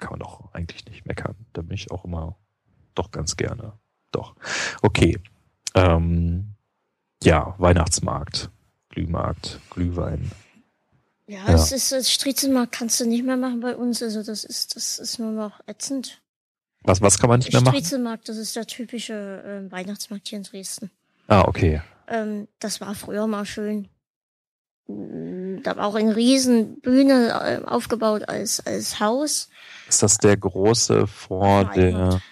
[0.00, 1.36] Kann man doch eigentlich nicht meckern.
[1.52, 2.36] Da bin ich auch immer
[2.94, 3.72] doch ganz gerne.
[4.12, 4.34] Doch.
[4.82, 5.18] Okay.
[5.74, 6.54] Ähm,
[7.22, 8.50] ja, Weihnachtsmarkt,
[8.88, 10.30] Glühmarkt, Glühwein.
[11.26, 11.54] Ja, Ja.
[11.54, 14.02] es ist das Striezelmarkt kannst du nicht mehr machen bei uns.
[14.02, 16.20] Also das ist das ist nur noch ätzend.
[16.82, 17.74] Was, was kann man nicht mehr machen?
[17.76, 20.90] Striezelmarkt, das ist der typische ähm, Weihnachtsmarkt hier in Dresden.
[21.28, 21.82] Ah, okay.
[22.08, 23.88] Ähm, das war früher mal schön.
[24.96, 27.28] Mm, Da war auch eine riesen Bühne
[27.62, 29.48] äh, aufgebaut als als Haus.
[29.88, 32.22] Ist das der große vor Nein, der,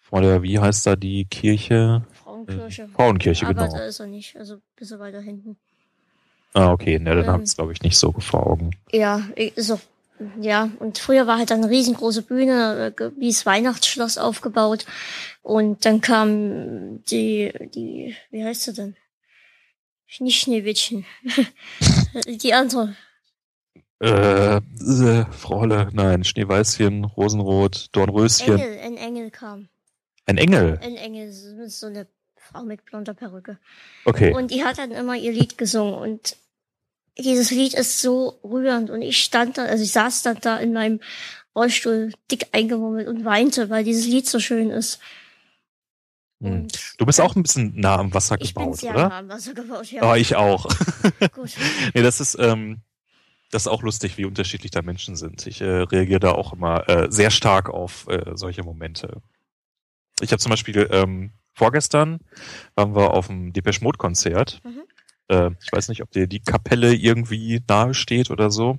[0.00, 2.04] vor der, wie heißt da die Kirche?
[2.12, 2.88] Frauenkirche.
[2.88, 3.76] Frauenkirche, Aber genau.
[3.76, 5.56] da ist er nicht, also ein bisschen weiter hinten.
[6.52, 6.98] Ah, okay.
[6.98, 7.30] Ne, dann Ähm.
[7.30, 8.70] habe ich es, glaube ich, nicht so vor Augen.
[8.92, 9.22] Ja,
[9.56, 9.78] auch,
[10.40, 14.86] ja, und früher war halt eine riesengroße Bühne, äh, wie das Weihnachtsschloss aufgebaut.
[15.42, 18.96] Und dann kam die, die, wie heißt sie denn?
[20.20, 21.04] Nicht Schneewittchen.
[22.26, 22.96] die andere.
[24.00, 28.58] Äh, äh, Frau Holle, nein, Schneeweißchen, Rosenrot, Dornröschen.
[28.58, 29.68] Engel, ein Engel kam.
[30.26, 30.78] Ein Engel.
[30.82, 32.06] Ein Engel, so eine
[32.36, 33.58] Frau mit blonder Perücke.
[34.04, 34.34] Okay.
[34.34, 36.36] Und die hat dann immer ihr Lied gesungen und
[37.16, 40.72] dieses Lied ist so rührend und ich stand da, also ich saß dann da in
[40.72, 41.00] meinem
[41.54, 44.98] Rollstuhl dick eingemummelt und weinte, weil dieses Lied so schön ist.
[46.98, 49.08] Du bist auch ein bisschen nah am Wasser ich bin gebaut, sehr oder?
[49.08, 50.02] nah am Wasser gebaut, ja.
[50.02, 50.66] Ah, ich auch.
[51.32, 51.52] Gut.
[51.94, 52.82] nee, das ist, ähm,
[53.50, 55.46] das ist auch lustig, wie unterschiedlich da Menschen sind.
[55.46, 59.22] Ich äh, reagiere da auch immer äh, sehr stark auf äh, solche Momente.
[60.20, 62.20] Ich habe zum Beispiel ähm, vorgestern
[62.74, 64.60] waren wir auf dem Depeche Mode Konzert.
[64.64, 64.82] Mhm.
[65.28, 68.78] Äh, ich weiß nicht, ob dir die Kapelle irgendwie nahe steht oder so.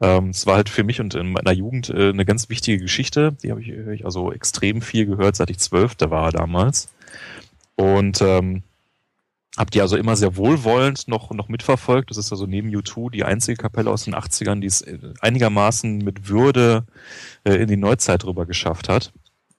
[0.00, 3.36] Ähm, es war halt für mich und in meiner Jugend äh, eine ganz wichtige Geschichte.
[3.42, 6.88] Die habe ich, also extrem viel gehört, seit ich zwölf war damals.
[7.76, 8.62] Und ähm,
[9.58, 12.10] Habt ihr also immer sehr wohlwollend noch, noch mitverfolgt.
[12.10, 15.98] Das ist also neben U2 die einzige Kapelle aus den 80ern, die es äh, einigermaßen
[15.98, 16.84] mit Würde
[17.42, 19.12] äh, in die Neuzeit rüber geschafft hat.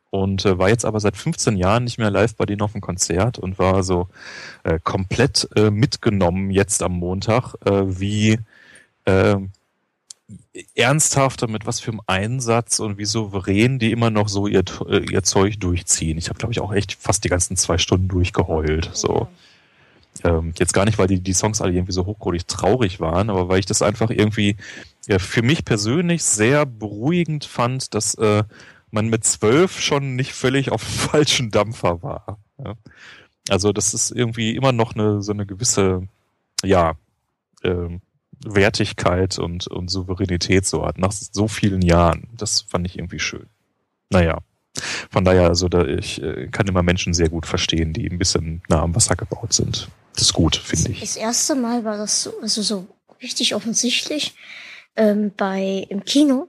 [0.09, 2.79] Und äh, war jetzt aber seit 15 Jahren nicht mehr live bei denen auf dem
[2.79, 4.07] Konzert und war so
[4.63, 8.39] äh, komplett äh, mitgenommen jetzt am Montag, äh, wie
[10.75, 14.63] ernsthaft und mit was für einem Einsatz und wie souverän die immer noch so ihr,
[14.87, 16.17] ihr Zeug durchziehen.
[16.17, 18.89] Ich habe, glaube ich, auch echt fast die ganzen zwei Stunden durchgeheult.
[18.93, 19.27] So.
[20.23, 23.47] Ähm, jetzt gar nicht, weil die, die Songs alle irgendwie so hochgradig traurig waren, aber
[23.47, 24.57] weil ich das einfach irgendwie
[25.07, 28.43] ja, für mich persönlich sehr beruhigend fand, dass äh,
[28.91, 32.37] man mit zwölf schon nicht völlig auf dem falschen Dampfer war.
[32.63, 32.73] Ja.
[33.49, 36.07] Also das ist irgendwie immer noch eine so eine gewisse,
[36.63, 36.93] ja,
[37.63, 38.01] ähm,
[38.45, 42.27] Wertigkeit und, und Souveränität so hat, nach so vielen Jahren.
[42.37, 43.47] Das fand ich irgendwie schön.
[44.09, 44.39] Naja.
[45.11, 48.61] Von daher, also da, ich äh, kann immer Menschen sehr gut verstehen, die ein bisschen
[48.69, 49.89] nah am Wasser gebaut sind.
[50.13, 50.99] Das ist gut, finde ich.
[51.01, 52.87] Das erste Mal war das so, also so
[53.21, 54.35] richtig offensichtlich
[54.95, 56.47] ähm, bei im Kino.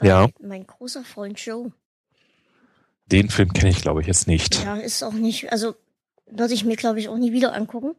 [0.00, 0.28] Ja.
[0.40, 1.72] Mein großer Freund Joe.
[3.06, 4.64] Den Film kenne ich, glaube ich, jetzt nicht.
[4.64, 5.74] Ja, ist auch nicht, also
[6.26, 7.94] würde ich mir, glaube ich, auch nie wieder angucken.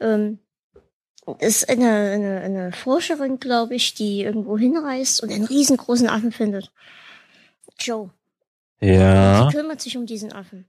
[0.00, 0.38] Ähm,
[1.40, 6.70] ist eine, eine, eine Forscherin, glaube ich, die irgendwo hinreist und einen riesengroßen Affen findet.
[7.78, 8.10] Joe.
[8.80, 9.46] Ja.
[9.46, 10.66] Die kümmert sich um diesen Affen.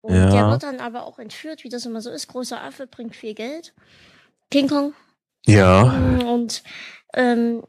[0.00, 0.30] Und Ja.
[0.30, 2.28] der wird dann aber auch entführt, wie das immer so ist.
[2.28, 3.74] Großer Affe bringt viel Geld.
[4.50, 4.94] King Kong.
[5.44, 5.82] Ja.
[6.26, 6.62] Und,
[7.14, 7.62] ähm,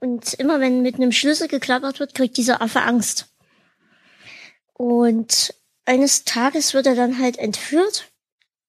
[0.00, 3.26] und immer wenn mit einem Schlüssel geklappert wird, kriegt dieser Affe Angst.
[4.74, 8.10] Und eines Tages wird er dann halt entführt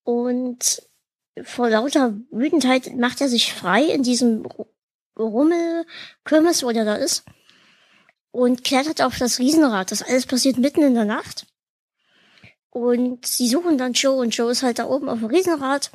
[0.04, 0.82] und
[1.44, 4.68] vor lauter Wütendheit macht er sich frei in diesem Ru-
[5.18, 5.86] Rummel,
[6.26, 7.24] Kirmes, wo der da ist,
[8.32, 9.92] und klettert auf das Riesenrad.
[9.92, 11.46] Das alles passiert mitten in der Nacht.
[12.70, 15.92] Und sie suchen dann Joe und Joe ist halt da oben auf dem Riesenrad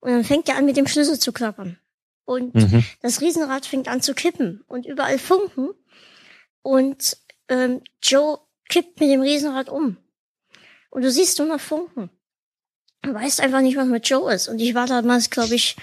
[0.00, 1.78] und dann fängt er an mit dem Schlüssel zu klappern.
[2.24, 2.84] Und Mhm.
[3.02, 5.70] das Riesenrad fängt an zu kippen und überall Funken.
[6.62, 7.16] Und
[7.48, 8.38] ähm, Joe
[8.68, 9.96] kippt mit dem Riesenrad um.
[10.90, 12.10] Und du siehst nur noch Funken.
[13.06, 14.48] Weißt einfach nicht, was mit Joe ist.
[14.48, 15.76] Und ich war damals, glaube ich,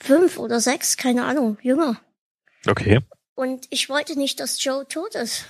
[0.00, 2.00] fünf oder sechs, keine Ahnung, jünger.
[2.66, 3.00] Okay.
[3.34, 5.44] Und ich wollte nicht, dass Joe tot ist.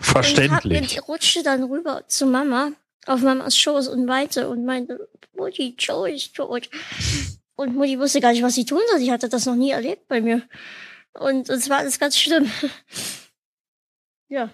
[0.00, 0.80] Verständlich.
[0.80, 2.72] Und hab, rutschte dann rüber zu Mama
[3.06, 6.68] auf Mamas Schoß und weinte und meinte, Mutti, Joe ist tot.
[7.56, 9.00] Und Mutti wusste gar nicht, was sie tun soll.
[9.00, 10.42] Sie hatte das noch nie erlebt bei mir.
[11.14, 12.50] Und es war alles ganz schlimm.
[14.28, 14.50] ja.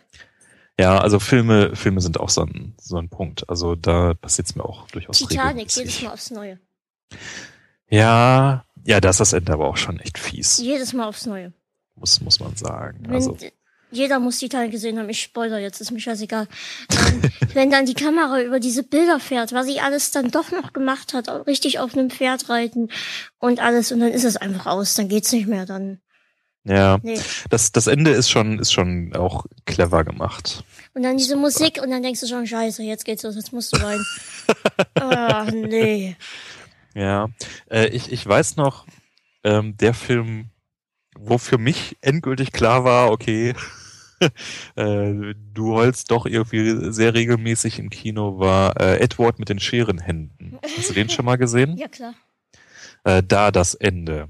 [0.78, 3.48] Ja, also Filme, Filme sind auch so ein, so ein Punkt.
[3.48, 5.76] Also da passiert es mir auch durchaus Titanic, regelmäßig.
[5.76, 6.58] jedes Mal aufs Neue.
[7.88, 11.52] Ja, ja, da ist das Ende aber auch schon echt fies, Jedes Mal aufs Neue.
[11.94, 12.98] muss, muss man sagen.
[13.02, 13.36] Wenn, Also,
[13.92, 15.08] jeder muss Titanic gesehen haben.
[15.08, 16.48] Ich spoiler jetzt, ist mir scheißegal.
[16.90, 17.22] Ähm,
[17.54, 21.14] wenn dann die Kamera über diese Bilder fährt, was sie alles dann doch noch gemacht
[21.14, 22.88] hat, richtig auf einem Pferd reiten
[23.38, 26.00] und alles, und dann ist es einfach aus, dann geht's nicht mehr, dann,
[26.64, 27.20] ja, nee.
[27.50, 30.64] das, das Ende ist schon, ist schon auch clever gemacht.
[30.94, 33.74] Und dann diese Musik und dann denkst du schon, scheiße, jetzt geht's los, jetzt musst
[33.74, 34.04] du rein.
[34.94, 36.16] Ach, nee.
[36.94, 37.28] Ja,
[37.70, 38.86] äh, ich, ich weiß noch,
[39.42, 40.50] ähm, der Film,
[41.18, 43.54] wo für mich endgültig klar war, okay,
[44.76, 50.58] äh, du heulst doch irgendwie sehr regelmäßig im Kino, war äh, Edward mit den Scherenhänden.
[50.76, 51.76] Hast du den schon mal gesehen?
[51.76, 52.14] Ja, klar.
[53.04, 54.28] äh, da das Ende.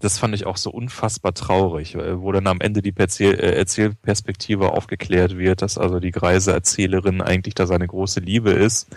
[0.00, 4.72] Das fand ich auch so unfassbar traurig, äh, wo dann am Ende die äh, Erzählperspektive
[4.72, 8.88] aufgeklärt wird, dass also die greise Erzählerin eigentlich da seine große Liebe ist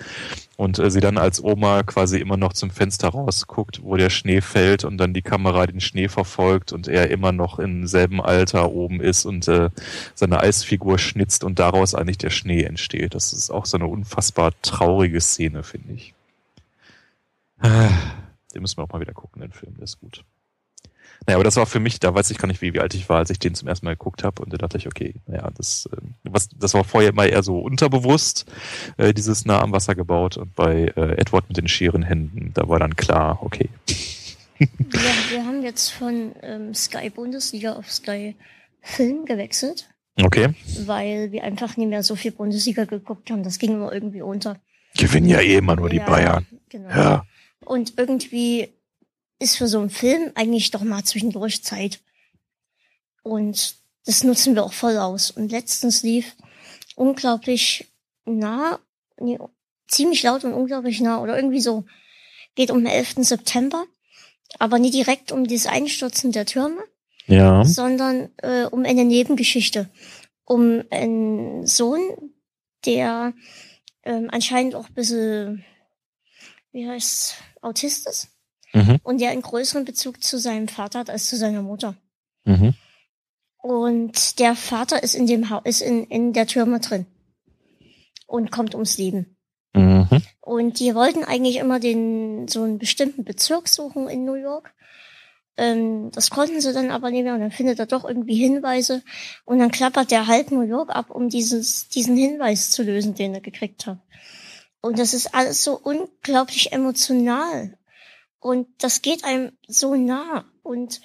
[0.57, 4.41] und äh, sie dann als Oma quasi immer noch zum Fenster rausguckt, wo der Schnee
[4.41, 8.71] fällt und dann die Kamera den Schnee verfolgt und er immer noch im selben Alter
[8.71, 9.71] oben ist und äh,
[10.13, 13.15] seine Eisfigur schnitzt und daraus eigentlich der Schnee entsteht.
[13.15, 16.13] Das ist auch so eine unfassbar traurige Szene, finde ich.
[17.59, 17.89] Ah,
[18.53, 20.23] Den müssen wir auch mal wieder gucken, den Film, der ist gut.
[21.27, 23.07] Naja, aber das war für mich, da weiß ich gar nicht, wie, wie alt ich
[23.07, 24.41] war, als ich den zum ersten Mal geguckt habe.
[24.41, 27.59] Und da dachte ich, okay, naja, das, ähm, was, das war vorher immer eher so
[27.59, 28.45] unterbewusst,
[28.97, 30.37] äh, dieses nah am Wasser gebaut.
[30.37, 33.69] Und bei äh, Edward mit den schieren Händen, da war dann klar, okay.
[34.57, 34.69] Wir,
[35.31, 38.35] wir haben jetzt von ähm, Sky Bundesliga auf Sky
[38.81, 39.89] Film gewechselt,
[40.21, 40.53] Okay.
[40.85, 43.41] weil wir einfach nicht mehr so viel Bundesliga geguckt haben.
[43.41, 44.57] Das ging immer irgendwie unter.
[44.95, 46.45] Gewinnen ja eh immer nur die Ja, Bayern.
[46.69, 46.89] Genau.
[46.89, 47.25] Ja.
[47.65, 48.69] Und irgendwie
[49.41, 51.99] ist für so einen Film eigentlich doch mal zwischendurch Zeit.
[53.23, 55.31] Und das nutzen wir auch voll aus.
[55.31, 56.35] Und letztens lief
[56.95, 57.91] unglaublich
[58.25, 58.79] nah,
[59.19, 59.39] nee,
[59.87, 61.85] ziemlich laut und unglaublich nah oder irgendwie so,
[62.55, 63.15] geht um den 11.
[63.19, 63.85] September,
[64.59, 66.83] aber nie direkt um das Einstürzen der Türme,
[67.25, 67.65] Ja.
[67.65, 69.89] sondern äh, um eine Nebengeschichte.
[70.45, 72.01] Um einen Sohn,
[72.85, 73.33] der
[74.03, 75.65] ähm, anscheinend auch ein bisschen,
[76.73, 78.27] wie heißt Autist ist
[78.73, 78.99] Mhm.
[79.03, 81.95] und der einen größeren Bezug zu seinem Vater hat als zu seiner Mutter.
[82.45, 82.73] Mhm.
[83.57, 87.05] Und der Vater ist in dem ha ist in, in der Türme drin
[88.25, 89.37] und kommt ums Leben.
[89.73, 90.07] Mhm.
[90.39, 94.73] Und die wollten eigentlich immer den so einen bestimmten Bezirk suchen in New York.
[95.57, 99.03] Ähm, das konnten sie dann aber nicht mehr und dann findet er doch irgendwie Hinweise
[99.45, 103.33] und dann klappert der halb New York ab, um dieses, diesen Hinweis zu lösen, den
[103.33, 103.99] er gekriegt hat.
[104.81, 107.77] Und das ist alles so unglaublich emotional.
[108.41, 110.45] Und das geht einem so nah.
[110.63, 110.99] Und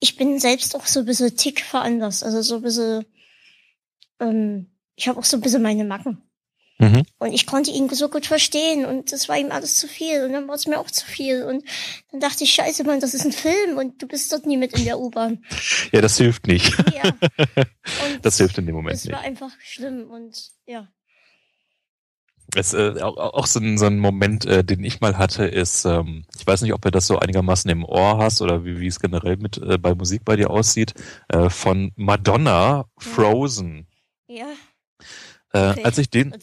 [0.00, 2.24] ich bin selbst auch so ein bisschen tick veranlasst.
[2.24, 3.06] Also so ein bisschen,
[4.20, 4.66] ähm,
[4.96, 6.20] ich habe auch so ein bisschen meine Macken.
[6.78, 7.04] Mhm.
[7.18, 10.32] Und ich konnte ihn so gut verstehen und das war ihm alles zu viel und
[10.32, 11.64] dann war es mir auch zu viel und
[12.10, 14.76] dann dachte ich, scheiße Mann, das ist ein Film und du bist dort nie mit
[14.76, 15.44] in der U-Bahn.
[15.92, 16.74] Ja, das hilft nicht.
[16.92, 17.14] Ja.
[18.22, 19.08] Das hilft in dem Moment nicht.
[19.08, 20.88] Das war einfach schlimm und ja.
[22.54, 25.84] Es, äh, auch, auch so, ein, so ein Moment, äh, den ich mal hatte, ist,
[25.86, 28.88] ähm, ich weiß nicht, ob du das so einigermaßen im Ohr hast oder wie, wie
[28.88, 30.92] es generell mit äh, bei Musik bei dir aussieht,
[31.28, 33.86] äh, von Madonna Frozen.
[34.28, 34.46] Ja.
[35.54, 35.84] Äh, okay.
[35.84, 36.34] Als ich den,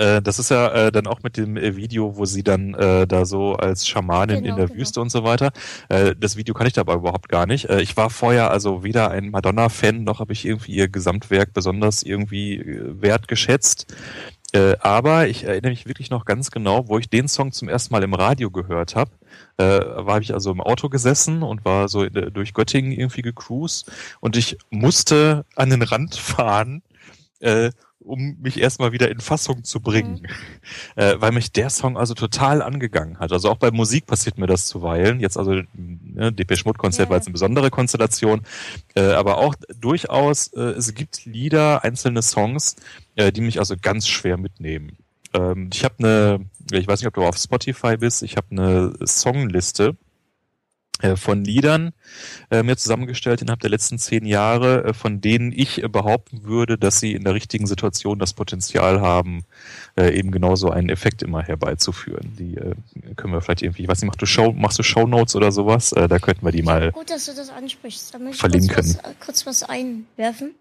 [0.00, 3.06] äh, das ist ja äh, dann auch mit dem äh, Video, wo sie dann äh,
[3.06, 4.80] da so als Schamanin genau, in der genau.
[4.80, 5.52] Wüste und so weiter.
[5.88, 7.68] Äh, das Video kann ich dabei überhaupt gar nicht.
[7.68, 12.02] Äh, ich war vorher also weder ein Madonna-Fan noch habe ich irgendwie ihr Gesamtwerk besonders
[12.02, 13.94] irgendwie äh, wertgeschätzt.
[14.52, 17.92] Äh, aber ich erinnere mich wirklich noch ganz genau, wo ich den Song zum ersten
[17.94, 19.12] Mal im Radio gehört habe.
[19.58, 24.36] Äh, war ich also im Auto gesessen und war so durch Göttingen irgendwie gecruised und
[24.36, 26.82] ich musste an den Rand fahren,
[27.38, 27.70] äh,
[28.04, 30.26] um mich erstmal wieder in Fassung zu bringen, mhm.
[31.02, 33.32] äh, weil mich der Song also total angegangen hat.
[33.32, 35.20] Also auch bei Musik passiert mir das zuweilen.
[35.20, 38.42] Jetzt also ne, Depeche Mode Konzert ja, war jetzt eine besondere Konstellation,
[38.94, 42.76] äh, aber auch durchaus äh, es gibt Lieder, einzelne Songs,
[43.16, 44.96] äh, die mich also ganz schwer mitnehmen.
[45.34, 48.94] Ähm, ich habe eine, ich weiß nicht, ob du auf Spotify bist, ich habe eine
[49.00, 49.96] Songliste
[51.16, 51.92] von Liedern
[52.50, 56.78] äh, mir zusammengestellt innerhalb der letzten zehn Jahre, äh, von denen ich äh, behaupten würde,
[56.78, 59.44] dass sie in der richtigen Situation das Potenzial haben,
[59.96, 62.36] äh, eben genauso einen Effekt immer herbeizuführen.
[62.38, 62.74] Die äh,
[63.16, 65.92] können wir vielleicht irgendwie, ich weiß nicht, machst du Show, machst du Shownotes oder sowas?
[65.92, 68.14] Äh, da könnten wir die mal Gut, dass du das ansprichst.
[68.14, 68.74] Da möchte ich verlinken.
[68.74, 70.54] Kurz was, kurz was einwerfen.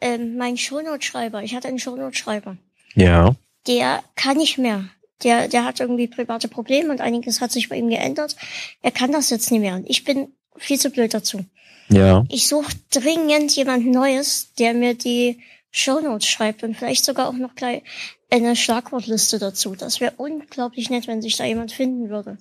[0.00, 2.56] Ähm, mein Shownote-Schreiber, ich hatte einen Shownote-Schreiber.
[2.94, 3.36] Ja.
[3.66, 4.86] Der kann nicht mehr.
[5.24, 8.36] Der, der hat irgendwie private Probleme und einiges hat sich bei ihm geändert.
[8.82, 9.74] Er kann das jetzt nicht mehr.
[9.76, 11.44] Und ich bin viel zu blöd dazu.
[11.88, 12.24] Ja.
[12.28, 15.40] Ich suche dringend jemand Neues, der mir die
[15.70, 17.82] Shownotes schreibt und vielleicht sogar auch noch gleich
[18.30, 19.74] eine Schlagwortliste dazu.
[19.74, 22.38] Das wäre unglaublich nett, wenn sich da jemand finden würde.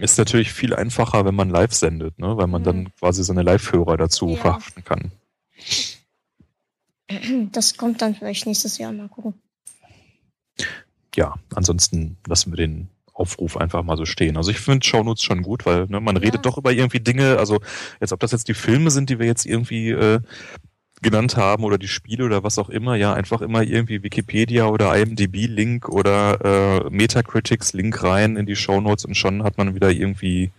[0.00, 2.36] Ist natürlich viel einfacher, wenn man live sendet, ne?
[2.36, 2.66] weil man mhm.
[2.66, 4.36] dann quasi seine Live-Hörer dazu ja.
[4.36, 5.12] verhaften kann.
[7.52, 9.34] Das kommt dann vielleicht nächstes Jahr, mal gucken
[11.14, 14.36] ja, ansonsten lassen wir den Aufruf einfach mal so stehen.
[14.36, 16.22] Also ich finde Shownotes schon gut, weil ne, man ja.
[16.22, 17.60] redet doch über irgendwie Dinge, also
[18.00, 20.20] jetzt ob das jetzt die Filme sind, die wir jetzt irgendwie äh,
[21.02, 24.96] genannt haben oder die Spiele oder was auch immer, ja, einfach immer irgendwie Wikipedia oder
[24.96, 30.52] IMDb-Link oder äh, Metacritics-Link rein in die Shownotes und schon hat man wieder irgendwie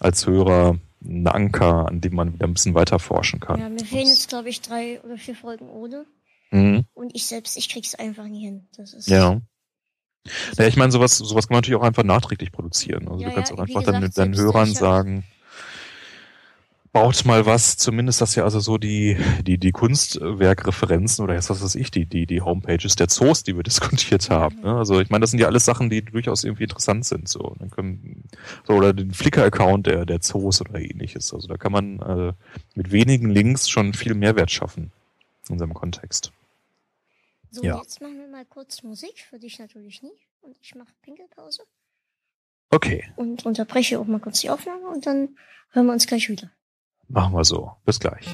[0.00, 3.60] als Hörer einen Anker, an dem man wieder ein bisschen weiter forschen kann.
[3.60, 6.06] Ja, mir fehlen jetzt, glaube ich, drei oder vier Folgen ohne.
[6.50, 6.84] Mhm.
[6.94, 8.68] Und ich selbst, ich krieg's einfach nie hin.
[8.76, 9.40] Das ist ja.
[10.56, 13.08] Ja, ich meine, sowas, sowas kann man natürlich auch einfach nachträglich produzieren.
[13.08, 15.24] Also ja, du kannst ja, auch einfach gesagt, deinen, deinen Hörern sagen,
[16.92, 21.62] baut mal was, zumindest das ja also so die, die, die Kunstwerkreferenzen oder jetzt was
[21.62, 24.60] weiß ich, die, die, die Homepages der Zoos, die wir diskutiert haben.
[24.60, 24.76] Ne?
[24.76, 27.28] Also ich meine, das sind ja alles Sachen, die durchaus irgendwie interessant sind.
[27.28, 28.24] So, dann können,
[28.66, 31.32] so oder den Flickr-Account der, der Zoos oder ähnliches.
[31.32, 32.32] Also da kann man äh,
[32.74, 34.92] mit wenigen Links schon viel Mehrwert schaffen
[35.48, 36.30] in unserem Kontext.
[37.50, 37.78] So, ja.
[37.78, 40.28] jetzt machen wir mal kurz Musik, für dich natürlich nicht.
[40.40, 41.62] Und ich mache Pinkelpause.
[42.70, 43.12] Okay.
[43.16, 45.36] Und unterbreche auch mal kurz die Aufnahme und dann
[45.70, 46.50] hören wir uns gleich wieder.
[47.08, 47.72] Machen wir so.
[47.84, 48.32] Bis gleich.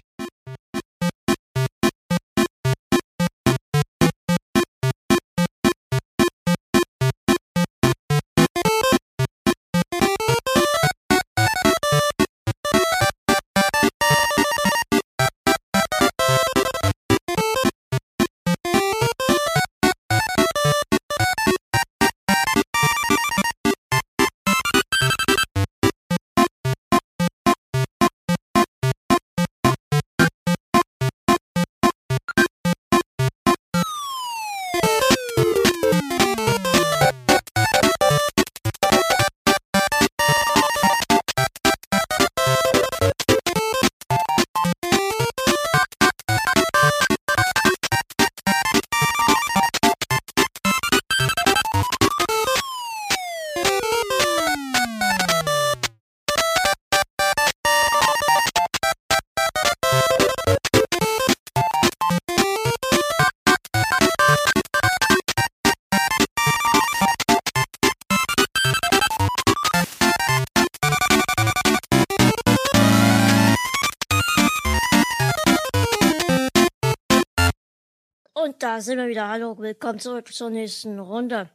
[78.78, 79.26] Da sind wir wieder.
[79.28, 81.50] Hallo, willkommen zurück zur nächsten Runde.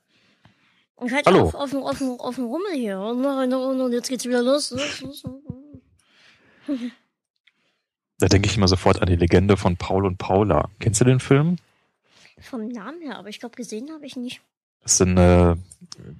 [1.05, 1.43] Ich hatte Hallo.
[1.45, 2.99] auf, auf, dem- auf, dem- auf dem Rummel hier.
[2.99, 5.23] Und noch eine Runde und jetzt geht's wieder los, los.
[8.17, 10.69] Da denke ich immer sofort an die Legende von Paul und Paula.
[10.81, 11.55] Kennst du den Film?
[12.41, 14.41] Vom Namen her, aber ich glaube, gesehen habe ich nicht.
[14.81, 15.55] Das ist ein äh,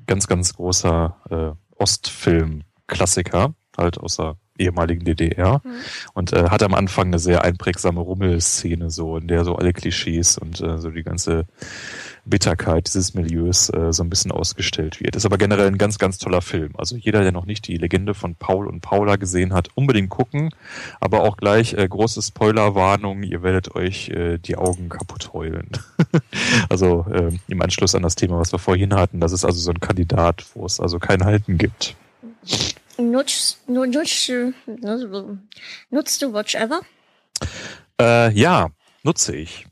[0.08, 5.62] ganz, ganz großer äh, Ostfilm-Klassiker, halt aus der ehemaligen DDR.
[5.64, 5.72] Mhm.
[6.14, 10.38] Und äh, hat am Anfang eine sehr einprägsame Rummelszene, so, in der so alle Klischees
[10.38, 11.46] und äh, so die ganze
[12.26, 15.16] Bitterkeit dieses Milieus äh, so ein bisschen ausgestellt wird.
[15.16, 16.72] Ist aber generell ein ganz, ganz toller Film.
[16.78, 20.52] Also jeder, der noch nicht die Legende von Paul und Paula gesehen hat, unbedingt gucken.
[21.00, 25.70] Aber auch gleich äh, große Spoilerwarnung, ihr werdet euch äh, die Augen kaputt heulen.
[26.70, 29.72] also äh, im Anschluss an das Thema, was wir vorhin hatten, das ist also so
[29.72, 31.96] ein Kandidat, wo es also kein Halten gibt.
[33.12, 35.38] Nutzt, nu- nutzt, du-
[35.90, 36.82] nutzt du Watch Ever?
[38.00, 38.70] Äh, ja,
[39.04, 39.66] nutze ich.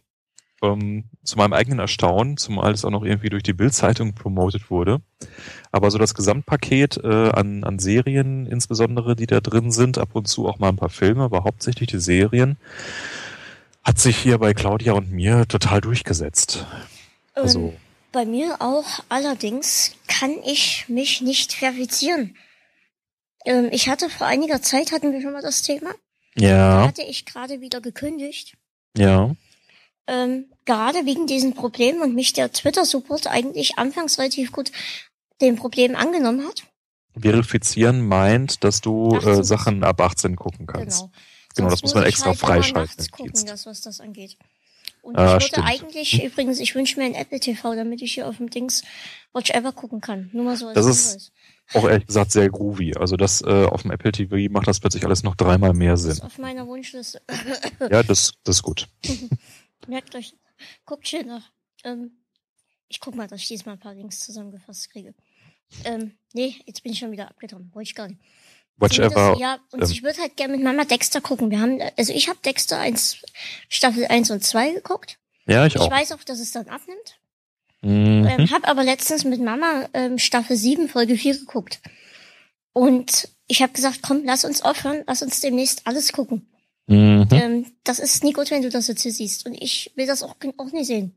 [0.63, 5.01] Ähm, zu meinem eigenen Erstaunen, zumal es auch noch irgendwie durch die Bild-Zeitung promotet wurde.
[5.71, 10.27] Aber so das Gesamtpaket äh, an, an Serien, insbesondere die da drin sind, ab und
[10.27, 12.57] zu auch mal ein paar Filme, aber hauptsächlich die Serien,
[13.83, 16.65] hat sich hier bei Claudia und mir total durchgesetzt.
[17.33, 17.77] Also, Ähm,
[18.11, 18.85] bei mir auch.
[19.09, 22.35] Allerdings kann ich mich nicht verifizieren.
[23.45, 25.93] Ähm, ich hatte vor einiger Zeit, hatten wir schon mal das Thema,
[26.35, 28.57] da ja, hatte ich gerade wieder gekündigt.
[28.97, 29.35] ja.
[30.07, 34.71] Ähm, gerade wegen diesen Problemen und mich der Twitter-Support eigentlich anfangs relativ gut
[35.41, 36.63] dem Problem angenommen hat.
[37.17, 41.01] Verifizieren meint, dass du 18 äh, Sachen ab 18 gucken kannst.
[41.01, 41.11] Genau.
[41.55, 44.37] Genau, das muss man extra halt freischalten nachts gucken, das, was das angeht.
[45.01, 48.27] Und Ah, ich würde eigentlich, übrigens, ich wünsche mir ein Apple TV, damit ich hier
[48.27, 48.83] auf dem Dings
[49.33, 50.29] Watch Ever gucken kann.
[50.31, 51.31] Nur mal so als Das ist-.
[51.73, 52.95] Auch ehrlich gesagt sehr groovy.
[52.95, 56.01] Also das äh, auf dem Apple TV macht das plötzlich alles noch dreimal mehr Das
[56.01, 56.11] Sinn.
[56.11, 57.21] ist auf meiner Wunschliste.
[57.89, 58.87] Ja, das, das ist gut.
[59.87, 60.35] Merkt euch,
[60.85, 61.51] guckt schön nach.
[61.83, 62.11] Ähm,
[62.87, 65.13] ich guck mal, dass ich diesmal ein paar Links zusammengefasst kriege.
[65.85, 67.69] Ähm, nee, jetzt bin ich schon wieder abgetan.
[67.73, 68.19] Wollte ich gar nicht.
[68.77, 69.37] Watch Zumindest- Ever.
[69.39, 71.49] Ja, und ähm, ich würde halt gerne mit Mama Dexter gucken.
[71.51, 73.17] Wir haben, also ich habe Dexter 1,
[73.69, 75.17] Staffel 1 und 2 geguckt.
[75.45, 75.89] Ja, ich Ich auch.
[75.89, 77.19] weiß auch, dass es dann abnimmt.
[77.81, 78.27] Mhm.
[78.27, 81.81] Ähm, hab aber letztens mit Mama ähm, Staffel 7, Folge 4 geguckt.
[82.73, 86.47] Und ich habe gesagt, komm, lass uns aufhören, lass uns demnächst alles gucken.
[86.87, 87.27] Mhm.
[87.31, 89.45] Ähm, das ist nie gut, wenn du das jetzt hier siehst.
[89.45, 91.15] Und ich will das auch, auch nicht sehen.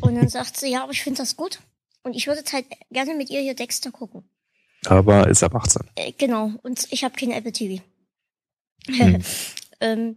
[0.00, 1.60] Und dann sagt sie, ja, aber ich finde das gut.
[2.02, 4.24] Und ich würde halt gerne mit ihr hier Dexter gucken.
[4.86, 5.82] Aber ist ab 18.
[5.96, 6.52] Äh, genau.
[6.62, 7.82] Und ich habe kein Apple TV.
[8.88, 9.22] Mhm.
[9.80, 10.16] ähm,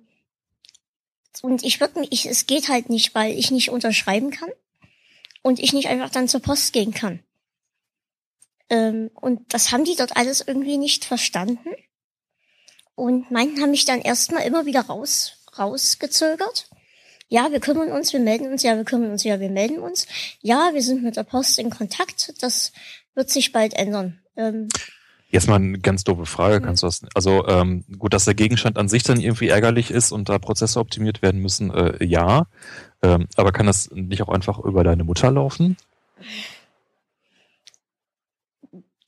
[1.42, 4.50] und ich würde mich, ich, es geht halt nicht, weil ich nicht unterschreiben kann
[5.44, 7.20] und ich nicht einfach dann zur Post gehen kann.
[8.70, 11.70] Ähm, und das haben die dort alles irgendwie nicht verstanden
[12.96, 16.70] und meinten, haben mich dann erstmal immer wieder raus, rausgezögert.
[17.28, 20.08] Ja, wir kümmern uns, wir melden uns, ja, wir kümmern uns, ja, wir melden uns.
[20.42, 22.72] Ja, wir sind mit der Post in Kontakt, das
[23.16, 24.22] wird sich bald ändern.
[24.36, 24.70] Ähm,
[25.34, 26.64] Jetzt mal eine ganz doofe Frage, Mhm.
[26.64, 27.02] kannst du das?
[27.16, 30.80] Also ähm, gut, dass der Gegenstand an sich dann irgendwie ärgerlich ist und da Prozesse
[30.80, 32.46] optimiert werden müssen, äh, ja.
[33.02, 35.76] Ähm, aber kann das nicht auch einfach über deine Mutter laufen?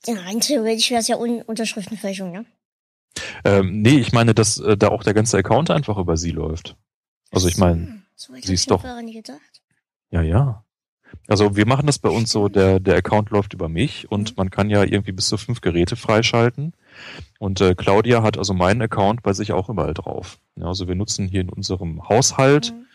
[0.04, 2.44] ja, rein theoretisch wäre es ja Un Unterschriftenfälschung, ne?
[3.44, 6.76] Ähm, nee, ich meine, dass äh, da auch der ganze Account einfach über sie läuft.
[7.32, 8.84] Also ich meine, so sie ist doch-
[10.10, 10.64] ja, ja.
[11.28, 14.34] Also wir machen das bei uns so, der, der Account läuft über mich und Mhm.
[14.36, 16.72] man kann ja irgendwie bis zu fünf Geräte freischalten.
[17.38, 20.38] Und äh, Claudia hat also meinen Account bei sich auch überall drauf.
[20.56, 22.86] Ja, also wir nutzen hier in unserem Haushalt Mhm.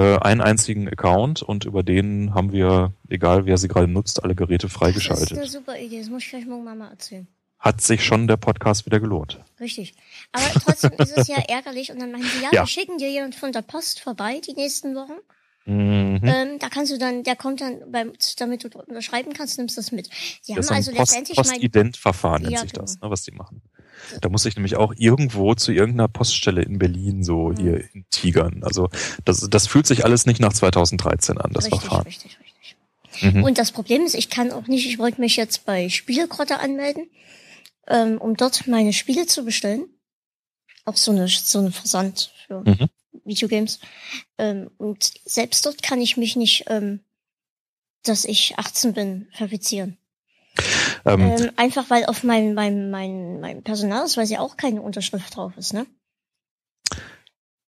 [0.00, 4.34] äh, einen einzigen Account und über den haben wir, egal wer sie gerade nutzt, alle
[4.34, 5.32] Geräte Das ist freigeschaltet.
[5.38, 7.26] eine super Idee, das muss ich gleich morgen Mama erzählen.
[7.58, 9.40] Hat sich schon der Podcast wieder gelohnt.
[9.58, 9.94] Richtig.
[10.32, 12.62] Aber trotzdem ist es ja ärgerlich und dann meinen sie, ja, Ja.
[12.62, 15.18] wir schicken dir jemand von der Post vorbei die nächsten Wochen.
[15.68, 16.20] Mhm.
[16.24, 19.92] Ähm, da kannst du dann, der kommt dann, beim, damit du unterschreiben kannst, nimmst das
[19.92, 20.08] mit.
[20.40, 22.84] Sie Das haben also Post, letztendlich Postident-Verfahren nennt Ja, sich genau.
[22.86, 23.60] das, ne, was die machen.
[24.22, 27.56] Da muss ich nämlich auch irgendwo zu irgendeiner Poststelle in Berlin so Mhm.
[27.58, 28.62] hier in Tigern.
[28.64, 28.88] Also
[29.24, 32.04] das, das fühlt sich alles nicht nach 2013 an, das richtig, Verfahren.
[32.04, 32.76] richtig, richtig.
[33.34, 33.42] Mhm.
[33.44, 37.10] Und das Problem ist, ich kann auch nicht, ich wollte mich jetzt bei Spielegrotte anmelden,
[37.88, 39.84] ähm, um dort meine Spiele zu bestellen.
[40.84, 42.86] Auch so eine, so eine Versand für Mhm.
[43.24, 43.80] Videogames.
[44.38, 47.00] Ähm, und selbst dort kann ich mich nicht, ähm,
[48.02, 49.96] dass ich 18 bin, verifizieren.
[51.04, 55.56] Ähm, Ähm, einfach weil auf meinem, meinem, meinem, meinem Personalausweis ja auch keine Unterschrift drauf
[55.56, 55.86] ist, ne?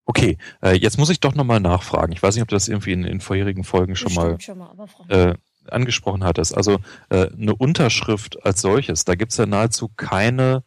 [0.05, 2.13] okay, äh, jetzt muss ich doch nochmal nachfragen.
[2.13, 4.57] Ich weiß nicht, ob du das irgendwie in, in vorherigen Folgen schon mal Bestimmt schon
[4.59, 5.05] mal, aber Frau.
[5.09, 5.35] äh,
[5.67, 6.55] angesprochen hattest.
[6.55, 6.77] Also
[7.09, 10.63] äh, eine Unterschrift als solches, da gibt's ja nahezu keine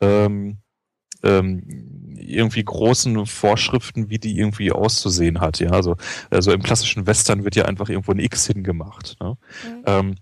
[0.00, 0.58] ähm,
[1.22, 1.62] ähm,
[2.34, 5.60] irgendwie großen Vorschriften, wie die irgendwie auszusehen hat.
[5.60, 5.96] Ja, also,
[6.30, 9.16] also im klassischen Western wird ja einfach irgendwo ein X hingemacht.
[9.20, 9.36] Ne?
[9.64, 9.82] Mhm.
[9.86, 10.14] Ähm,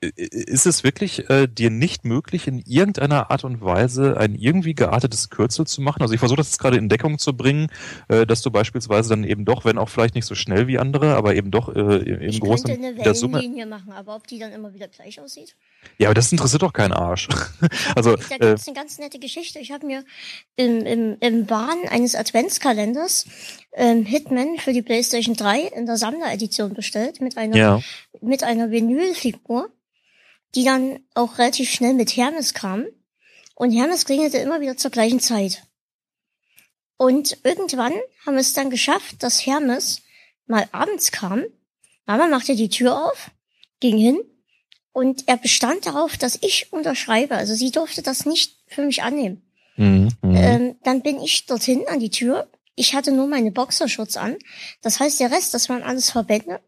[0.00, 5.28] ist es wirklich äh, dir nicht möglich, in irgendeiner Art und Weise ein irgendwie geartetes
[5.28, 6.02] Kürzel zu machen?
[6.02, 7.66] Also ich versuche das jetzt gerade in Deckung zu bringen,
[8.06, 11.16] äh, dass du beispielsweise dann eben doch, wenn auch vielleicht nicht so schnell wie andere,
[11.16, 14.52] aber eben doch äh, im ich großen könnte eine Wellenlinie machen, aber ob die dann
[14.52, 15.56] immer wieder gleich aussieht?
[15.96, 17.28] Ja, aber das interessiert doch keinen Arsch.
[17.96, 19.58] also da gibt es äh, eine ganz nette Geschichte.
[19.58, 20.04] Ich habe mir
[20.56, 23.26] im, im, im Bahn eines Adventskalenders
[23.72, 27.80] ähm, Hitman für die PlayStation 3 in der Sammleredition bestellt mit einer ja.
[28.20, 29.70] mit einer Vinylfigur
[30.54, 32.86] die dann auch relativ schnell mit Hermes kam.
[33.54, 35.64] Und Hermes klingelte immer wieder zur gleichen Zeit.
[36.96, 37.92] Und irgendwann
[38.24, 40.02] haben wir es dann geschafft, dass Hermes
[40.46, 41.44] mal abends kam.
[42.06, 43.30] Mama machte die Tür auf,
[43.80, 44.18] ging hin
[44.92, 47.34] und er bestand darauf, dass ich unterschreibe.
[47.36, 49.42] Also sie durfte das nicht für mich annehmen.
[49.76, 50.36] Mhm, mhm.
[50.36, 52.48] ähm, dann bin ich dorthin an die Tür.
[52.74, 54.36] Ich hatte nur meine Boxerschutz an.
[54.82, 56.60] Das heißt, der Rest, das waren alles Verbände.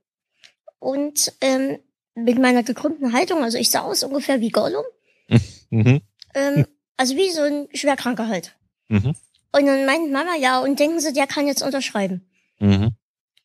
[0.79, 1.79] Und ähm,
[2.15, 4.85] mit meiner gekrümmten Haltung, also ich sah aus ungefähr wie Gollum.
[5.73, 6.01] Mhm.
[6.35, 6.67] Ähm,
[6.97, 8.57] also wie so ein Schwerkranker halt.
[8.89, 9.15] Mhm.
[9.53, 12.29] Und dann meint Mama, ja, und denken Sie, der kann jetzt unterschreiben.
[12.59, 12.91] Mhm.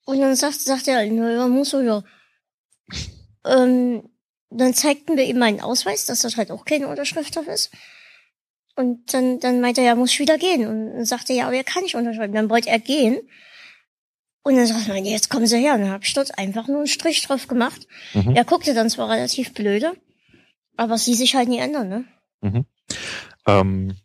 [0.06, 2.04] Und dann sagt, sagt er, naja, muss so, ja.
[3.46, 4.10] ähm,
[4.50, 7.72] dann zeigten wir ihm meinen Ausweis, dass das halt auch keine Unterschrift drauf ist.
[8.76, 10.68] Und dann, dann meinte er, ja, muss ich wieder gehen.
[10.68, 12.34] Und dann sagte er, ja, aber er kann nicht unterschreiben.
[12.34, 13.20] Dann wollte er gehen.
[14.44, 15.76] Und dann sagt man, jetzt kommen sie her.
[15.76, 17.88] Und dann habe ich dort einfach nur einen Strich drauf gemacht.
[18.14, 18.36] Mhm.
[18.36, 19.94] Er guckte dann zwar relativ blöde,
[20.76, 22.06] aber sie sich halt nie ändern, ne?
[22.42, 22.66] Mhm.
[23.48, 23.96] Ähm,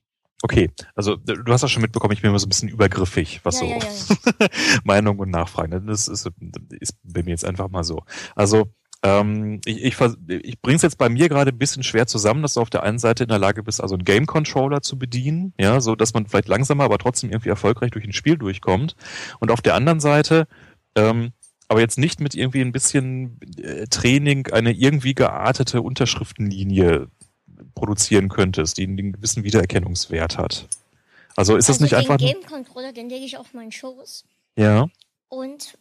[0.43, 3.61] okay, also du hast das schon mitbekommen, ich bin immer so ein bisschen übergriffig, was
[3.61, 3.79] ja, so ja,
[4.41, 4.49] ja,
[4.85, 5.87] Meinung und Nachfragen.
[5.87, 6.31] Das ist,
[6.79, 8.05] ist bei mir jetzt einfach mal so.
[8.35, 9.97] Also ähm, ich ich,
[10.28, 12.82] ich bringe es jetzt bei mir gerade ein bisschen schwer zusammen, dass du auf der
[12.82, 16.12] einen Seite in der Lage bist, also einen Game Controller zu bedienen, ja, so dass
[16.12, 18.97] man vielleicht langsamer, aber trotzdem irgendwie erfolgreich durch ein Spiel durchkommt.
[19.39, 20.47] Und auf der anderen Seite
[20.97, 21.32] ähm,
[21.70, 27.06] aber jetzt nicht mit irgendwie ein bisschen äh, Training eine irgendwie geartete Unterschriftenlinie
[27.77, 30.66] produzieren könntest, die einen gewissen Wiedererkennungswert hat.
[31.36, 32.16] Also ist also das nicht den einfach.
[32.16, 34.24] Den Game Controller, den lege ich auf meinen Schoß.
[34.56, 34.89] Ja.
[35.28, 35.78] Und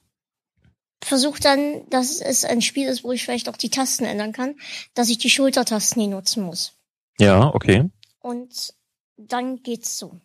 [1.02, 4.56] versuche dann, dass es ein Spiel ist, wo ich vielleicht auch die Tasten ändern kann,
[4.94, 6.74] dass ich die Schultertasten nie nutzen muss.
[7.20, 7.90] Ja, okay.
[8.20, 8.74] Und
[9.18, 10.20] dann geht's so.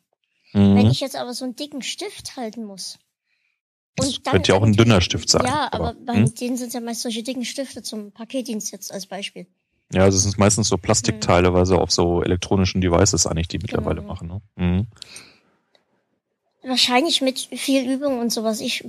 [0.53, 0.77] Mhm.
[0.77, 2.99] Wenn ich jetzt aber so einen dicken Stift halten muss.
[3.99, 5.45] Und das dann könnte ja auch ein dünner Stift sein.
[5.45, 6.35] Ja, aber, aber bei hm?
[6.35, 9.47] denen sind ja meist solche dicken Stifte zum Paketdienst jetzt als Beispiel.
[9.93, 11.55] Ja, also es sind meistens so Plastikteile, mhm.
[11.55, 14.13] weil sie auf so elektronischen Devices eigentlich die mittlerweile genau.
[14.13, 14.29] machen.
[14.29, 14.41] Ne?
[14.57, 14.87] Mhm.
[16.65, 18.61] Wahrscheinlich mit viel Übung und sowas.
[18.61, 18.85] Ich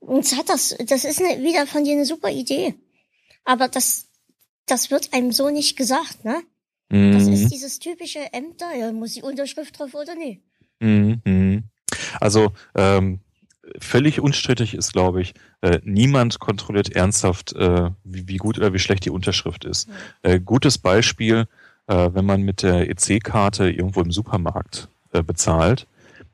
[0.00, 2.74] uns hat das, das ist eine, wieder von dir eine super Idee.
[3.44, 4.08] Aber das,
[4.66, 6.42] das wird einem so nicht gesagt, ne?
[6.88, 7.12] Mhm.
[7.12, 10.40] Das ist dieses typische Ämter, ja, muss die Unterschrift drauf oder nee?
[10.80, 11.64] Mhm.
[12.20, 13.20] Also, ähm,
[13.78, 18.78] völlig unstrittig ist, glaube ich, äh, niemand kontrolliert ernsthaft, äh, wie, wie, gut oder wie
[18.78, 19.88] schlecht die Unterschrift ist.
[19.88, 19.94] Mhm.
[20.22, 21.46] Äh, gutes Beispiel,
[21.86, 25.86] äh, wenn man mit der EC-Karte irgendwo im Supermarkt äh, bezahlt,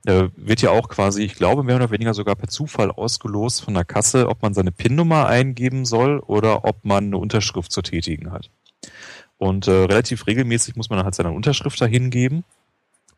[0.07, 3.75] äh, wird ja auch quasi, ich glaube, mehr oder weniger sogar per Zufall ausgelost von
[3.75, 8.33] der Kasse, ob man seine PIN-Nummer eingeben soll oder ob man eine Unterschrift zu tätigen
[8.33, 8.51] hat.
[9.39, 12.45] Und äh, relativ regelmäßig muss man halt seine Unterschrift dahin geben.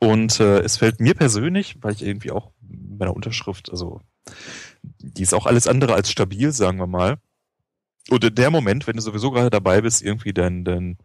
[0.01, 4.01] Und äh, es fällt mir persönlich, weil ich irgendwie auch meiner Unterschrift, also
[4.99, 7.19] die ist auch alles andere als stabil, sagen wir mal,
[8.11, 10.99] oder der Moment, wenn du sowieso gerade dabei bist, irgendwie deinen dein,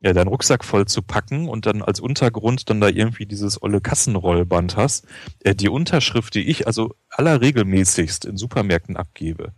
[0.00, 3.80] ja, dein Rucksack voll zu packen und dann als Untergrund dann da irgendwie dieses olle
[3.80, 5.06] Kassenrollband hast,
[5.40, 9.52] äh, die Unterschrift, die ich also allerregelmäßigst in Supermärkten abgebe,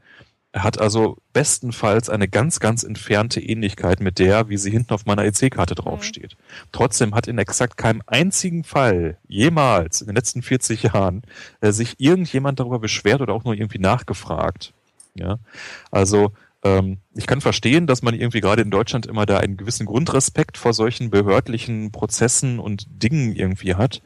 [0.54, 5.24] hat also bestenfalls eine ganz, ganz entfernte Ähnlichkeit mit der, wie sie hinten auf meiner
[5.24, 6.36] EC-Karte draufsteht.
[6.36, 6.68] Mhm.
[6.70, 11.22] Trotzdem hat in exakt keinem einzigen Fall jemals in den letzten 40 Jahren
[11.60, 14.72] äh, sich irgendjemand darüber beschwert oder auch nur irgendwie nachgefragt.
[15.16, 15.38] Ja,
[15.92, 16.32] also
[16.64, 20.56] ähm, ich kann verstehen, dass man irgendwie gerade in Deutschland immer da einen gewissen Grundrespekt
[20.56, 24.02] vor solchen behördlichen Prozessen und Dingen irgendwie hat,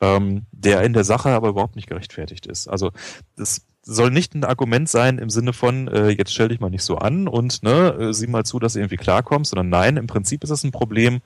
[0.00, 2.66] ähm, der in der Sache aber überhaupt nicht gerechtfertigt ist.
[2.66, 2.92] Also
[3.36, 6.82] das soll nicht ein Argument sein im Sinne von, äh, jetzt stell dich mal nicht
[6.82, 10.06] so an und ne, äh, sieh mal zu, dass du irgendwie klarkommst, sondern nein, im
[10.06, 11.20] Prinzip ist es ein Problem,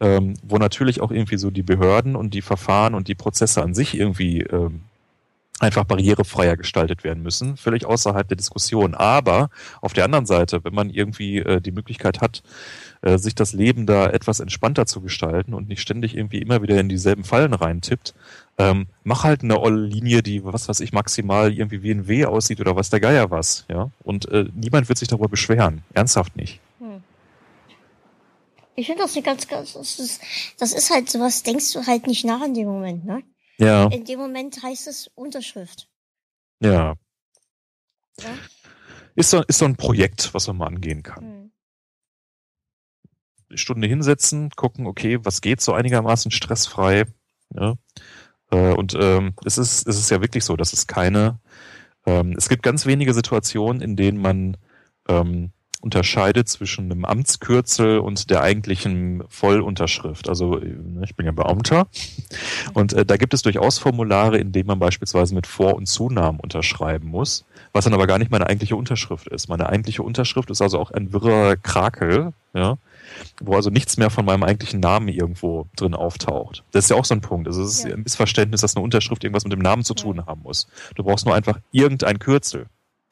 [0.00, 3.72] ähm, wo natürlich auch irgendwie so die Behörden und die Verfahren und die Prozesse an
[3.72, 4.82] sich irgendwie ähm,
[5.60, 8.94] einfach barrierefreier gestaltet werden müssen, völlig außerhalb der Diskussion.
[8.94, 12.42] Aber auf der anderen Seite, wenn man irgendwie äh, die Möglichkeit hat,
[13.02, 16.78] äh, sich das Leben da etwas entspannter zu gestalten und nicht ständig irgendwie immer wieder
[16.78, 18.14] in dieselben Fallen reintippt,
[18.58, 22.24] ähm, mach halt eine olle Linie, die, was weiß ich, maximal irgendwie wie ein W
[22.24, 23.90] aussieht oder was der Geier was, ja.
[24.02, 25.82] Und äh, niemand wird sich darüber beschweren.
[25.94, 26.60] Ernsthaft nicht.
[26.78, 27.02] Hm.
[28.76, 30.20] Ich finde das nicht ganz, ganz, das ist,
[30.58, 33.22] das ist halt sowas, denkst du halt nicht nach in dem Moment, ne?
[33.58, 33.88] Ja.
[33.88, 35.88] In dem Moment heißt es Unterschrift.
[36.60, 36.94] Ja.
[38.20, 38.38] Ja?
[39.14, 41.24] Ist so, ist so ein Projekt, was man mal angehen kann.
[41.24, 41.52] Hm.
[43.56, 47.04] Stunde hinsetzen, gucken, okay, was geht so einigermaßen stressfrei.
[47.54, 47.74] Ja?
[48.50, 51.40] Äh, Und ähm, es ist es ist ja wirklich so, dass es keine
[52.06, 54.56] ähm, es gibt ganz wenige Situationen, in denen man
[55.08, 55.52] ähm,
[55.88, 60.28] unterscheidet zwischen einem Amtskürzel und der eigentlichen Vollunterschrift.
[60.28, 61.86] Also äh, ich bin ja Beamter
[62.74, 66.40] und äh, da gibt es durchaus Formulare, in denen man beispielsweise mit Vor- und Zunamen
[66.40, 69.48] unterschreiben muss, was dann aber gar nicht meine eigentliche Unterschrift ist.
[69.48, 72.76] Meine eigentliche Unterschrift ist also auch ein wirrer Krakel, ja,
[73.40, 76.64] wo also nichts mehr von meinem eigentlichen Namen irgendwo drin auftaucht.
[76.72, 77.48] Das ist ja auch so ein Punkt.
[77.48, 77.94] Also es ist Ja.
[77.94, 80.68] ein Missverständnis, dass eine Unterschrift irgendwas mit dem Namen zu tun haben muss.
[80.96, 82.66] Du brauchst nur einfach irgendein Kürzel.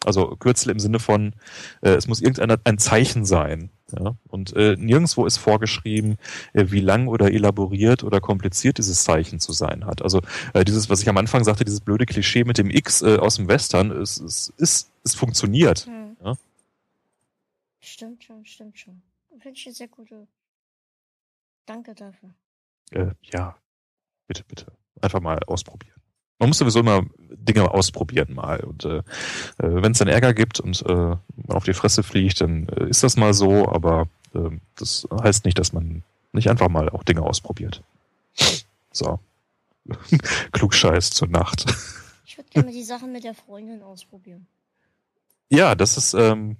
[0.05, 1.35] Also Kürzel im Sinne von,
[1.81, 3.71] äh, es muss irgendein ein Zeichen sein.
[3.93, 4.17] Ja?
[4.29, 6.19] Und äh, nirgendwo ist vorgeschrieben,
[6.53, 10.03] äh, wie lang oder elaboriert oder kompliziert dieses Zeichen zu sein hat.
[10.03, 10.23] Also
[10.55, 13.37] äh, dieses, was ich am Anfang sagte, dieses blöde Klischee mit dem X äh, aus
[13.37, 15.87] dem Western, es, es, es, es funktioniert.
[15.87, 16.17] Hm.
[16.23, 16.35] Ja.
[17.81, 19.03] Stimmt schon, stimmt schon.
[19.41, 20.27] Finde ich eine sehr gute.
[21.67, 22.31] Danke dafür.
[22.93, 23.57] Äh, ja,
[24.27, 24.73] bitte, bitte.
[25.01, 26.01] Einfach mal ausprobieren.
[26.39, 27.05] Man muss sowieso immer
[27.47, 28.61] Dinge ausprobieren mal.
[28.61, 29.03] Und äh, äh,
[29.59, 33.03] wenn es dann Ärger gibt und äh, man auf die Fresse fliegt, dann äh, ist
[33.03, 36.03] das mal so, aber äh, das heißt nicht, dass man
[36.33, 37.83] nicht einfach mal auch Dinge ausprobiert.
[38.93, 39.19] So.
[40.53, 41.67] Klugscheiß zur Nacht.
[42.25, 44.47] Ich würde gerne mal die Sache mit der Freundin ausprobieren.
[45.49, 46.57] Ja, das ist ähm,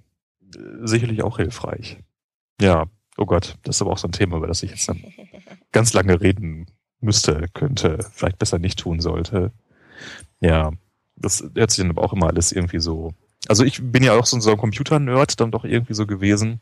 [0.83, 1.97] sicherlich auch hilfreich.
[2.61, 2.85] Ja,
[3.17, 5.03] oh Gott, das ist aber auch so ein Thema, über das ich jetzt dann
[5.71, 6.67] ganz lange reden
[7.01, 9.51] müsste, könnte, vielleicht besser nicht tun sollte.
[10.39, 10.71] Ja,
[11.15, 13.13] das hört sich dann aber auch immer alles irgendwie so.
[13.47, 16.59] Also ich bin ja auch so so ein Computer-Nerd dann doch irgendwie so gewesen.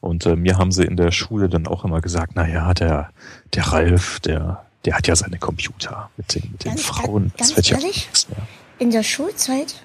[0.00, 3.10] Und äh, mir haben sie in der Schule dann auch immer gesagt, na ja, der,
[3.54, 7.32] der Ralf, der, der hat ja seine Computer mit den, mit den Ganz- Frauen.
[7.36, 8.08] ganz das wird ja ehrlich?
[8.28, 8.46] mehr.
[8.78, 9.84] In der Schulzeit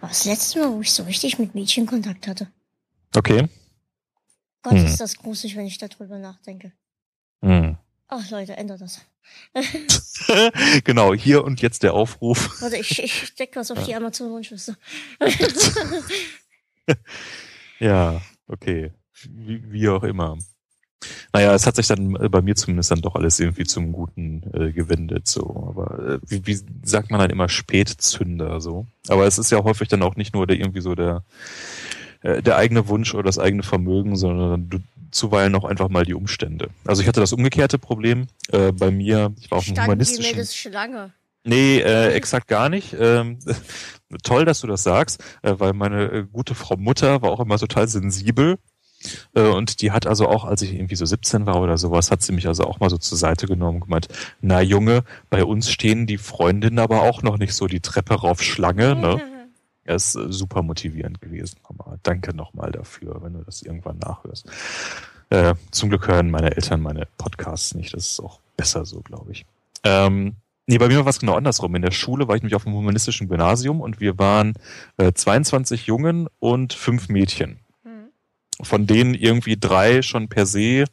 [0.00, 2.48] war das letzte Mal, wo ich so richtig mit Mädchen Kontakt hatte.
[3.16, 3.48] Okay.
[4.62, 4.84] Gott, Hm.
[4.86, 6.72] ist das gruselig, wenn ich darüber nachdenke.
[7.42, 7.76] Hm.
[8.16, 9.00] Ach Leute, ändert das.
[10.84, 12.60] genau, hier und jetzt der Aufruf.
[12.62, 14.76] Warte, ich, ich steck was auf die Amazon-Wunschliste.
[17.80, 18.92] Ja, okay.
[19.28, 20.38] Wie, wie auch immer.
[21.32, 24.42] Naja, es hat sich dann äh, bei mir zumindest dann doch alles irgendwie zum Guten
[24.54, 25.66] äh, gewendet, so.
[25.68, 28.86] Aber äh, wie, wie sagt man dann immer Spätzünder, so.
[29.08, 31.24] Aber es ist ja häufig dann auch nicht nur der irgendwie so der
[32.24, 34.78] äh, der eigene Wunsch oder das eigene Vermögen, sondern du,
[35.10, 36.70] zuweilen auch einfach mal die Umstände.
[36.86, 39.32] Also ich hatte das umgekehrte Problem äh, bei mir.
[39.38, 40.32] Ich war auf Stand die humanistischen.
[40.32, 41.12] Mädels Schlange.
[41.44, 42.96] Nee, äh, exakt gar nicht.
[42.98, 43.38] Ähm,
[44.22, 47.58] toll, dass du das sagst, äh, weil meine äh, gute Frau Mutter war auch immer
[47.58, 48.56] total sensibel.
[49.34, 52.22] Äh, und die hat also auch, als ich irgendwie so 17 war oder sowas, hat
[52.22, 54.08] sie mich also auch mal so zur Seite genommen und gemeint,
[54.40, 58.42] na Junge, bei uns stehen die Freundinnen aber auch noch nicht so die Treppe rauf
[58.42, 59.20] Schlange, ne?
[59.84, 61.58] Er ist äh, super motivierend gewesen.
[61.68, 61.98] Mama.
[62.02, 64.46] Danke nochmal dafür, wenn du das irgendwann nachhörst.
[65.30, 67.94] Äh, zum Glück hören meine Eltern meine Podcasts nicht.
[67.94, 69.46] Das ist auch besser so, glaube ich.
[69.82, 70.36] Ähm,
[70.66, 71.74] nee, bei mir war es genau andersrum.
[71.74, 74.54] In der Schule war ich nämlich auf dem humanistischen Gymnasium und wir waren
[74.96, 77.58] äh, 22 Jungen und fünf Mädchen.
[77.84, 78.08] Hm.
[78.62, 80.84] Von denen irgendwie drei schon per se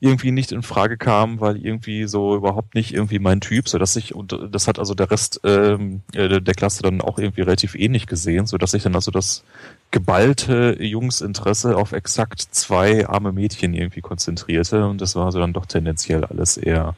[0.00, 3.96] irgendwie nicht in Frage kamen, weil irgendwie so überhaupt nicht irgendwie mein Typ, so dass
[3.96, 7.74] ich und das hat also der Rest ähm, äh, der Klasse dann auch irgendwie relativ
[7.74, 9.44] ähnlich gesehen, so dass ich dann also das
[9.90, 15.66] geballte Jungsinteresse auf exakt zwei arme Mädchen irgendwie konzentrierte und das war so dann doch
[15.66, 16.94] tendenziell alles eher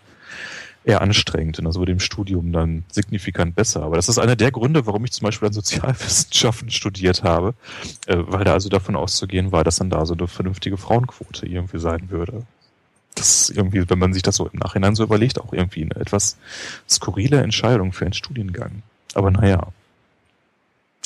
[0.85, 3.83] eher anstrengend und das wurde im Studium dann signifikant besser.
[3.83, 7.55] Aber das ist einer der Gründe, warum ich zum Beispiel an Sozialwissenschaften studiert habe,
[8.07, 11.79] äh, weil da also davon auszugehen war, dass dann da so eine vernünftige Frauenquote irgendwie
[11.79, 12.45] sein würde.
[13.15, 15.97] Das ist irgendwie, wenn man sich das so im Nachhinein so überlegt, auch irgendwie eine
[15.97, 16.37] etwas
[16.89, 18.83] skurrile Entscheidung für einen Studiengang.
[19.15, 19.69] Aber naja,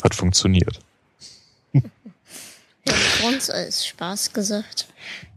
[0.05, 0.79] hat funktioniert.
[1.73, 1.83] Wir
[2.93, 4.87] haben uns als Spaß gesagt,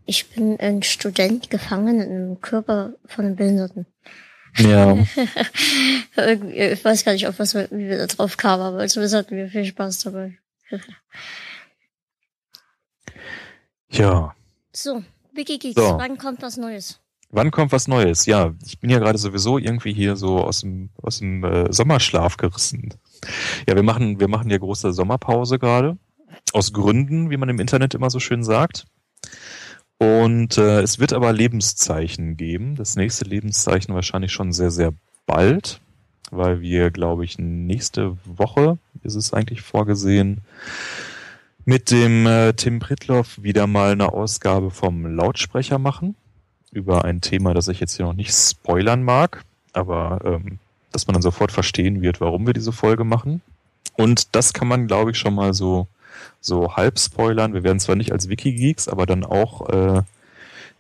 [0.05, 3.85] ich bin ein Student gefangen in einem Körper von einem Behinderten.
[4.57, 4.97] Ja.
[6.15, 9.15] Irgendwie- Ich weiß gar nicht, auf was wir, wie wir da drauf kamen, aber zumindest
[9.15, 10.37] hatten wir viel Spaß dabei.
[13.91, 14.35] Ja.
[14.71, 15.03] So,
[15.33, 15.97] Wiki Geeks, So.
[15.97, 16.99] wann kommt was Neues?
[17.31, 18.25] Wann kommt was Neues?
[18.25, 22.37] Ja, ich bin ja gerade sowieso irgendwie hier so aus dem, aus dem äh, Sommerschlaf
[22.37, 22.93] gerissen.
[23.67, 25.97] Ja, wir machen, wir machen ja große Sommerpause gerade.
[26.53, 28.85] Aus Gründen, wie man im Internet immer so schön sagt.
[29.99, 32.75] Und äh, es wird aber Lebenszeichen geben.
[32.75, 34.93] Das nächste Lebenszeichen wahrscheinlich schon sehr, sehr
[35.25, 35.81] bald,
[36.31, 40.41] weil wir, glaube ich, nächste Woche ist es eigentlich vorgesehen,
[41.65, 46.15] mit dem äh, Tim Pritloff wieder mal eine Ausgabe vom Lautsprecher machen
[46.71, 49.43] über ein Thema, das ich jetzt hier noch nicht spoilern mag.
[49.73, 50.59] aber ähm,
[50.91, 53.41] dass man dann sofort verstehen wird, warum wir diese Folge machen.
[53.95, 55.87] Und das kann man, glaube ich, schon mal so,
[56.41, 57.53] so halb spoilern.
[57.53, 60.01] Wir werden zwar nicht als Wikigeeks, aber dann auch äh,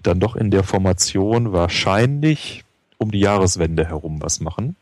[0.01, 2.63] dann doch in der Formation wahrscheinlich
[2.97, 4.75] um die Jahreswende herum was machen.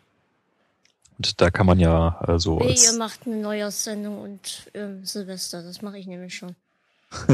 [1.18, 2.60] Und da kann man ja äh, so.
[2.60, 6.56] Nee, ihr macht eine Neujahrssendung und ähm, Silvester, das mache ich nämlich schon.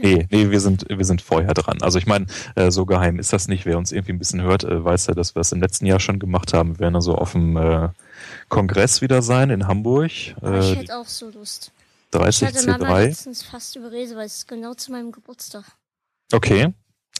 [0.00, 1.82] nee, nee, wir sind, wir sind vorher dran.
[1.82, 3.66] Also ich meine, äh, so geheim ist das nicht.
[3.66, 6.00] Wer uns irgendwie ein bisschen hört, äh, weiß ja, dass wir es im letzten Jahr
[6.00, 6.76] schon gemacht haben.
[6.76, 7.90] Wir werden also auf dem äh,
[8.48, 10.10] Kongress wieder sein in Hamburg.
[10.42, 11.72] Äh, ich hätte auch so Lust.
[12.12, 12.78] 30 ich hatte C3.
[12.78, 15.64] Mama letztens fast überredet, weil es ist genau zu meinem Geburtstag.
[16.32, 16.72] Okay,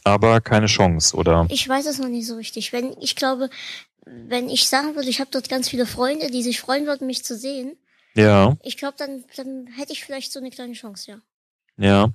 [0.03, 1.45] aber keine Chance, oder?
[1.49, 2.73] Ich weiß es noch nicht so richtig.
[2.73, 3.49] Wenn ich glaube,
[4.27, 7.23] wenn ich sagen würde, ich habe dort ganz viele Freunde, die sich freuen würden, mich
[7.23, 7.77] zu sehen.
[8.15, 8.57] Ja.
[8.63, 11.17] Ich glaube, dann, dann hätte ich vielleicht so eine kleine Chance, ja.
[11.77, 12.09] Ja,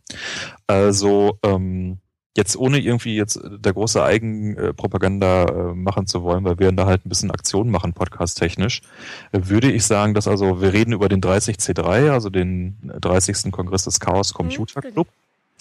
[0.67, 1.99] also ähm,
[2.37, 7.07] jetzt ohne irgendwie jetzt der große Eigenpropaganda äh, machen zu wollen, weil wir da halt
[7.07, 8.83] ein bisschen Aktion machen, podcast-technisch,
[9.33, 13.51] äh, würde ich sagen, dass also wir reden über den 30C3, also den 30.
[13.53, 15.09] Kongress des Chaos Computer Mhm, Club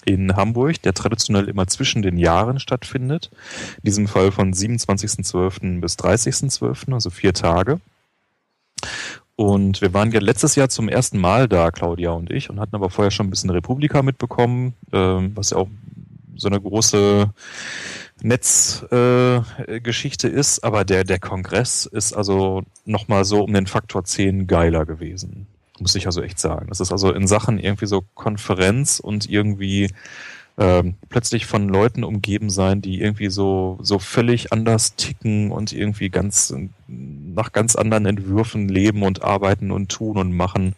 [0.04, 3.30] in Hamburg, der traditionell immer zwischen den Jahren stattfindet.
[3.78, 5.80] In diesem Fall von 27.12.
[5.80, 7.80] bis 30.12., also vier Tage.
[9.36, 12.76] Und wir waren ja letztes Jahr zum ersten Mal da, Claudia und ich, und hatten
[12.76, 15.66] aber vorher schon ein bisschen Republika mitbekommen, ähm, was ja auch
[16.36, 17.30] so eine große
[18.22, 20.62] Netzgeschichte äh, ist.
[20.62, 25.48] Aber der, der Kongress ist also nochmal so um den Faktor 10 geiler gewesen.
[25.78, 26.66] Muss ich also echt sagen.
[26.68, 29.90] Das ist also in Sachen irgendwie so Konferenz und irgendwie
[30.56, 36.10] ähm, plötzlich von Leuten umgeben sein, die irgendwie so, so völlig anders ticken und irgendwie
[36.10, 36.54] ganz
[36.86, 40.76] nach ganz anderen Entwürfen leben und arbeiten und tun und machen,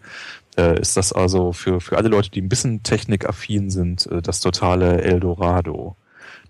[0.56, 4.40] äh, ist das also für, für alle Leute, die ein bisschen technikaffin sind, äh, das
[4.40, 5.94] totale Eldorado.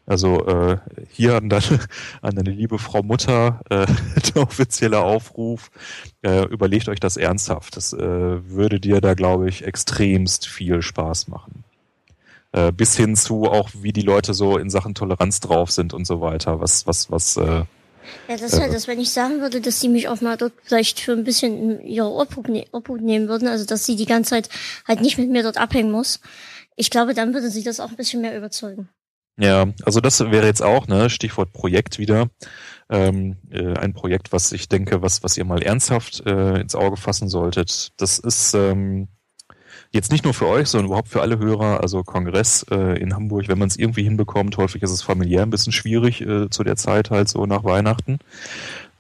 [0.07, 0.79] Also äh,
[1.11, 1.81] hier an deine,
[2.23, 3.87] an deine liebe Frau Mutter äh,
[4.35, 5.71] der offizielle Aufruf,
[6.23, 7.77] äh, überlegt euch das ernsthaft.
[7.77, 7.99] Das äh,
[8.49, 11.65] würde dir da, glaube ich, extremst viel Spaß machen
[12.57, 16.07] äh, bis hin zu auch, wie die Leute so in Sachen Toleranz drauf sind und
[16.07, 16.61] so weiter.
[16.61, 17.37] Was, was, was.
[17.37, 17.67] Äh, Ja,
[18.29, 21.01] das ist halt das, wenn ich sagen würde, dass sie mich auch mal dort vielleicht
[21.01, 24.31] für ein bisschen in ihre Obhut, ne Obhut nehmen würden, also dass sie die ganze
[24.31, 24.49] Zeit
[24.87, 26.21] halt nicht mit mir dort abhängen muss.
[26.77, 28.89] Ich glaube, dann würde sie das auch ein bisschen mehr überzeugen.
[29.39, 32.29] Ja, also das wäre jetzt auch, ne, Stichwort Projekt wieder.
[32.89, 36.97] Ähm, äh, ein Projekt, was ich denke, was, was ihr mal ernsthaft äh, ins Auge
[36.97, 37.93] fassen solltet.
[37.97, 39.09] Das ist ähm,
[39.91, 43.49] jetzt nicht nur für euch, sondern überhaupt für alle Hörer, also Kongress äh, in Hamburg,
[43.49, 46.77] wenn man es irgendwie hinbekommt, häufig ist es familiär ein bisschen schwierig äh, zu der
[46.77, 48.19] Zeit halt so nach Weihnachten.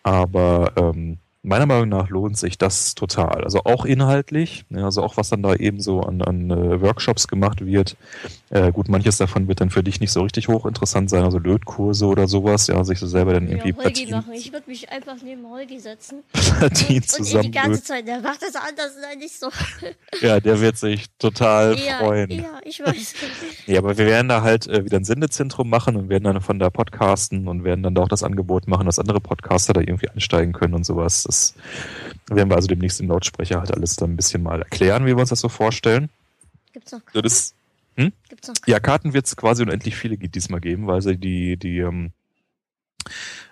[0.03, 3.45] Aber ähm, meiner Meinung nach lohnt sich das total.
[3.45, 7.65] Also auch inhaltlich, also auch was dann da eben so an, an äh, Workshops gemacht
[7.65, 7.97] wird.
[8.51, 12.07] Äh, gut, manches davon wird dann für dich nicht so richtig hochinteressant sein, also Lötkurse
[12.07, 14.33] oder sowas, ja, sich so selber dann irgendwie ja, Platinen, machen.
[14.35, 16.23] Ich würde mich einfach neben Holgi setzen.
[16.33, 17.43] Platinen und, und zusammen.
[17.45, 19.49] die ganze Zeit, der macht das anders, nein, nicht so.
[20.21, 22.31] Ja, der wird sich total ja, freuen.
[22.31, 23.15] ja, ich weiß.
[23.67, 26.59] Ja, aber wir werden da halt äh, wieder ein Sendezentrum machen und werden dann von
[26.59, 30.09] da podcasten und werden dann da auch das Angebot machen, dass andere Podcaster da irgendwie
[30.09, 31.25] einsteigen können und sowas.
[31.25, 31.36] Das
[32.29, 35.19] werden wir also demnächst im Lautsprecher halt alles dann ein bisschen mal erklären, wie wir
[35.19, 36.09] uns das so vorstellen.
[36.73, 37.23] Gibt's noch Karten?
[37.23, 37.55] das,
[37.95, 38.13] hm?
[38.29, 41.79] Gibt's noch Ja, Karten wird es quasi unendlich viele diesmal geben, weil sie die, die,
[41.79, 42.13] ähm,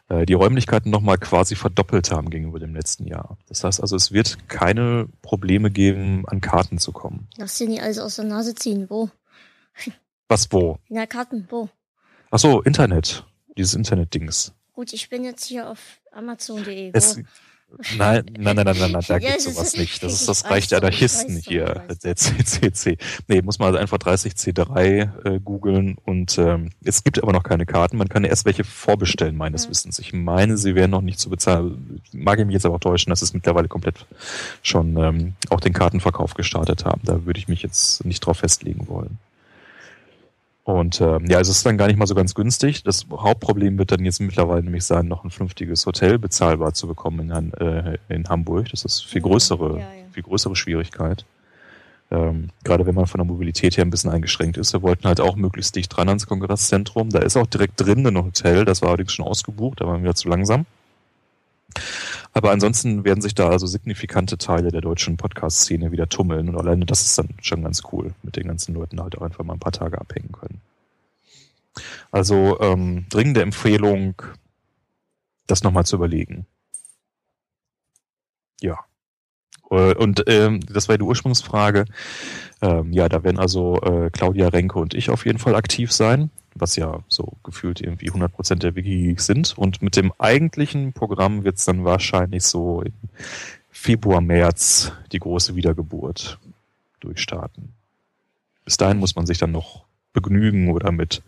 [0.09, 3.39] äh, die Räumlichkeiten nochmal quasi verdoppelt haben gegenüber dem letzten Jahr.
[3.49, 7.29] Das heißt also, es wird keine Probleme geben, an Karten zu kommen.
[7.37, 8.91] Lass dir nicht alles aus der Nase ziehen.
[8.91, 9.11] Wo?
[10.29, 10.79] Was wo?
[10.89, 11.69] Na, Karten, wo?
[12.31, 13.25] Ach so, Internet.
[13.57, 14.53] Dieses Internet-Dings.
[14.73, 15.79] Gut, ich bin jetzt hier auf
[16.11, 16.91] Amazon.de.
[16.93, 17.21] Es?
[17.97, 20.03] Nein, nein, nein, nein, nein, nein, da Ja, gibt's es sowas nicht.
[20.03, 22.97] Das ist das Reich der Anarchisten hier, der CCC.
[23.29, 27.67] Nee, muss man also einfach 30C3 äh, googeln und ähm, es gibt aber noch keine
[27.67, 27.97] Karten.
[27.97, 29.65] Man kann erst welche vorbestellen, meines.
[29.69, 29.99] Wissens.
[29.99, 32.01] Ich meine, sie wären noch nicht zu bezahlen.
[32.13, 34.07] Mag ich mich jetzt aber auch täuschen, dass es mittlerweile komplett
[34.63, 37.01] schon ähm, auch den Kartenverkauf gestartet haben.
[37.05, 39.19] Da würde ich mich jetzt nicht drauf festlegen wollen.
[40.65, 42.83] Und ähm, ja, es ist dann gar nicht mal so ganz günstig.
[42.85, 47.31] Das Hauptproblem wird dann jetzt mittlerweile nämlich sein, noch ein vernünftiges Hotel bezahlbar zu bekommen
[47.31, 48.71] in, äh, in Hamburg.
[48.71, 49.87] Das ist viel Ja, größere, ja, ja.
[50.11, 51.27] viel größere Schwierigkeit.
[52.11, 54.73] Ähm, gerade wenn man von der Mobilität her ein bisschen eingeschränkt ist.
[54.73, 57.11] Wir wollten halt auch möglichst dicht dran ans Kongresszentrum.
[57.11, 60.15] Da ist auch direkt drin ein Hotel, das war allerdings schon ausgebucht, da waren wir
[60.15, 60.65] zu langsam.
[62.37, 66.85] Aber ansonsten werden sich da also signifikante Teile der deutschen Podcast-Szene wieder tummeln und alleine
[66.85, 69.61] das ist dann schon ganz cool, mit den ganzen Leuten halt auch einfach mal ein
[69.61, 70.61] paar Tage abhängen können.
[72.11, 74.21] Also ähm, dringende Empfehlung,
[75.47, 76.47] das nochmal zu überlegen.
[78.61, 78.85] Ja.
[79.71, 81.85] Äh, und ähm, das war die Ursprungsfrage.
[82.63, 86.31] Ähm, ja, da werden also äh, Claudia Renke und ich auf jeden Fall aktiv sein,
[86.55, 89.57] was ja so gefühlt irgendwie 100% der Wiki sind.
[89.59, 92.93] Und mit dem eigentlichen Programm wird es dann wahrscheinlich so im
[93.71, 96.39] Februar, März die große Wiedergeburt
[97.01, 97.73] durchstarten.
[98.65, 99.85] Bis dahin muss man sich dann noch
[100.15, 101.23] begnügen oder mit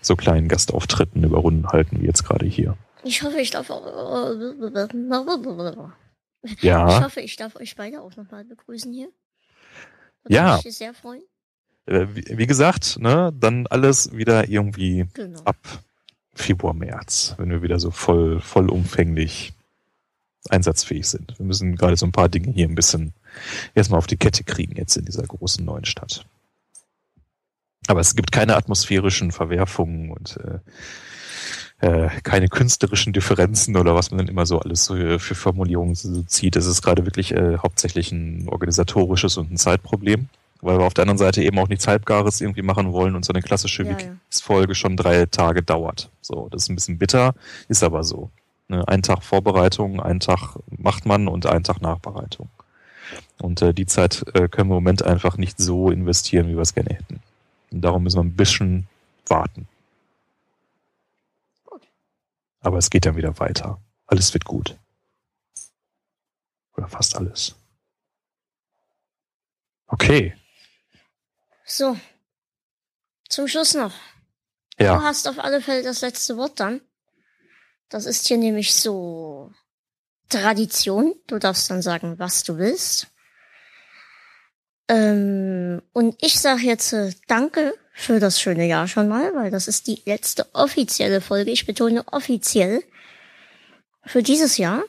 [0.00, 2.76] so kleinen Gastauftritten über Runden halten, wie jetzt gerade hier.
[3.02, 3.84] Ich hoffe, ich darf auch.
[6.60, 6.98] Ja.
[6.98, 9.08] Ich hoffe, ich darf euch beide auch nochmal begrüßen hier.
[10.22, 10.60] Würde Ja.
[10.64, 11.22] mich sehr freuen.
[11.86, 15.40] Äh, Wie, wie gesagt, ne, dann alles wieder irgendwie Genau.
[15.44, 15.56] ab
[16.34, 19.52] Februar, März, wenn wir wieder so voll, vollumfänglich
[20.50, 21.36] einsatzfähig sind.
[21.38, 23.12] Wir müssen gerade so ein paar Dinge hier ein bisschen
[23.74, 26.24] erstmal auf die Kette kriegen jetzt in dieser großen neuen Stadt.
[27.88, 30.58] Aber es gibt keine atmosphärischen Verwerfungen und äh,
[31.80, 36.22] äh, keine künstlerischen Differenzen oder was man dann immer so alles so für Formulierungen so
[36.22, 36.56] zieht.
[36.56, 40.28] Es ist gerade wirklich äh, hauptsächlich ein organisatorisches und ein Zeitproblem,
[40.60, 43.32] weil wir auf der anderen Seite eben auch nichts Halbgares irgendwie machen wollen und so
[43.32, 43.98] eine klassische Ja, ja.
[43.98, 46.10] Wikis-Folge schon drei Tage dauert.
[46.20, 47.34] So, das ist ein bisschen bitter,
[47.68, 48.30] ist aber so.
[48.68, 52.48] Ne, ein Tag Vorbereitung, ein Tag macht man und ein Tag Nachbereitung.
[53.40, 56.62] Und äh, die Zeit äh, können wir im Moment einfach nicht so investieren, wie wir
[56.62, 57.20] es gerne hätten.
[57.70, 58.88] Und darum müssen wir ein bisschen
[59.28, 59.68] warten.
[62.60, 63.80] Aber es geht dann wieder weiter.
[64.06, 64.78] Alles wird gut.
[66.76, 67.54] Oder fast alles.
[69.86, 70.36] Okay.
[71.64, 71.98] So.
[73.28, 73.94] Zum Schluss noch.
[74.76, 75.02] Du Ja.
[75.02, 76.80] hast auf alle Fälle das letzte Wort dann.
[77.88, 79.52] Das ist hier nämlich so
[80.28, 81.14] Tradition.
[81.26, 83.08] Du darfst dann sagen, was du willst.
[84.88, 89.66] Ähm, und ich sage jetzt äh, Danke für das schöne Jahr schon mal, weil das
[89.68, 91.50] ist die letzte offizielle Folge.
[91.50, 92.82] Ich betone offiziell
[94.04, 94.84] für dieses Jahr.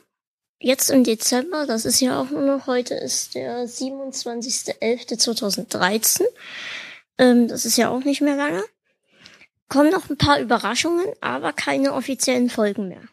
[0.61, 6.21] Jetzt im Dezember, das ist ja auch nur noch heute, ist der 27.11.2013.
[7.17, 8.63] Ähm, das ist ja auch nicht mehr lange
[9.69, 13.03] kommen noch ein paar Überraschungen, aber keine offiziellen Folgen mehr.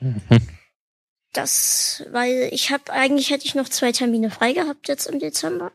[1.36, 5.72] Das, weil ich habe eigentlich hätte ich noch zwei Termine frei gehabt jetzt im Dezember.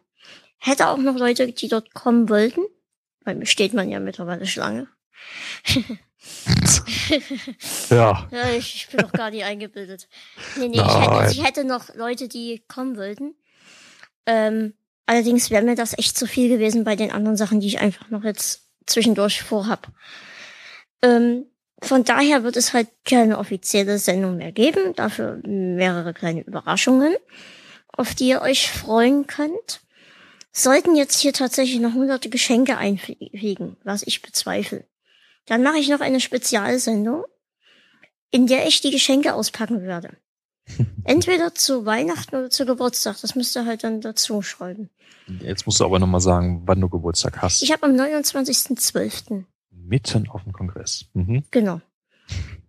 [0.57, 2.61] Hätte auch noch Leute, die dort kommen wollten,
[3.29, 4.87] weil mir steht man ja mittlerweile Schlange.
[7.91, 8.27] ja.
[8.31, 10.07] Ja, ich, ich bin doch gar nicht eingebildet.
[10.57, 13.35] Nee, nee, ich hätte, ich hätte noch Leute, die kommen wollten.
[14.25, 14.73] Ähm,
[15.05, 18.09] allerdings wäre mir das echt zu viel gewesen bei den anderen Sachen, die ich einfach
[18.09, 19.89] noch jetzt zwischendurch vorhab.
[21.03, 21.45] Ähm,
[21.83, 27.15] von daher wird es halt keine offizielle Sendung mehr geben, dafür mehrere kleine Überraschungen,
[27.89, 29.81] auf die ihr euch freuen könnt.
[30.59, 34.83] Sollten jetzt hier tatsächlich noch hunderte Geschenke einfliegen, was ich bezweifle,
[35.45, 37.23] dann mache ich noch eine Spezialsendung,
[38.29, 40.17] in der ich die Geschenke auspacken werde.
[41.05, 43.21] Entweder zu Weihnachten oder zu Geburtstag.
[43.21, 44.89] Das müsst ihr halt dann dazu schreiben.
[45.41, 47.63] Jetzt musst du aber nochmal sagen, wann du Geburtstag hast.
[47.63, 49.45] Ich habe am 29.12.
[49.71, 51.05] Mitten auf dem Kongress.
[51.13, 51.45] Mhm.
[51.51, 51.79] Genau.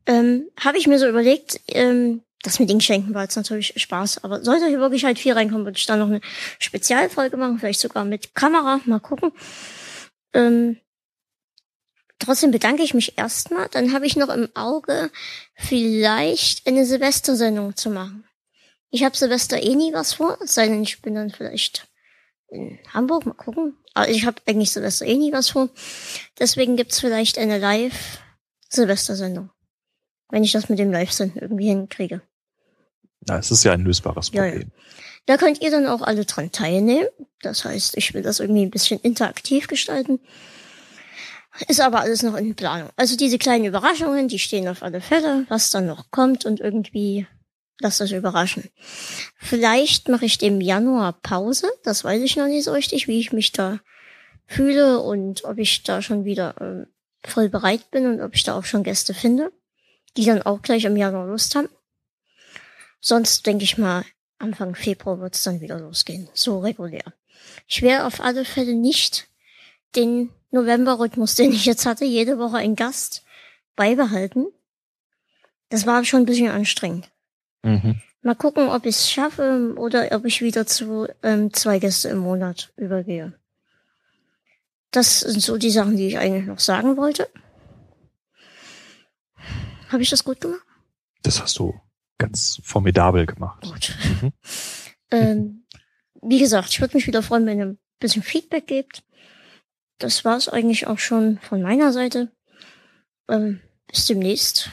[0.07, 4.25] Ähm, habe ich mir so überlegt, ähm, das mit den Geschenken war jetzt natürlich Spaß,
[4.25, 6.21] aber sollte hier wirklich halt viel reinkommen, würde ich dann noch eine
[6.59, 9.33] Spezialfolge machen, vielleicht sogar mit Kamera, mal gucken.
[10.33, 10.79] Ähm,
[12.19, 13.69] trotzdem bedanke ich mich erstmal.
[13.69, 15.11] Dann habe ich noch im Auge,
[15.55, 18.25] vielleicht eine Silvestersendung zu machen.
[18.91, 21.87] Ich habe Silvester eh nie was vor, es sei denn, ich bin dann vielleicht
[22.49, 23.77] in Hamburg, mal gucken.
[23.95, 25.69] Aber ich habe eigentlich Silvester eh nie was vor.
[26.39, 29.51] Deswegen gibt's vielleicht eine Live-Silvestersendung.
[30.31, 32.23] Wenn ich das mit dem Live-Senden irgendwie hinkriege.
[33.29, 34.71] Ja, es ist ja ein lösbares Ja, Problem.
[35.27, 37.09] Da könnt ihr dann auch alle dran teilnehmen.
[37.43, 40.21] Das heißt, ich will das irgendwie ein bisschen interaktiv gestalten.
[41.69, 42.91] Ist aber alles noch in Planung.
[42.97, 47.27] Also diese kleinen Überraschungen, die stehen auf alle Fälle, was dann noch kommt und irgendwie
[47.81, 48.71] lasst euch überraschen.
[49.37, 51.69] Vielleicht mache ich dem Januar Pause.
[51.83, 53.81] Das weiß ich noch nicht so richtig, wie ich mich da
[54.47, 56.87] fühle und ob ich da schon wieder ähm,
[57.25, 59.53] voll bereit bin und ob ich da auch schon Gäste finde,
[60.17, 61.69] die dann auch gleich im Januar Lust haben.
[63.01, 64.05] Sonst denke ich mal,
[64.39, 66.29] Anfang Februar wird es dann wieder losgehen.
[66.35, 67.15] So regulär.
[67.67, 69.29] Ich werde auf alle Fälle nicht
[69.97, 73.25] den November-Rhythmus, den ich jetzt hatte, jede Woche ein Gast
[73.77, 74.47] beibehalten.
[75.69, 77.11] Das war schon ein bisschen anstrengend.
[77.63, 78.01] Mhm.
[78.23, 82.19] Mal gucken, ob ich es schaffe oder ob ich wieder zu ähm, zwei Gäste im
[82.19, 83.33] Monat übergehe.
[84.91, 87.31] Das sind so die Sachen, die ich eigentlich noch sagen wollte.
[89.89, 90.61] Habe ich das gut gemacht?
[91.23, 91.81] Das hast du
[92.21, 93.63] ganz formidabel gemacht.
[93.63, 93.97] Gut.
[94.23, 94.33] Mhm.
[95.13, 95.67] Ähm,
[96.23, 99.03] wie gesagt, ich würde mich wieder freuen, wenn ihr ein bisschen Feedback gebt.
[99.99, 102.31] Das war's eigentlich auch schon von meiner Seite.
[103.29, 104.71] Ähm, bis demnächst.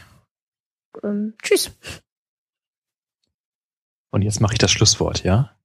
[1.04, 1.72] Ähm, tschüss.
[4.12, 5.58] Und jetzt mache ich das Schlusswort, ja?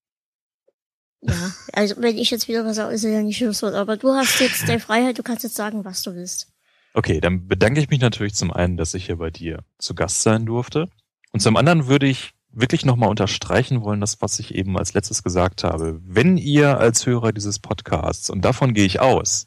[1.20, 3.74] Ja, also wenn ich jetzt wieder was sage, ist es ja nicht Schlusswort.
[3.74, 6.50] Aber du hast jetzt deine Freiheit, du kannst jetzt sagen, was du willst.
[6.94, 10.22] Okay, dann bedanke ich mich natürlich zum einen, dass ich hier bei dir zu Gast
[10.22, 10.88] sein durfte.
[11.32, 15.22] Und zum anderen würde ich wirklich nochmal unterstreichen wollen, das, was ich eben als letztes
[15.22, 16.00] gesagt habe.
[16.06, 19.46] Wenn ihr als Hörer dieses Podcasts, und davon gehe ich aus,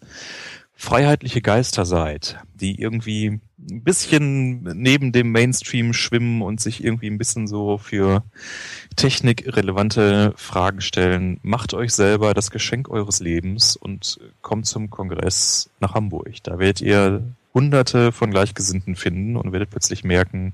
[0.74, 3.40] freiheitliche Geister seid, die irgendwie
[3.70, 8.24] ein bisschen neben dem Mainstream schwimmen und sich irgendwie ein bisschen so für
[8.96, 15.94] technikrelevante Fragen stellen, macht euch selber das Geschenk eures Lebens und kommt zum Kongress nach
[15.94, 16.44] Hamburg.
[16.44, 20.54] Da werdet ihr hunderte von Gleichgesinnten finden und werdet plötzlich merken,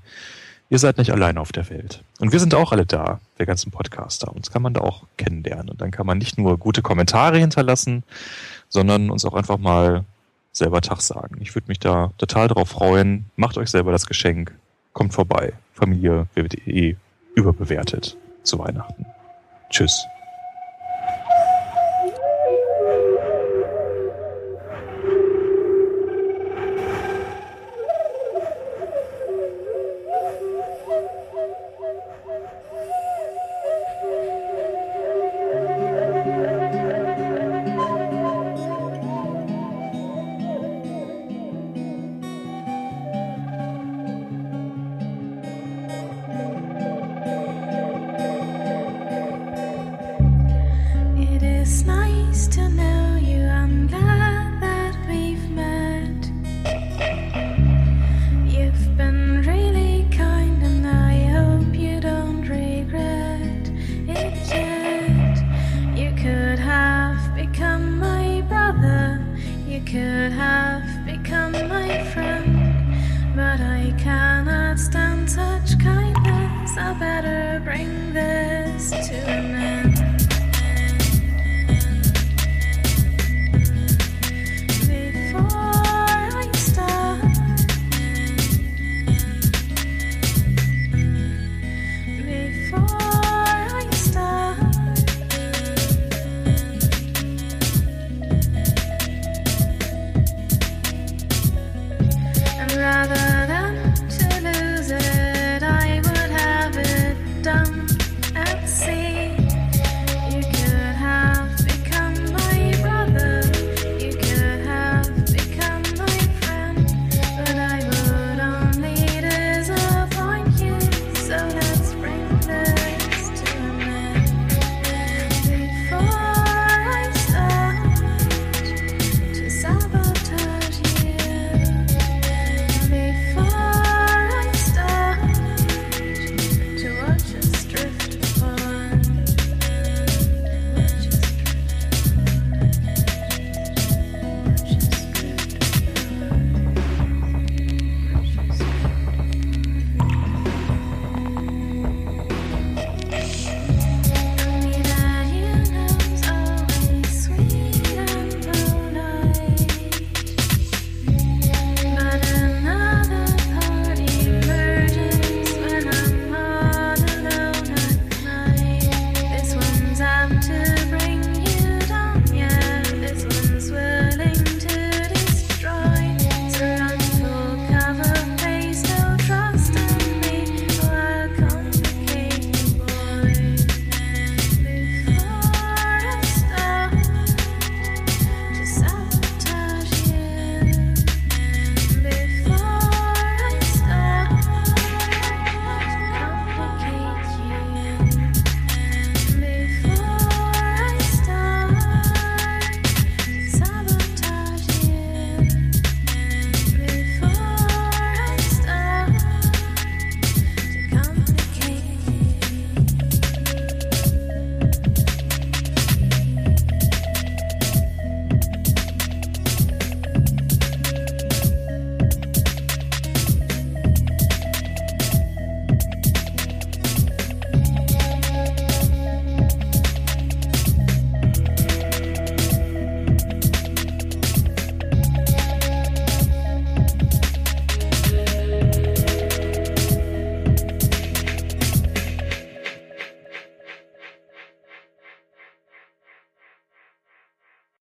[0.72, 2.02] ihr seid nicht allein auf der Welt.
[2.18, 4.34] Und wir sind auch alle da, der ganzen Podcaster.
[4.34, 5.68] Uns kann man da auch kennenlernen.
[5.68, 8.04] Und dann kann man nicht nur gute Kommentare hinterlassen,
[8.70, 10.06] sondern uns auch einfach mal
[10.50, 11.36] selber Tag sagen.
[11.40, 13.26] Ich würde mich da total drauf freuen.
[13.36, 14.56] Macht euch selber das Geschenk.
[14.94, 15.52] Kommt vorbei.
[15.74, 16.96] Familie wird eh
[17.34, 19.04] überbewertet zu Weihnachten.
[19.68, 20.02] Tschüss.